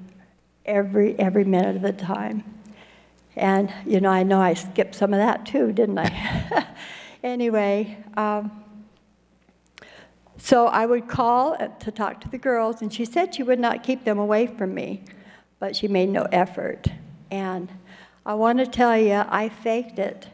every 0.65 1.17
every 1.19 1.45
minute 1.45 1.75
of 1.75 1.81
the 1.81 1.93
time. 1.93 2.43
And 3.35 3.73
you 3.85 4.01
know, 4.01 4.09
I 4.09 4.23
know 4.23 4.41
I 4.41 4.55
skipped 4.55 4.95
some 4.95 5.13
of 5.13 5.19
that 5.19 5.45
too, 5.45 5.71
didn't 5.71 5.99
I? 5.99 6.67
anyway. 7.23 7.97
Um, 8.17 8.58
so 10.41 10.67
I 10.67 10.85
would 10.85 11.07
call 11.07 11.57
to 11.57 11.91
talk 11.91 12.21
to 12.21 12.29
the 12.29 12.37
girls, 12.37 12.81
and 12.81 12.91
she 12.93 13.05
said 13.05 13.35
she 13.35 13.43
would 13.43 13.59
not 13.59 13.83
keep 13.83 14.05
them 14.05 14.17
away 14.17 14.47
from 14.47 14.73
me, 14.73 15.03
but 15.59 15.75
she 15.75 15.87
made 15.87 16.09
no 16.09 16.23
effort. 16.31 16.87
And 17.29 17.69
I 18.25 18.33
want 18.35 18.59
to 18.59 18.65
tell 18.65 18.97
you, 18.97 19.23
I 19.27 19.49
faked 19.49 19.99
it. 19.99 20.27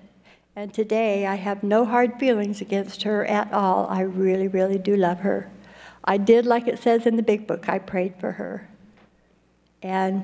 And 0.55 0.73
today 0.73 1.25
I 1.25 1.35
have 1.35 1.63
no 1.63 1.85
hard 1.85 2.19
feelings 2.19 2.61
against 2.61 3.03
her 3.03 3.25
at 3.25 3.51
all. 3.51 3.87
I 3.87 4.01
really, 4.01 4.47
really 4.47 4.77
do 4.77 4.95
love 4.95 5.19
her. 5.19 5.51
I 6.03 6.17
did, 6.17 6.45
like 6.45 6.67
it 6.67 6.79
says 6.79 7.05
in 7.05 7.17
the 7.17 7.23
big 7.23 7.47
book, 7.47 7.67
I 7.67 7.79
prayed 7.79 8.15
for 8.19 8.33
her. 8.33 8.69
And, 9.81 10.23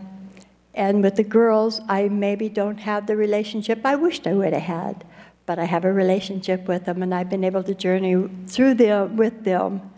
and 0.74 1.04
with 1.04 1.16
the 1.16 1.24
girls, 1.24 1.82
I 1.90 2.08
maybe 2.08 2.50
don't 2.50 2.78
have 2.78 3.08
the 3.08 3.18
relationship 3.18 3.82
I 3.84 3.96
wished 3.96 4.28
I 4.28 4.34
would 4.34 4.54
have 4.54 4.62
had 4.62 5.06
but 5.46 5.60
I 5.60 5.66
have 5.66 5.86
a 5.86 5.92
relationship 5.92 6.68
with 6.68 6.86
them, 6.86 7.02
and 7.04 7.14
I've 7.14 7.30
been 7.30 7.44
able 7.44 7.64
to 7.64 7.74
journey 7.74 8.30
through 8.48 8.76
them 8.76 9.18
with 9.18 9.44
them, 9.44 9.92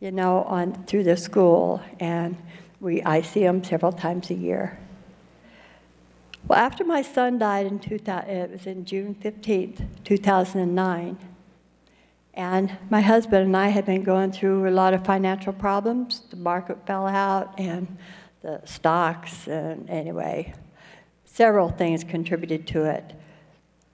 you 0.00 0.10
know, 0.10 0.42
on 0.44 0.84
through 0.84 1.04
the 1.04 1.16
school, 1.16 1.82
and 1.98 2.36
we 2.80 3.02
I 3.02 3.20
see 3.20 3.42
them 3.42 3.62
several 3.62 3.92
times 3.92 4.30
a 4.30 4.34
year. 4.34 4.78
Well, 6.48 6.58
after 6.58 6.84
my 6.84 7.02
son 7.02 7.38
died 7.38 7.66
in 7.66 7.78
2000, 7.78 8.28
it 8.28 8.50
was 8.50 8.66
in 8.66 8.84
June 8.84 9.14
15th, 9.14 9.86
2009, 10.04 11.18
and 12.34 12.78
my 12.88 13.00
husband 13.00 13.44
and 13.44 13.56
I 13.56 13.68
had 13.68 13.84
been 13.84 14.02
going 14.02 14.32
through 14.32 14.68
a 14.68 14.70
lot 14.70 14.94
of 14.94 15.04
financial 15.04 15.52
problems. 15.52 16.22
The 16.30 16.36
market 16.36 16.86
fell 16.86 17.06
out, 17.06 17.54
and 17.58 17.98
the 18.40 18.62
stocks, 18.64 19.46
and 19.46 19.88
anyway, 19.90 20.54
several 21.26 21.68
things 21.68 22.02
contributed 22.02 22.66
to 22.68 22.84
it. 22.84 23.12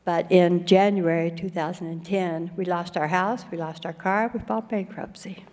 But 0.07 0.31
in 0.31 0.67
January 0.67 1.33
2010, 1.33 2.53
we 2.57 2.65
lost 2.65 2.97
our 2.97 3.09
house, 3.09 3.45
we 3.51 3.59
lost 3.59 3.85
our 3.85 3.93
car, 3.93 4.31
we 4.33 4.39
filed 4.39 4.69
bankruptcy. 4.69 5.45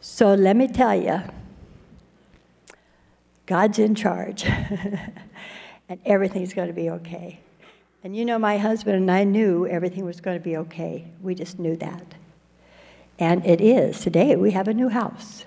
So 0.00 0.34
let 0.34 0.54
me 0.54 0.68
tell 0.68 0.94
you, 0.94 1.20
God's 3.46 3.80
in 3.80 3.96
charge, 3.96 4.44
and 5.88 5.98
everything's 6.06 6.54
going 6.54 6.68
to 6.68 6.72
be 6.72 6.88
okay. 6.90 7.40
And 8.04 8.16
you 8.16 8.24
know, 8.24 8.38
my 8.38 8.56
husband 8.56 8.94
and 8.94 9.10
I 9.10 9.24
knew 9.24 9.66
everything 9.66 10.04
was 10.04 10.20
going 10.20 10.38
to 10.38 10.44
be 10.44 10.56
okay. 10.56 11.08
We 11.20 11.34
just 11.34 11.58
knew 11.58 11.74
that. 11.78 12.14
And 13.18 13.44
it 13.44 13.60
is. 13.60 13.98
Today, 13.98 14.36
we 14.36 14.52
have 14.52 14.68
a 14.68 14.74
new 14.74 14.90
house, 14.90 15.44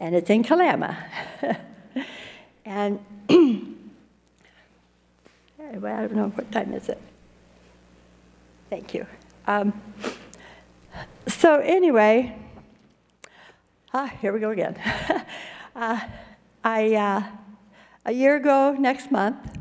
and 0.00 0.14
it's 0.14 0.30
in 0.30 0.44
Kalama. 0.44 0.96
and 2.64 3.00
well, 5.76 5.96
I 5.96 6.02
don't 6.02 6.16
know 6.16 6.28
what 6.28 6.50
time 6.50 6.72
is 6.72 6.88
it. 6.88 7.00
Thank 8.70 8.94
you. 8.94 9.06
Um, 9.46 9.80
so 11.26 11.60
anyway, 11.60 12.36
ah, 13.92 14.06
here 14.20 14.32
we 14.32 14.40
go 14.40 14.50
again. 14.50 14.76
uh, 15.76 16.00
I 16.64 16.94
uh, 16.94 17.22
a 18.04 18.12
year 18.12 18.36
ago 18.36 18.76
next 18.78 19.10
month, 19.10 19.58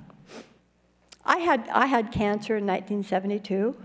I 1.26 1.38
had 1.38 1.68
I 1.70 1.86
had 1.86 2.12
cancer 2.12 2.58
in 2.58 2.66
1972, 2.66 3.76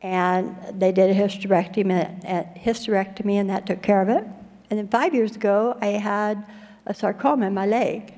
and 0.00 0.56
they 0.72 0.92
did 0.92 1.10
a 1.10 1.14
hysterectomy, 1.14 2.24
a 2.24 2.58
hysterectomy, 2.58 3.34
and 3.34 3.50
that 3.50 3.66
took 3.66 3.82
care 3.82 4.02
of 4.02 4.08
it. 4.08 4.24
And 4.70 4.78
then 4.78 4.88
five 4.88 5.14
years 5.14 5.36
ago, 5.36 5.76
I 5.80 5.88
had 5.88 6.44
a 6.86 6.94
sarcoma 6.94 7.46
in 7.46 7.54
my 7.54 7.66
leg. 7.66 8.14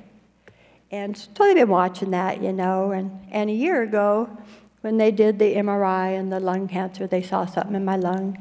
And 0.95 1.15
they've 1.37 1.55
been 1.55 1.67
watching 1.67 2.11
that, 2.11 2.41
you 2.41 2.53
know. 2.53 2.91
And, 2.91 3.19
and 3.29 3.49
a 3.49 3.53
year 3.53 3.81
ago, 3.81 4.29
when 4.79 4.95
they 4.95 5.11
did 5.11 5.39
the 5.39 5.55
MRI 5.55 6.17
and 6.17 6.31
the 6.31 6.39
lung 6.39 6.69
cancer, 6.69 7.05
they 7.05 7.21
saw 7.21 7.45
something 7.45 7.75
in 7.75 7.83
my 7.83 7.97
lung. 7.97 8.37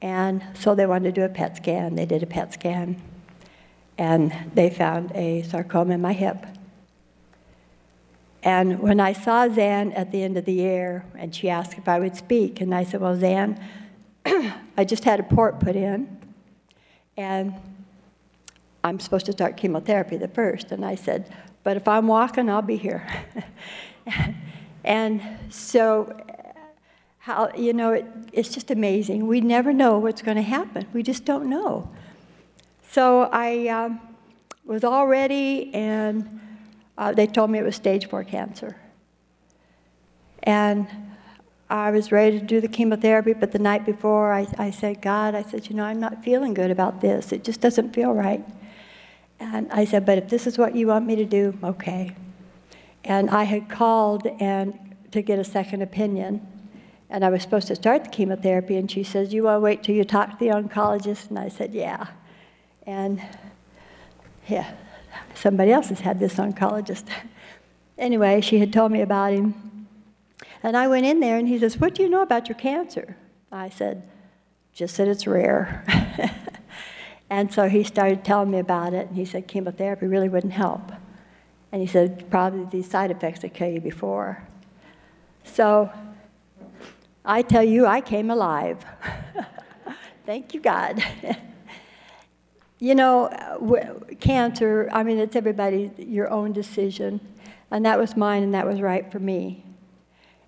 And 0.00 0.44
so 0.54 0.76
they 0.76 0.86
wanted 0.86 1.12
to 1.16 1.20
do 1.20 1.24
a 1.24 1.28
PET 1.28 1.56
scan. 1.56 1.96
They 1.96 2.06
did 2.06 2.22
a 2.22 2.26
PET 2.26 2.52
scan. 2.52 3.02
And 3.98 4.32
they 4.54 4.70
found 4.70 5.10
a 5.16 5.42
sarcoma 5.42 5.94
in 5.94 6.00
my 6.00 6.12
hip. 6.12 6.46
And 8.44 8.78
when 8.78 9.00
I 9.00 9.12
saw 9.12 9.48
Zan 9.48 9.90
at 9.94 10.12
the 10.12 10.22
end 10.22 10.36
of 10.36 10.44
the 10.44 10.52
year, 10.52 11.04
and 11.18 11.34
she 11.34 11.50
asked 11.50 11.76
if 11.76 11.88
I 11.88 11.98
would 11.98 12.14
speak, 12.14 12.60
and 12.60 12.72
I 12.72 12.84
said, 12.84 13.00
Well, 13.00 13.18
Zan, 13.18 13.58
I 14.24 14.84
just 14.84 15.02
had 15.02 15.18
a 15.18 15.24
port 15.24 15.58
put 15.58 15.74
in, 15.74 16.20
and 17.16 17.54
I'm 18.84 19.00
supposed 19.00 19.26
to 19.26 19.32
start 19.32 19.56
chemotherapy 19.56 20.18
the 20.18 20.28
first. 20.28 20.70
And 20.70 20.84
I 20.84 20.94
said, 20.94 21.34
but 21.64 21.78
if 21.78 21.88
I'm 21.88 22.06
walking, 22.06 22.48
I'll 22.50 22.62
be 22.62 22.76
here. 22.76 23.06
and 24.84 25.20
so, 25.48 26.14
how, 27.18 27.50
you 27.56 27.72
know, 27.72 27.92
it, 27.92 28.06
it's 28.32 28.50
just 28.50 28.70
amazing. 28.70 29.26
We 29.26 29.40
never 29.40 29.72
know 29.72 29.98
what's 29.98 30.20
going 30.20 30.36
to 30.36 30.42
happen. 30.42 30.86
We 30.92 31.02
just 31.02 31.24
don't 31.24 31.48
know. 31.48 31.90
So 32.90 33.22
I 33.32 33.68
um, 33.68 34.00
was 34.64 34.84
all 34.84 35.06
ready, 35.06 35.74
and 35.74 36.40
uh, 36.98 37.12
they 37.12 37.26
told 37.26 37.50
me 37.50 37.58
it 37.58 37.64
was 37.64 37.76
stage 37.76 38.08
four 38.08 38.24
cancer. 38.24 38.76
And 40.42 40.86
I 41.70 41.90
was 41.90 42.12
ready 42.12 42.38
to 42.38 42.44
do 42.44 42.60
the 42.60 42.68
chemotherapy, 42.68 43.32
but 43.32 43.52
the 43.52 43.58
night 43.58 43.86
before, 43.86 44.34
I, 44.34 44.46
I 44.58 44.70
said, 44.70 45.00
God, 45.00 45.34
I 45.34 45.42
said, 45.42 45.70
you 45.70 45.74
know, 45.74 45.84
I'm 45.84 45.98
not 45.98 46.22
feeling 46.22 46.52
good 46.52 46.70
about 46.70 47.00
this. 47.00 47.32
It 47.32 47.42
just 47.42 47.62
doesn't 47.62 47.94
feel 47.94 48.12
right. 48.12 48.44
And 49.40 49.70
I 49.72 49.84
said, 49.84 50.06
but 50.06 50.18
if 50.18 50.28
this 50.28 50.46
is 50.46 50.58
what 50.58 50.74
you 50.74 50.86
want 50.86 51.06
me 51.06 51.16
to 51.16 51.24
do, 51.24 51.56
okay. 51.62 52.16
And 53.04 53.30
I 53.30 53.44
had 53.44 53.68
called 53.68 54.26
and 54.40 54.78
to 55.12 55.22
get 55.22 55.38
a 55.38 55.44
second 55.44 55.82
opinion. 55.82 56.46
And 57.08 57.24
I 57.24 57.28
was 57.28 57.42
supposed 57.42 57.68
to 57.68 57.76
start 57.76 58.04
the 58.04 58.10
chemotherapy, 58.10 58.76
and 58.76 58.90
she 58.90 59.04
says, 59.04 59.32
You 59.32 59.44
want 59.44 59.58
to 59.58 59.60
wait 59.60 59.82
till 59.84 59.94
you 59.94 60.04
talk 60.04 60.30
to 60.30 60.36
the 60.44 60.50
oncologist? 60.50 61.28
And 61.28 61.38
I 61.38 61.48
said, 61.48 61.72
Yeah. 61.72 62.08
And 62.86 63.22
yeah, 64.48 64.74
somebody 65.34 65.70
else 65.70 65.90
has 65.90 66.00
had 66.00 66.18
this 66.18 66.34
oncologist. 66.34 67.04
anyway, 67.98 68.40
she 68.40 68.58
had 68.58 68.72
told 68.72 68.90
me 68.90 69.00
about 69.00 69.32
him. 69.32 69.86
And 70.62 70.76
I 70.76 70.88
went 70.88 71.06
in 71.06 71.20
there, 71.20 71.38
and 71.38 71.46
he 71.46 71.58
says, 71.58 71.78
What 71.78 71.94
do 71.94 72.02
you 72.02 72.08
know 72.08 72.22
about 72.22 72.48
your 72.48 72.58
cancer? 72.58 73.16
I 73.52 73.68
said, 73.68 74.02
Just 74.72 74.96
that 74.96 75.06
it's 75.06 75.26
rare. 75.26 75.84
and 77.30 77.52
so 77.52 77.68
he 77.68 77.84
started 77.84 78.24
telling 78.24 78.50
me 78.50 78.58
about 78.58 78.94
it, 78.94 79.08
and 79.08 79.16
he 79.16 79.24
said, 79.24 79.48
Chemotherapy 79.48 80.06
really 80.06 80.28
wouldn't 80.28 80.52
help. 80.52 80.92
And 81.72 81.80
he 81.80 81.86
said, 81.86 82.30
Probably 82.30 82.64
these 82.64 82.90
side 82.90 83.10
effects 83.10 83.40
that 83.40 83.54
kill 83.54 83.68
you 83.68 83.80
before. 83.80 84.46
So 85.44 85.90
I 87.24 87.42
tell 87.42 87.64
you, 87.64 87.86
I 87.86 88.00
came 88.00 88.30
alive. 88.30 88.84
Thank 90.26 90.54
you, 90.54 90.60
God. 90.60 91.02
you 92.78 92.94
know, 92.94 93.28
cancer, 94.20 94.88
I 94.92 95.02
mean, 95.02 95.18
it's 95.18 95.36
everybody 95.36 95.90
your 95.98 96.30
own 96.30 96.52
decision. 96.52 97.20
And 97.70 97.84
that 97.86 97.98
was 97.98 98.16
mine, 98.16 98.42
and 98.42 98.54
that 98.54 98.66
was 98.66 98.80
right 98.80 99.10
for 99.10 99.18
me. 99.18 99.64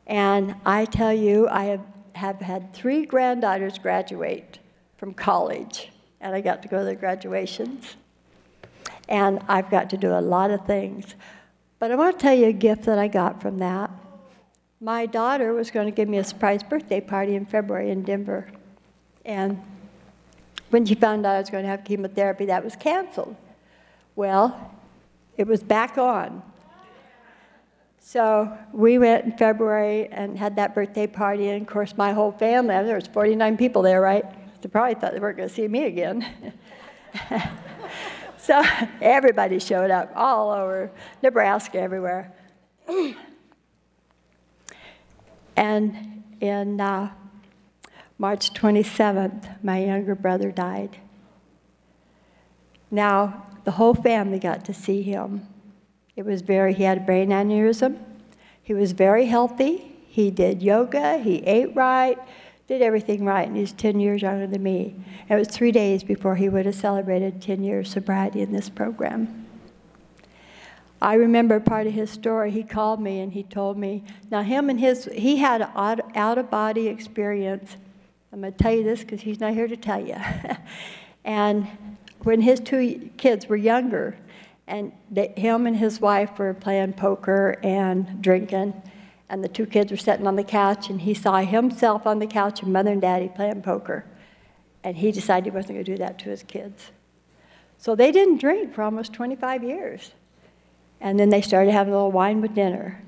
And 0.07 0.55
I 0.65 0.85
tell 0.85 1.13
you, 1.13 1.49
I 1.49 1.65
have, 1.65 1.81
have 2.15 2.41
had 2.41 2.73
three 2.73 3.05
granddaughters 3.05 3.79
graduate 3.79 4.61
from 4.97 5.13
college, 5.13 5.91
and 6.27 6.35
I 6.35 6.41
got 6.41 6.61
to 6.63 6.69
go 6.69 6.79
to 6.79 6.85
their 6.85 6.97
graduations. 6.97 7.95
And 9.09 9.39
I've 9.47 9.71
got 9.71 9.91
to 9.91 9.97
do 9.97 10.11
a 10.11 10.21
lot 10.21 10.51
of 10.51 10.67
things. 10.67 11.15
But 11.79 11.93
I 11.93 11.95
want 11.95 12.19
to 12.19 12.23
tell 12.23 12.35
you 12.35 12.47
a 12.47 12.53
gift 12.53 12.83
that 12.87 12.99
I 12.99 13.07
got 13.07 13.41
from 13.41 13.59
that. 13.59 13.91
My 14.81 15.07
daughter 15.07 15.55
was 15.55 15.71
going 15.71 15.87
to 15.87 15.93
give 15.93 16.09
me 16.09 16.19
a 16.19 16.25
surprise 16.25 16.65
birthday 16.65 17.01
party 17.01 17.37
in 17.37 17.47
February 17.47 17.91
in 17.91 18.03
Denver. 18.03 18.49
And 19.25 19.63
when 20.71 20.85
she 20.85 20.97
found 20.97 21.25
out 21.25 21.37
I 21.37 21.39
was 21.39 21.49
going 21.49 21.63
to 21.63 21.69
have 21.69 21.85
chemotherapy, 21.85 22.47
that 22.47 22.65
was 22.65 22.75
canceled. 22.75 23.37
Well, 24.17 24.75
it 25.37 25.47
was 25.47 25.63
back 25.63 25.97
on. 25.97 26.43
So 28.01 28.53
we 28.73 28.99
went 28.99 29.27
in 29.27 29.39
February 29.39 30.09
and 30.09 30.37
had 30.37 30.57
that 30.57 30.75
birthday 30.75 31.07
party, 31.07 31.51
and 31.51 31.63
of 31.63 31.69
course, 31.69 31.97
my 31.97 32.13
whole 32.13 32.33
family, 32.33 32.75
there 32.85 32.97
was 32.97 33.07
49 33.07 33.57
people 33.57 33.83
there, 33.83 34.01
right? 34.01 34.25
They 34.61 34.69
probably 34.69 34.95
thought 34.95 35.13
they 35.13 35.21
weren't 35.21 35.37
going 35.37 35.49
to 35.49 35.55
see 35.55 35.69
me 35.69 35.85
again. 35.85 36.53
so 38.39 38.63
everybody 39.01 39.59
showed 39.59 39.91
up 39.91 40.13
all 40.15 40.51
over 40.51 40.91
Nebraska, 41.23 41.79
everywhere. 41.79 42.33
And 45.57 46.23
in 46.41 46.81
uh, 46.81 47.13
March 48.19 48.53
27th, 48.53 49.63
my 49.63 49.85
younger 49.85 50.15
brother 50.15 50.51
died. 50.51 50.99
Now, 52.91 53.47
the 53.65 53.73
whole 53.73 53.95
family 53.95 54.39
got 54.39 54.65
to 54.67 54.75
see 54.75 55.03
him. 55.03 55.47
It 56.15 56.25
was 56.25 56.43
very, 56.43 56.73
he 56.73 56.85
had 56.85 56.99
a 56.99 57.01
brain 57.01 57.31
aneurysm. 57.31 57.99
He 58.63 58.75
was 58.75 58.93
very 58.93 59.27
healthy. 59.27 59.97
He 60.09 60.31
did 60.31 60.63
yoga, 60.63 61.19
he 61.19 61.39
ate 61.41 61.77
right, 61.77 62.19
did 62.67 62.83
everything 62.83 63.25
right, 63.25 63.47
and 63.47 63.57
he's 63.57 63.73
10 63.73 64.01
years 64.01 64.23
younger 64.23 64.47
than 64.47 64.63
me. 64.63 64.97
It 65.29 65.37
was 65.37 65.49
three 65.49 65.71
days 65.71 66.03
before 66.03 66.35
he 66.35 66.49
would 66.49 66.67
have 66.67 66.75
celebrated 66.75 67.41
10 67.41 67.63
years 67.63 67.91
sobriety 67.91 68.41
in 68.41 68.53
this 68.53 68.69
program. 68.69 69.47
I 71.01 71.15
remember 71.15 71.61
part 71.61 71.87
of 71.87 71.93
his 71.93 72.11
story. 72.11 72.51
He 72.51 72.63
called 72.63 73.01
me 73.01 73.21
and 73.21 73.33
he 73.33 73.43
told 73.43 73.77
me. 73.77 74.03
Now, 74.31 74.43
him 74.43 74.71
and 74.71 74.81
his, 74.81 75.05
he 75.13 75.37
had 75.37 75.61
an 75.61 76.03
out 76.15 76.39
of 76.39 76.51
body 76.51 76.89
experience. 76.89 77.77
I'm 78.33 78.41
going 78.41 78.53
to 78.53 78.59
tell 78.59 78.75
you 78.75 78.83
this 78.83 79.01
because 79.01 79.21
he's 79.21 79.39
not 79.39 79.53
here 79.53 79.69
to 79.69 79.77
tell 79.77 80.05
you. 80.05 80.17
and 81.25 81.69
when 82.21 82.41
his 82.41 82.61
two 82.61 83.11
kids 83.17 83.47
were 83.47 83.57
younger, 83.57 84.17
and 84.67 84.91
they, 85.11 85.29
him 85.37 85.67
and 85.67 85.77
his 85.77 86.01
wife 86.01 86.39
were 86.39 86.55
playing 86.55 86.95
poker 86.95 87.57
and 87.63 88.21
drinking, 88.21 88.75
and 89.29 89.43
the 89.43 89.49
two 89.49 89.67
kids 89.67 89.91
were 89.91 89.97
sitting 89.97 90.27
on 90.27 90.37
the 90.37 90.45
couch, 90.45 90.89
and 90.89 91.01
he 91.01 91.15
saw 91.15 91.39
himself 91.39 92.07
on 92.07 92.19
the 92.19 92.27
couch 92.27 92.63
and 92.63 92.73
mother 92.73 92.93
and 92.93 93.01
daddy 93.01 93.29
playing 93.29 93.63
poker. 93.63 94.05
And 94.85 94.97
he 94.97 95.11
decided 95.11 95.45
he 95.45 95.51
wasn't 95.51 95.75
going 95.75 95.85
to 95.85 95.93
do 95.93 95.99
that 95.99 96.19
to 96.21 96.31
his 96.31 96.45
kids. 96.45 96.93
So 97.79 97.95
they 97.95 98.13
didn't 98.13 98.39
drink 98.39 98.75
for 98.75 98.83
almost 98.83 99.13
25 99.13 99.65
years. 99.65 100.13
And 101.01 101.19
then 101.19 101.29
they 101.29 101.41
started 101.41 101.73
having 101.73 101.93
a 101.93 101.97
little 101.97 102.13
wine 102.13 102.41
with 102.41 102.55
dinner. 102.55 103.03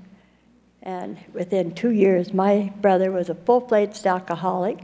And 0.82 1.18
within 1.32 1.74
two 1.74 1.90
years, 1.90 2.32
my 2.32 2.72
brother 2.80 3.10
was 3.10 3.28
a 3.28 3.34
full 3.34 3.60
fledged 3.60 4.06
alcoholic. 4.06 4.80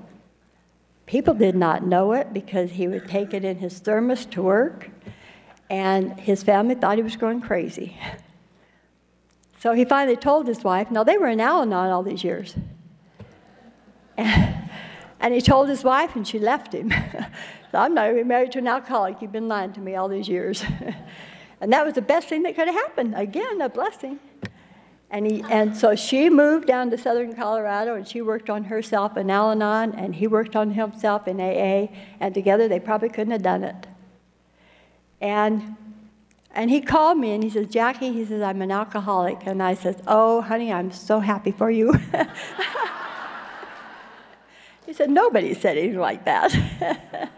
People 1.06 1.34
did 1.34 1.54
not 1.54 1.84
know 1.84 2.12
it 2.12 2.32
because 2.32 2.70
he 2.72 2.88
would 2.88 3.08
take 3.08 3.34
it 3.34 3.44
in 3.44 3.58
his 3.58 3.78
thermos 3.78 4.24
to 4.26 4.42
work, 4.42 4.90
and 5.68 6.18
his 6.18 6.42
family 6.42 6.74
thought 6.74 6.96
he 6.96 7.02
was 7.02 7.16
going 7.16 7.40
crazy. 7.40 7.96
So 9.64 9.72
he 9.72 9.86
finally 9.86 10.16
told 10.16 10.46
his 10.46 10.62
wife, 10.62 10.90
now 10.90 11.04
they 11.04 11.16
were 11.16 11.28
in 11.28 11.40
Al 11.40 11.62
Anon 11.62 11.88
all 11.88 12.02
these 12.02 12.22
years. 12.22 12.54
And, 15.20 15.32
he 15.32 15.40
told 15.40 15.70
his 15.70 15.82
wife, 15.82 16.16
and 16.16 16.28
she 16.28 16.38
left 16.38 16.74
him. 16.74 16.90
so 17.72 17.78
I'm 17.78 17.94
not 17.94 18.10
even 18.10 18.28
married 18.28 18.52
to 18.52 18.58
an 18.58 18.68
alcoholic. 18.68 19.22
You've 19.22 19.32
been 19.32 19.48
lying 19.48 19.72
to 19.72 19.80
me 19.80 19.94
all 19.94 20.06
these 20.06 20.28
years. 20.28 20.62
And 21.62 21.72
that 21.72 21.82
was 21.86 21.94
the 21.94 22.02
best 22.02 22.28
thing 22.28 22.42
that 22.42 22.54
could 22.56 22.68
have 22.68 22.74
happened. 22.74 23.14
Again, 23.16 23.62
a 23.62 23.70
blessing. 23.70 24.18
And, 25.08 25.26
he, 25.26 25.42
and 25.48 25.74
so 25.74 25.94
she 25.94 26.28
moved 26.28 26.66
down 26.66 26.90
to 26.90 26.98
southern 26.98 27.34
Colorado 27.34 27.94
and 27.94 28.06
she 28.06 28.20
worked 28.20 28.50
on 28.50 28.64
herself 28.64 29.16
in 29.16 29.30
Al 29.30 29.52
Anon 29.52 29.94
and 29.94 30.14
he 30.14 30.26
worked 30.26 30.56
on 30.56 30.72
himself 30.72 31.26
in 31.26 31.40
AA. 31.40 31.88
And 32.20 32.34
together 32.34 32.68
they 32.68 32.80
probably 32.80 33.08
couldn't 33.08 33.30
have 33.30 33.42
done 33.42 33.64
it. 33.64 33.86
And, 35.22 35.76
and 36.54 36.70
he 36.70 36.80
called 36.80 37.18
me 37.18 37.32
and 37.32 37.42
he 37.42 37.50
says, 37.50 37.66
Jackie, 37.66 38.12
he 38.12 38.24
says, 38.24 38.40
I'm 38.40 38.62
an 38.62 38.70
alcoholic. 38.70 39.40
And 39.44 39.60
I 39.60 39.74
said, 39.74 40.00
Oh, 40.06 40.40
honey, 40.40 40.72
I'm 40.72 40.92
so 40.92 41.18
happy 41.18 41.50
for 41.50 41.68
you. 41.68 41.92
he 44.86 44.92
said, 44.92 45.10
Nobody 45.10 45.52
said 45.52 45.76
anything 45.76 45.98
like 45.98 46.24
that. 46.24 46.54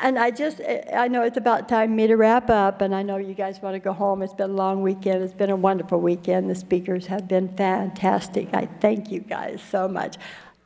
and 0.00 0.20
I 0.20 0.30
just, 0.30 0.60
I 0.94 1.08
know 1.08 1.22
it's 1.22 1.36
about 1.36 1.68
time 1.68 1.96
me 1.96 2.06
to 2.06 2.14
wrap 2.14 2.48
up, 2.48 2.80
and 2.80 2.94
I 2.94 3.02
know 3.02 3.16
you 3.16 3.34
guys 3.34 3.60
want 3.60 3.74
to 3.74 3.80
go 3.80 3.92
home. 3.92 4.22
It's 4.22 4.32
been 4.32 4.50
a 4.50 4.54
long 4.54 4.80
weekend. 4.80 5.24
It's 5.24 5.32
been 5.32 5.50
a 5.50 5.56
wonderful 5.56 6.00
weekend. 6.00 6.48
The 6.48 6.54
speakers 6.54 7.06
have 7.06 7.26
been 7.26 7.48
fantastic. 7.56 8.54
I 8.54 8.66
thank 8.80 9.10
you 9.10 9.18
guys 9.18 9.60
so 9.68 9.88
much. 9.88 10.16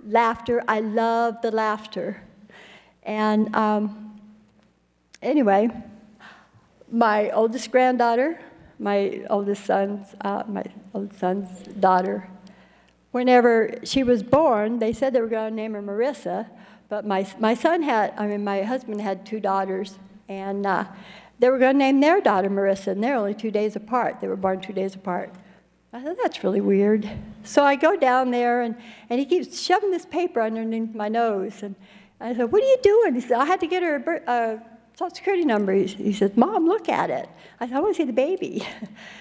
Laughter, 0.04 0.62
I 0.68 0.80
love 0.80 1.40
the 1.40 1.50
laughter. 1.50 2.22
And 3.02 3.54
um, 3.56 4.20
anyway, 5.22 5.70
my 6.92 7.30
oldest 7.30 7.70
granddaughter, 7.70 8.38
my 8.78 9.24
oldest 9.30 9.64
son's, 9.64 10.14
uh, 10.20 10.42
my 10.46 10.62
oldest 10.92 11.18
son's 11.18 11.48
daughter, 11.80 12.28
whenever 13.12 13.74
she 13.82 14.02
was 14.02 14.22
born, 14.22 14.78
they 14.78 14.92
said 14.92 15.14
they 15.14 15.20
were 15.20 15.26
going 15.26 15.50
to 15.50 15.56
name 15.56 15.72
her 15.72 15.82
Marissa. 15.82 16.48
But 16.90 17.06
my, 17.06 17.26
my 17.38 17.54
son 17.54 17.82
had, 17.82 18.12
I 18.18 18.26
mean, 18.26 18.44
my 18.44 18.62
husband 18.62 19.00
had 19.00 19.24
two 19.24 19.40
daughters, 19.40 19.98
and 20.28 20.66
uh, 20.66 20.84
they 21.38 21.48
were 21.48 21.58
going 21.58 21.74
to 21.74 21.78
name 21.78 22.00
their 22.00 22.20
daughter 22.20 22.50
Marissa, 22.50 22.88
and 22.88 23.02
they're 23.02 23.16
only 23.16 23.34
two 23.34 23.50
days 23.50 23.74
apart. 23.74 24.20
They 24.20 24.28
were 24.28 24.36
born 24.36 24.60
two 24.60 24.74
days 24.74 24.94
apart. 24.94 25.32
I 25.94 26.02
thought, 26.02 26.16
that's 26.22 26.44
really 26.44 26.60
weird. 26.60 27.08
So 27.44 27.64
I 27.64 27.76
go 27.76 27.96
down 27.96 28.30
there, 28.30 28.60
and, 28.60 28.76
and 29.08 29.18
he 29.18 29.24
keeps 29.24 29.60
shoving 29.60 29.90
this 29.90 30.04
paper 30.04 30.42
underneath 30.42 30.94
my 30.94 31.08
nose. 31.08 31.62
And 31.62 31.74
I 32.20 32.34
said, 32.34 32.52
What 32.52 32.62
are 32.62 32.66
you 32.66 32.78
doing? 32.82 33.14
He 33.14 33.20
said, 33.22 33.32
I 33.32 33.46
had 33.46 33.60
to 33.60 33.66
get 33.66 33.82
her 33.82 34.22
a 34.26 34.30
uh, 34.30 34.58
Social 34.94 35.14
Security 35.14 35.44
number. 35.44 35.72
He, 35.72 36.12
said, 36.12 36.36
Mom, 36.36 36.66
look 36.66 36.88
at 36.88 37.10
it. 37.10 37.28
I 37.60 37.66
said, 37.66 37.76
I 37.76 37.80
want 37.80 37.96
to 37.96 38.02
see 38.02 38.06
the 38.06 38.12
baby. 38.12 38.66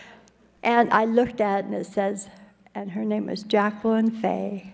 and 0.63 0.91
I 0.91 1.05
looked 1.05 1.41
at 1.41 1.59
it, 1.59 1.65
and 1.65 1.76
it 1.76 1.88
says, 1.88 2.28
and 2.74 2.91
her 2.91 3.03
name 3.03 3.28
was 3.28 3.43
Jacqueline 3.43 4.11
Fay. 4.11 4.74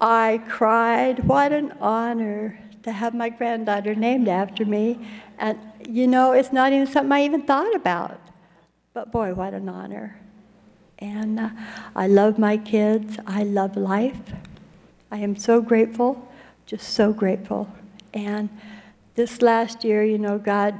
I 0.00 0.42
cried. 0.48 1.24
What 1.24 1.52
an 1.52 1.72
honor 1.80 2.58
to 2.82 2.92
have 2.92 3.14
my 3.14 3.28
granddaughter 3.28 3.94
named 3.94 4.28
after 4.28 4.64
me. 4.64 5.06
And, 5.38 5.58
you 5.88 6.06
know, 6.06 6.32
it's 6.32 6.52
not 6.52 6.72
even 6.72 6.86
something 6.86 7.12
I 7.12 7.24
even 7.24 7.42
thought 7.42 7.74
about. 7.74 8.20
But 8.94 9.10
boy, 9.10 9.34
what 9.34 9.54
an 9.54 9.68
honor. 9.68 10.20
And 10.98 11.38
uh, 11.38 11.50
I 11.94 12.06
love 12.06 12.38
my 12.38 12.56
kids. 12.56 13.18
I 13.26 13.42
love 13.42 13.76
life. 13.76 14.20
I 15.10 15.18
am 15.18 15.36
so 15.36 15.60
grateful, 15.60 16.28
just 16.66 16.90
so 16.90 17.12
grateful. 17.12 17.68
And 18.12 18.50
this 19.18 19.42
last 19.42 19.82
year, 19.82 20.04
you 20.04 20.16
know, 20.16 20.38
God, 20.38 20.78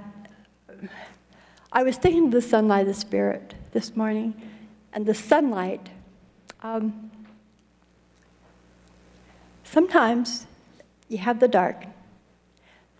I 1.72 1.82
was 1.82 1.96
thinking 1.96 2.26
of 2.26 2.30
the 2.30 2.40
sunlight 2.40 2.82
of 2.82 2.86
the 2.86 2.94
Spirit 2.94 3.56
this 3.72 3.96
morning, 3.96 4.32
and 4.92 5.04
the 5.04 5.12
sunlight. 5.12 5.88
Um, 6.62 7.10
sometimes 9.64 10.46
you 11.08 11.18
have 11.18 11.40
the 11.40 11.48
dark, 11.48 11.84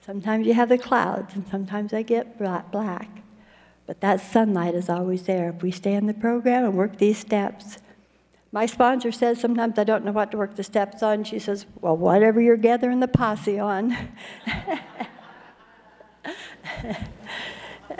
sometimes 0.04 0.44
you 0.44 0.54
have 0.54 0.70
the 0.70 0.76
clouds, 0.76 1.36
and 1.36 1.46
sometimes 1.46 1.92
they 1.92 2.02
get 2.02 2.36
black. 2.36 3.08
But 3.86 4.00
that 4.00 4.20
sunlight 4.20 4.74
is 4.74 4.88
always 4.88 5.22
there. 5.22 5.50
If 5.50 5.62
we 5.62 5.70
stay 5.70 5.94
in 5.94 6.06
the 6.06 6.14
program 6.14 6.64
and 6.64 6.74
work 6.74 6.98
these 6.98 7.18
steps, 7.18 7.78
my 8.50 8.66
sponsor 8.66 9.12
says 9.12 9.38
sometimes 9.38 9.78
I 9.78 9.84
don't 9.84 10.04
know 10.04 10.10
what 10.10 10.32
to 10.32 10.36
work 10.36 10.56
the 10.56 10.64
steps 10.64 11.00
on. 11.00 11.22
She 11.22 11.38
says, 11.38 11.64
Well, 11.80 11.96
whatever 11.96 12.40
you're 12.40 12.56
gathering 12.56 12.98
the 12.98 13.06
posse 13.06 13.60
on. 13.60 13.96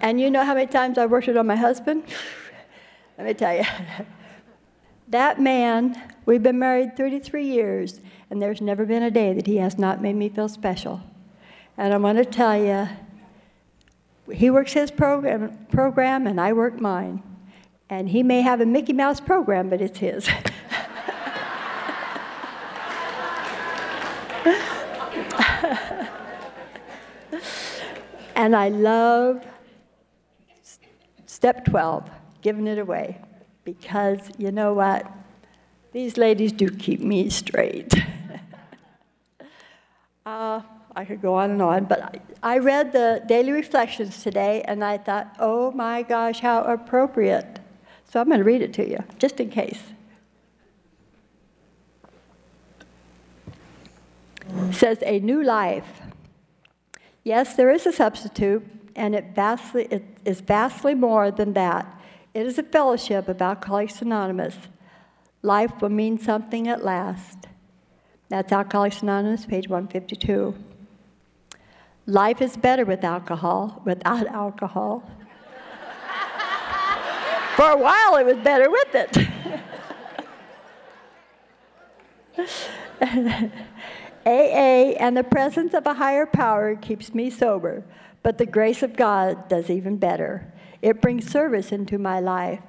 and 0.00 0.20
you 0.20 0.30
know 0.30 0.44
how 0.44 0.54
many 0.54 0.66
times 0.66 0.98
I 0.98 1.06
worked 1.06 1.28
it 1.28 1.36
on 1.36 1.46
my 1.46 1.56
husband? 1.56 2.04
Let 3.18 3.26
me 3.26 3.34
tell 3.34 3.56
you. 3.56 3.64
that 5.08 5.40
man, 5.40 6.00
we've 6.26 6.42
been 6.42 6.58
married 6.58 6.96
33 6.96 7.44
years, 7.44 8.00
and 8.30 8.40
there's 8.40 8.60
never 8.60 8.84
been 8.84 9.02
a 9.02 9.10
day 9.10 9.32
that 9.32 9.46
he 9.46 9.56
has 9.56 9.78
not 9.78 10.00
made 10.02 10.16
me 10.16 10.28
feel 10.28 10.48
special. 10.48 11.00
And 11.76 11.94
I 11.94 11.96
want 11.96 12.18
to 12.18 12.24
tell 12.24 12.56
you, 12.56 12.88
he 14.32 14.50
works 14.50 14.72
his 14.72 14.90
program, 14.90 15.56
program 15.70 16.26
and 16.26 16.40
I 16.40 16.52
work 16.52 16.80
mine. 16.80 17.22
And 17.90 18.08
he 18.08 18.22
may 18.22 18.42
have 18.42 18.60
a 18.60 18.66
Mickey 18.66 18.92
Mouse 18.92 19.20
program, 19.20 19.70
but 19.70 19.80
it's 19.80 19.98
his. 19.98 20.28
And 28.38 28.54
I 28.54 28.68
love 28.68 29.44
step 31.26 31.64
12, 31.64 32.08
giving 32.40 32.68
it 32.68 32.78
away. 32.78 33.20
Because 33.64 34.20
you 34.38 34.52
know 34.52 34.72
what? 34.72 35.10
These 35.92 36.16
ladies 36.16 36.52
do 36.52 36.70
keep 36.70 37.00
me 37.00 37.30
straight. 37.30 37.92
uh, 40.26 40.60
I 40.94 41.04
could 41.04 41.20
go 41.20 41.34
on 41.34 41.50
and 41.50 41.60
on, 41.60 41.86
but 41.86 42.00
I, 42.00 42.20
I 42.42 42.58
read 42.58 42.92
the 42.92 43.22
daily 43.26 43.50
reflections 43.50 44.22
today 44.22 44.62
and 44.62 44.84
I 44.84 44.98
thought, 44.98 45.34
oh 45.40 45.72
my 45.72 46.02
gosh, 46.02 46.38
how 46.38 46.62
appropriate. 46.62 47.58
So 48.10 48.20
I'm 48.20 48.28
going 48.28 48.38
to 48.38 48.44
read 48.44 48.62
it 48.62 48.72
to 48.74 48.88
you, 48.88 49.02
just 49.18 49.40
in 49.40 49.50
case. 49.50 49.82
It 54.48 54.74
says, 54.74 54.98
A 55.02 55.18
new 55.18 55.42
life. 55.42 56.02
Yes, 57.28 57.56
there 57.56 57.70
is 57.70 57.84
a 57.84 57.92
substitute, 57.92 58.64
and 58.96 59.14
it, 59.14 59.34
vastly, 59.34 59.86
it 59.90 60.02
is 60.24 60.40
vastly 60.40 60.94
more 60.94 61.30
than 61.30 61.52
that. 61.52 61.84
It 62.32 62.46
is 62.46 62.58
a 62.58 62.62
fellowship 62.62 63.28
of 63.28 63.42
Alcoholics 63.42 64.00
Anonymous. 64.00 64.56
Life 65.42 65.82
will 65.82 65.90
mean 65.90 66.18
something 66.18 66.68
at 66.68 66.82
last. 66.82 67.46
That's 68.30 68.50
Alcoholics 68.50 69.02
Anonymous, 69.02 69.44
page 69.44 69.68
152. 69.68 70.54
Life 72.06 72.40
is 72.40 72.56
better 72.56 72.86
with 72.86 73.04
alcohol, 73.04 73.82
without 73.84 74.26
alcohol. 74.44 75.02
For 77.56 77.72
a 77.72 77.76
while, 77.76 78.16
it 78.16 78.24
was 78.24 78.38
better 78.38 78.70
with 78.70 78.94
it. 82.38 83.52
AA 84.28 84.92
and 85.00 85.16
the 85.16 85.24
presence 85.24 85.72
of 85.72 85.86
a 85.86 85.94
higher 85.94 86.26
power 86.26 86.76
keeps 86.76 87.14
me 87.14 87.30
sober, 87.30 87.82
but 88.22 88.36
the 88.36 88.44
grace 88.44 88.82
of 88.82 88.94
God 88.94 89.48
does 89.48 89.70
even 89.70 89.96
better. 89.96 90.52
It 90.82 91.00
brings 91.00 91.30
service 91.30 91.72
into 91.72 91.96
my 91.96 92.20
life. 92.20 92.60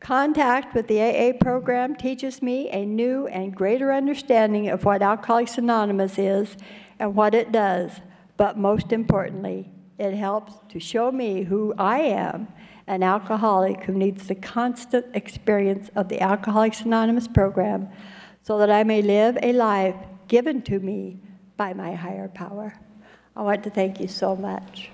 Contact 0.00 0.74
with 0.74 0.88
the 0.88 1.02
AA 1.02 1.32
program 1.38 1.94
teaches 1.94 2.40
me 2.40 2.70
a 2.70 2.86
new 2.86 3.26
and 3.26 3.54
greater 3.54 3.92
understanding 3.92 4.70
of 4.70 4.86
what 4.86 5.02
Alcoholics 5.02 5.58
Anonymous 5.58 6.18
is 6.18 6.56
and 6.98 7.14
what 7.14 7.34
it 7.34 7.52
does, 7.52 8.00
but 8.38 8.56
most 8.56 8.90
importantly, 8.90 9.70
it 9.98 10.14
helps 10.14 10.54
to 10.70 10.80
show 10.80 11.12
me 11.12 11.42
who 11.42 11.74
I 11.76 12.00
am 12.00 12.48
an 12.86 13.02
alcoholic 13.02 13.84
who 13.84 13.92
needs 13.92 14.26
the 14.26 14.34
constant 14.34 15.06
experience 15.14 15.90
of 15.94 16.08
the 16.08 16.20
Alcoholics 16.20 16.80
Anonymous 16.80 17.28
program 17.28 17.88
so 18.42 18.58
that 18.58 18.70
I 18.70 18.82
may 18.82 19.02
live 19.02 19.38
a 19.42 19.52
life 19.52 19.94
given 20.32 20.62
to 20.62 20.78
me 20.78 21.18
by 21.58 21.74
my 21.74 21.94
higher 21.94 22.26
power. 22.26 22.72
I 23.36 23.42
want 23.42 23.62
to 23.64 23.70
thank 23.70 24.00
you 24.00 24.08
so 24.08 24.34
much. 24.34 24.88